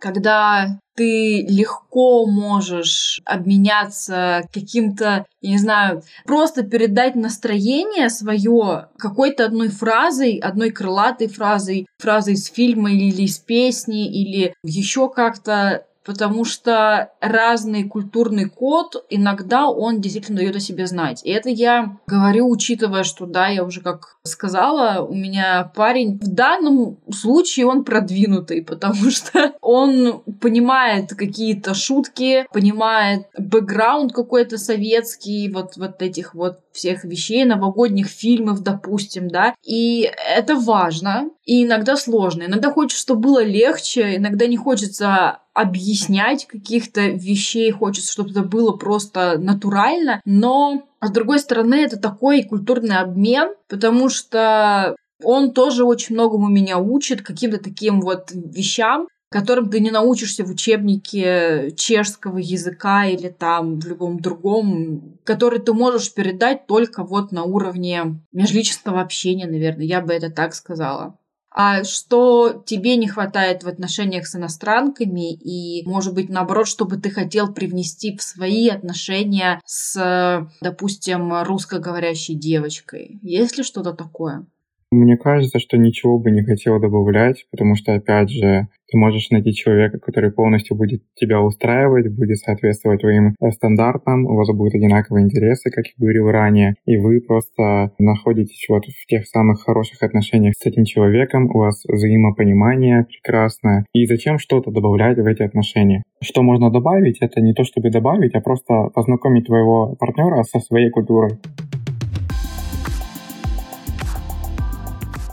когда 0.00 0.80
ты 0.94 1.46
легко 1.48 2.26
можешь 2.26 3.20
обменяться 3.24 4.42
каким-то, 4.52 5.26
я 5.40 5.50
не 5.50 5.58
знаю, 5.58 6.02
просто 6.24 6.62
передать 6.62 7.14
настроение 7.14 8.10
свое 8.10 8.88
какой-то 8.98 9.46
одной 9.46 9.68
фразой, 9.68 10.36
одной 10.36 10.70
крылатой 10.70 11.28
фразой, 11.28 11.86
фразой 11.98 12.34
из 12.34 12.46
фильма 12.46 12.92
или 12.92 13.22
из 13.22 13.38
песни, 13.38 14.06
или 14.06 14.54
еще 14.62 15.08
как-то 15.08 15.86
потому 16.04 16.44
что 16.44 17.10
разный 17.20 17.84
культурный 17.84 18.48
код 18.48 19.04
иногда 19.10 19.68
он 19.68 20.00
действительно 20.00 20.38
дает 20.38 20.56
о 20.56 20.60
себе 20.60 20.86
знать. 20.86 21.22
И 21.24 21.30
это 21.30 21.48
я 21.48 21.96
говорю, 22.06 22.48
учитывая, 22.48 23.04
что 23.04 23.26
да, 23.26 23.48
я 23.48 23.64
уже 23.64 23.80
как 23.80 24.16
сказала, 24.24 25.04
у 25.04 25.14
меня 25.14 25.70
парень 25.74 26.18
в 26.18 26.28
данном 26.28 26.98
случае 27.12 27.66
он 27.66 27.84
продвинутый, 27.84 28.62
потому 28.72 29.10
что 29.10 29.52
он 29.60 30.22
понимает 30.40 31.10
какие-то 31.10 31.74
шутки, 31.74 32.46
понимает 32.52 33.26
бэкграунд 33.38 34.12
какой-то 34.12 34.58
советский, 34.58 35.50
вот, 35.50 35.76
вот 35.76 36.02
этих 36.02 36.34
вот 36.34 36.60
всех 36.72 37.04
вещей, 37.04 37.44
новогодних 37.44 38.06
фильмов, 38.06 38.62
допустим, 38.62 39.28
да, 39.28 39.54
и 39.62 40.10
это 40.36 40.56
важно, 40.56 41.30
и 41.44 41.64
иногда 41.64 41.96
сложно. 41.96 42.44
Иногда 42.44 42.70
хочется, 42.70 43.02
чтобы 43.02 43.22
было 43.22 43.42
легче, 43.42 44.16
иногда 44.16 44.46
не 44.46 44.56
хочется 44.56 45.40
объяснять 45.54 46.46
каких-то 46.46 47.08
вещей, 47.08 47.70
хочется, 47.70 48.12
чтобы 48.12 48.30
это 48.30 48.42
было 48.42 48.72
просто 48.72 49.38
натурально, 49.38 50.20
но 50.24 50.84
с 51.00 51.10
другой 51.10 51.40
стороны, 51.40 51.74
это 51.74 51.98
такой 51.98 52.44
культурный 52.44 52.98
обмен, 52.98 53.54
потому 53.68 54.08
что 54.08 54.96
он 55.22 55.52
тоже 55.52 55.84
очень 55.84 56.14
многому 56.14 56.48
меня 56.48 56.78
учит, 56.78 57.22
каким-то 57.22 57.58
таким 57.58 58.00
вот 58.00 58.30
вещам, 58.32 59.08
которым 59.32 59.70
ты 59.70 59.80
не 59.80 59.90
научишься 59.90 60.44
в 60.44 60.50
учебнике 60.50 61.72
чешского 61.76 62.38
языка 62.38 63.06
или 63.06 63.28
там 63.28 63.80
в 63.80 63.86
любом 63.86 64.20
другом, 64.20 65.18
который 65.24 65.58
ты 65.58 65.72
можешь 65.72 66.12
передать 66.14 66.66
только 66.66 67.02
вот 67.02 67.32
на 67.32 67.44
уровне 67.44 68.20
межличностного 68.32 69.00
общения, 69.00 69.46
наверное, 69.46 69.86
я 69.86 70.00
бы 70.00 70.12
это 70.12 70.30
так 70.30 70.54
сказала. 70.54 71.16
А 71.54 71.84
что 71.84 72.62
тебе 72.64 72.96
не 72.96 73.08
хватает 73.08 73.62
в 73.62 73.68
отношениях 73.68 74.26
с 74.26 74.36
иностранками 74.36 75.32
и, 75.34 75.86
может 75.86 76.14
быть, 76.14 76.28
наоборот, 76.28 76.66
чтобы 76.66 76.96
ты 76.96 77.10
хотел 77.10 77.52
привнести 77.52 78.16
в 78.16 78.22
свои 78.22 78.68
отношения 78.68 79.60
с, 79.66 80.48
допустим, 80.60 81.42
русскоговорящей 81.42 82.34
девочкой? 82.34 83.18
Есть 83.22 83.58
ли 83.58 83.64
что-то 83.64 83.92
такое? 83.92 84.46
Мне 84.92 85.16
кажется, 85.16 85.58
что 85.58 85.78
ничего 85.78 86.18
бы 86.18 86.30
не 86.30 86.42
хотел 86.42 86.78
добавлять, 86.78 87.46
потому 87.50 87.76
что, 87.76 87.94
опять 87.94 88.28
же, 88.28 88.68
ты 88.90 88.98
можешь 88.98 89.30
найти 89.30 89.54
человека, 89.54 89.98
который 89.98 90.30
полностью 90.30 90.76
будет 90.76 91.02
тебя 91.14 91.40
устраивать, 91.40 92.14
будет 92.14 92.36
соответствовать 92.36 93.00
твоим 93.00 93.34
э, 93.40 93.50
стандартам, 93.52 94.26
у 94.26 94.36
вас 94.36 94.54
будут 94.54 94.74
одинаковые 94.74 95.24
интересы, 95.24 95.70
как 95.70 95.86
я 95.86 95.92
говорил 95.98 96.30
ранее, 96.30 96.74
и 96.84 96.98
вы 96.98 97.22
просто 97.22 97.92
находитесь 97.98 98.66
вот 98.68 98.84
в 98.84 99.06
тех 99.06 99.26
самых 99.26 99.62
хороших 99.62 100.02
отношениях 100.02 100.52
с 100.58 100.66
этим 100.66 100.84
человеком, 100.84 101.46
у 101.46 101.60
вас 101.60 101.82
взаимопонимание 101.88 103.06
прекрасное, 103.06 103.86
и 103.94 104.04
зачем 104.04 104.38
что-то 104.38 104.70
добавлять 104.70 105.16
в 105.16 105.24
эти 105.24 105.42
отношения? 105.42 106.02
Что 106.22 106.42
можно 106.42 106.70
добавить, 106.70 107.16
это 107.22 107.40
не 107.40 107.54
то 107.54 107.64
чтобы 107.64 107.88
добавить, 107.88 108.34
а 108.34 108.42
просто 108.42 108.90
познакомить 108.94 109.46
твоего 109.46 109.96
партнера 109.98 110.42
со 110.42 110.60
своей 110.60 110.90
культурой. 110.90 111.38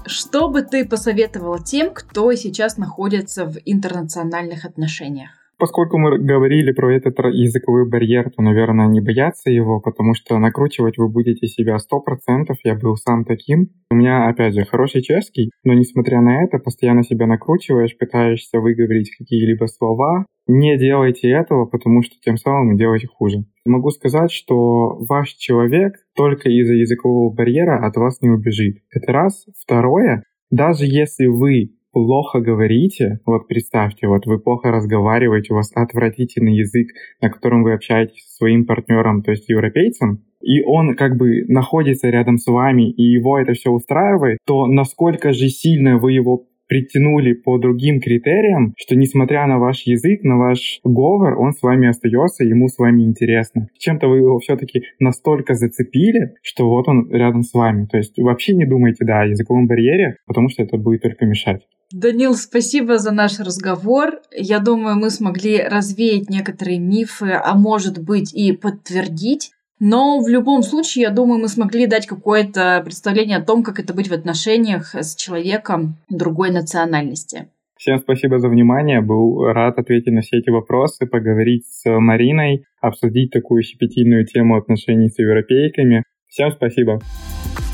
Что 0.09 0.49
бы 0.49 0.63
ты 0.63 0.85
посоветовал 0.85 1.59
тем, 1.59 1.93
кто 1.93 2.33
сейчас 2.33 2.77
находится 2.77 3.45
в 3.45 3.59
интернациональных 3.63 4.65
отношениях? 4.65 5.38
Поскольку 5.59 5.97
мы 5.97 6.17
говорили 6.17 6.71
про 6.71 6.95
этот 6.95 7.19
языковой 7.19 7.87
барьер, 7.87 8.31
то, 8.31 8.41
наверное, 8.41 8.87
не 8.87 9.01
бояться 9.01 9.51
его, 9.51 9.81
потому 9.81 10.13
что 10.13 10.39
накручивать 10.39 10.97
вы 10.97 11.09
будете 11.09 11.47
себя 11.47 11.77
сто 11.79 11.99
процентов. 11.99 12.57
Я 12.63 12.75
был 12.75 12.95
сам 12.95 13.25
таким. 13.25 13.67
У 13.91 13.95
меня, 13.95 14.29
опять 14.29 14.53
же, 14.53 14.63
хороший 14.63 15.01
чешский, 15.01 15.51
но 15.65 15.73
несмотря 15.73 16.21
на 16.21 16.45
это, 16.45 16.59
постоянно 16.59 17.03
себя 17.03 17.27
накручиваешь, 17.27 17.97
пытаешься 17.97 18.61
выговорить 18.61 19.11
какие-либо 19.17 19.65
слова. 19.65 20.25
Не 20.47 20.77
делайте 20.77 21.29
этого, 21.29 21.65
потому 21.65 22.03
что 22.03 22.15
тем 22.23 22.37
самым 22.37 22.77
делаете 22.77 23.07
хуже. 23.07 23.39
Могу 23.65 23.89
сказать, 23.91 24.31
что 24.31 24.97
ваш 25.09 25.33
человек 25.33 25.93
только 26.15 26.49
из-за 26.49 26.73
языкового 26.73 27.33
барьера 27.33 27.85
от 27.85 27.97
вас 27.97 28.21
не 28.21 28.29
убежит. 28.29 28.77
Это 28.91 29.11
раз. 29.11 29.45
Второе, 29.61 30.23
даже 30.49 30.85
если 30.85 31.27
вы 31.27 31.75
плохо 31.91 32.39
говорите, 32.39 33.19
вот 33.25 33.47
представьте, 33.47 34.07
вот 34.07 34.25
вы 34.25 34.39
плохо 34.39 34.71
разговариваете, 34.71 35.53
у 35.53 35.57
вас 35.57 35.71
отвратительный 35.73 36.55
язык, 36.55 36.89
на 37.21 37.29
котором 37.29 37.63
вы 37.63 37.73
общаетесь 37.73 38.25
со 38.25 38.37
своим 38.37 38.65
партнером, 38.65 39.21
то 39.21 39.31
есть 39.31 39.49
европейцем, 39.49 40.23
и 40.41 40.61
он 40.63 40.95
как 40.95 41.17
бы 41.17 41.43
находится 41.47 42.09
рядом 42.09 42.37
с 42.37 42.47
вами, 42.47 42.89
и 42.89 43.03
его 43.03 43.39
это 43.39 43.53
все 43.53 43.71
устраивает, 43.71 44.39
то 44.45 44.67
насколько 44.67 45.33
же 45.33 45.49
сильно 45.49 45.97
вы 45.97 46.13
его 46.13 46.45
притянули 46.69 47.33
по 47.33 47.57
другим 47.57 47.99
критериям, 47.99 48.73
что 48.77 48.95
несмотря 48.95 49.45
на 49.47 49.57
ваш 49.57 49.81
язык, 49.85 50.23
на 50.23 50.37
ваш 50.37 50.79
говор, 50.83 51.37
он 51.37 51.51
с 51.51 51.61
вами 51.61 51.89
остается, 51.89 52.45
ему 52.45 52.67
с 52.67 52.77
вами 52.77 53.01
интересно. 53.01 53.67
Чем-то 53.77 54.07
вы 54.07 54.17
его 54.17 54.39
все-таки 54.39 54.83
настолько 54.99 55.55
зацепили, 55.55 56.35
что 56.41 56.69
вот 56.69 56.87
он 56.87 57.11
рядом 57.11 57.41
с 57.41 57.53
вами. 57.53 57.87
То 57.87 57.97
есть 57.97 58.17
вообще 58.17 58.53
не 58.53 58.65
думайте, 58.65 59.03
да, 59.03 59.21
о 59.21 59.25
языковом 59.25 59.67
барьере, 59.67 60.15
потому 60.25 60.49
что 60.49 60.63
это 60.63 60.77
будет 60.77 61.01
только 61.01 61.25
мешать. 61.25 61.61
Данил, 61.91 62.35
спасибо 62.35 62.99
за 62.99 63.11
наш 63.11 63.39
разговор. 63.39 64.19
Я 64.31 64.59
думаю, 64.59 64.95
мы 64.95 65.09
смогли 65.09 65.59
развеять 65.59 66.29
некоторые 66.29 66.77
мифы, 66.77 67.31
а 67.31 67.55
может 67.55 67.97
быть 67.97 68.31
и 68.31 68.51
подтвердить. 68.51 69.51
Но 69.79 70.19
в 70.19 70.27
любом 70.27 70.61
случае, 70.61 71.03
я 71.03 71.09
думаю, 71.09 71.39
мы 71.39 71.47
смогли 71.47 71.87
дать 71.87 72.05
какое-то 72.05 72.81
представление 72.83 73.37
о 73.37 73.43
том, 73.43 73.63
как 73.63 73.79
это 73.79 73.93
быть 73.93 74.09
в 74.09 74.13
отношениях 74.13 74.93
с 74.93 75.15
человеком 75.15 75.95
другой 76.09 76.51
национальности. 76.51 77.47
Всем 77.77 77.97
спасибо 77.99 78.39
за 78.39 78.49
внимание. 78.49 78.99
Был 78.99 79.45
рад 79.45 79.77
ответить 79.77 80.11
на 80.11 80.19
все 80.19 80.39
эти 80.39 80.49
вопросы, 80.49 81.05
поговорить 81.05 81.65
с 81.67 81.89
Мариной, 81.89 82.65
обсудить 82.81 83.31
такую 83.31 83.63
щепетильную 83.63 84.25
тему 84.25 84.57
отношений 84.57 85.07
с 85.07 85.17
европейками. 85.17 86.03
Всем 86.27 86.51
спасибо. 86.51 86.99
Спасибо, 86.99 87.68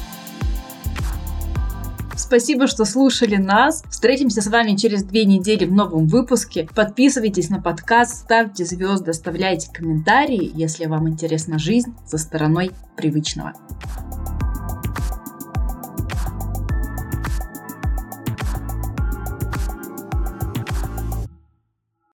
что 2.68 2.86
слушали 2.86 3.36
нас. 3.36 3.84
Встретимся 3.90 4.42
с 4.42 4.48
вами 4.48 4.76
через 4.76 5.04
две 5.04 5.26
недели 5.26 5.66
в 5.66 5.74
новом 5.74 6.08
выпуске. 6.08 6.68
Подписывайтесь 6.74 7.50
на 7.50 7.62
подкаст, 7.62 8.16
ставьте 8.24 8.66
звезды, 8.66 9.12
оставляйте 9.12 9.72
комментарии, 9.72 10.52
если 10.54 10.86
вам 10.86 11.08
интересна 11.08 11.60
жизнь 11.60 11.94
за 12.06 12.18
стороной 12.18 12.72
привычного. 12.98 13.54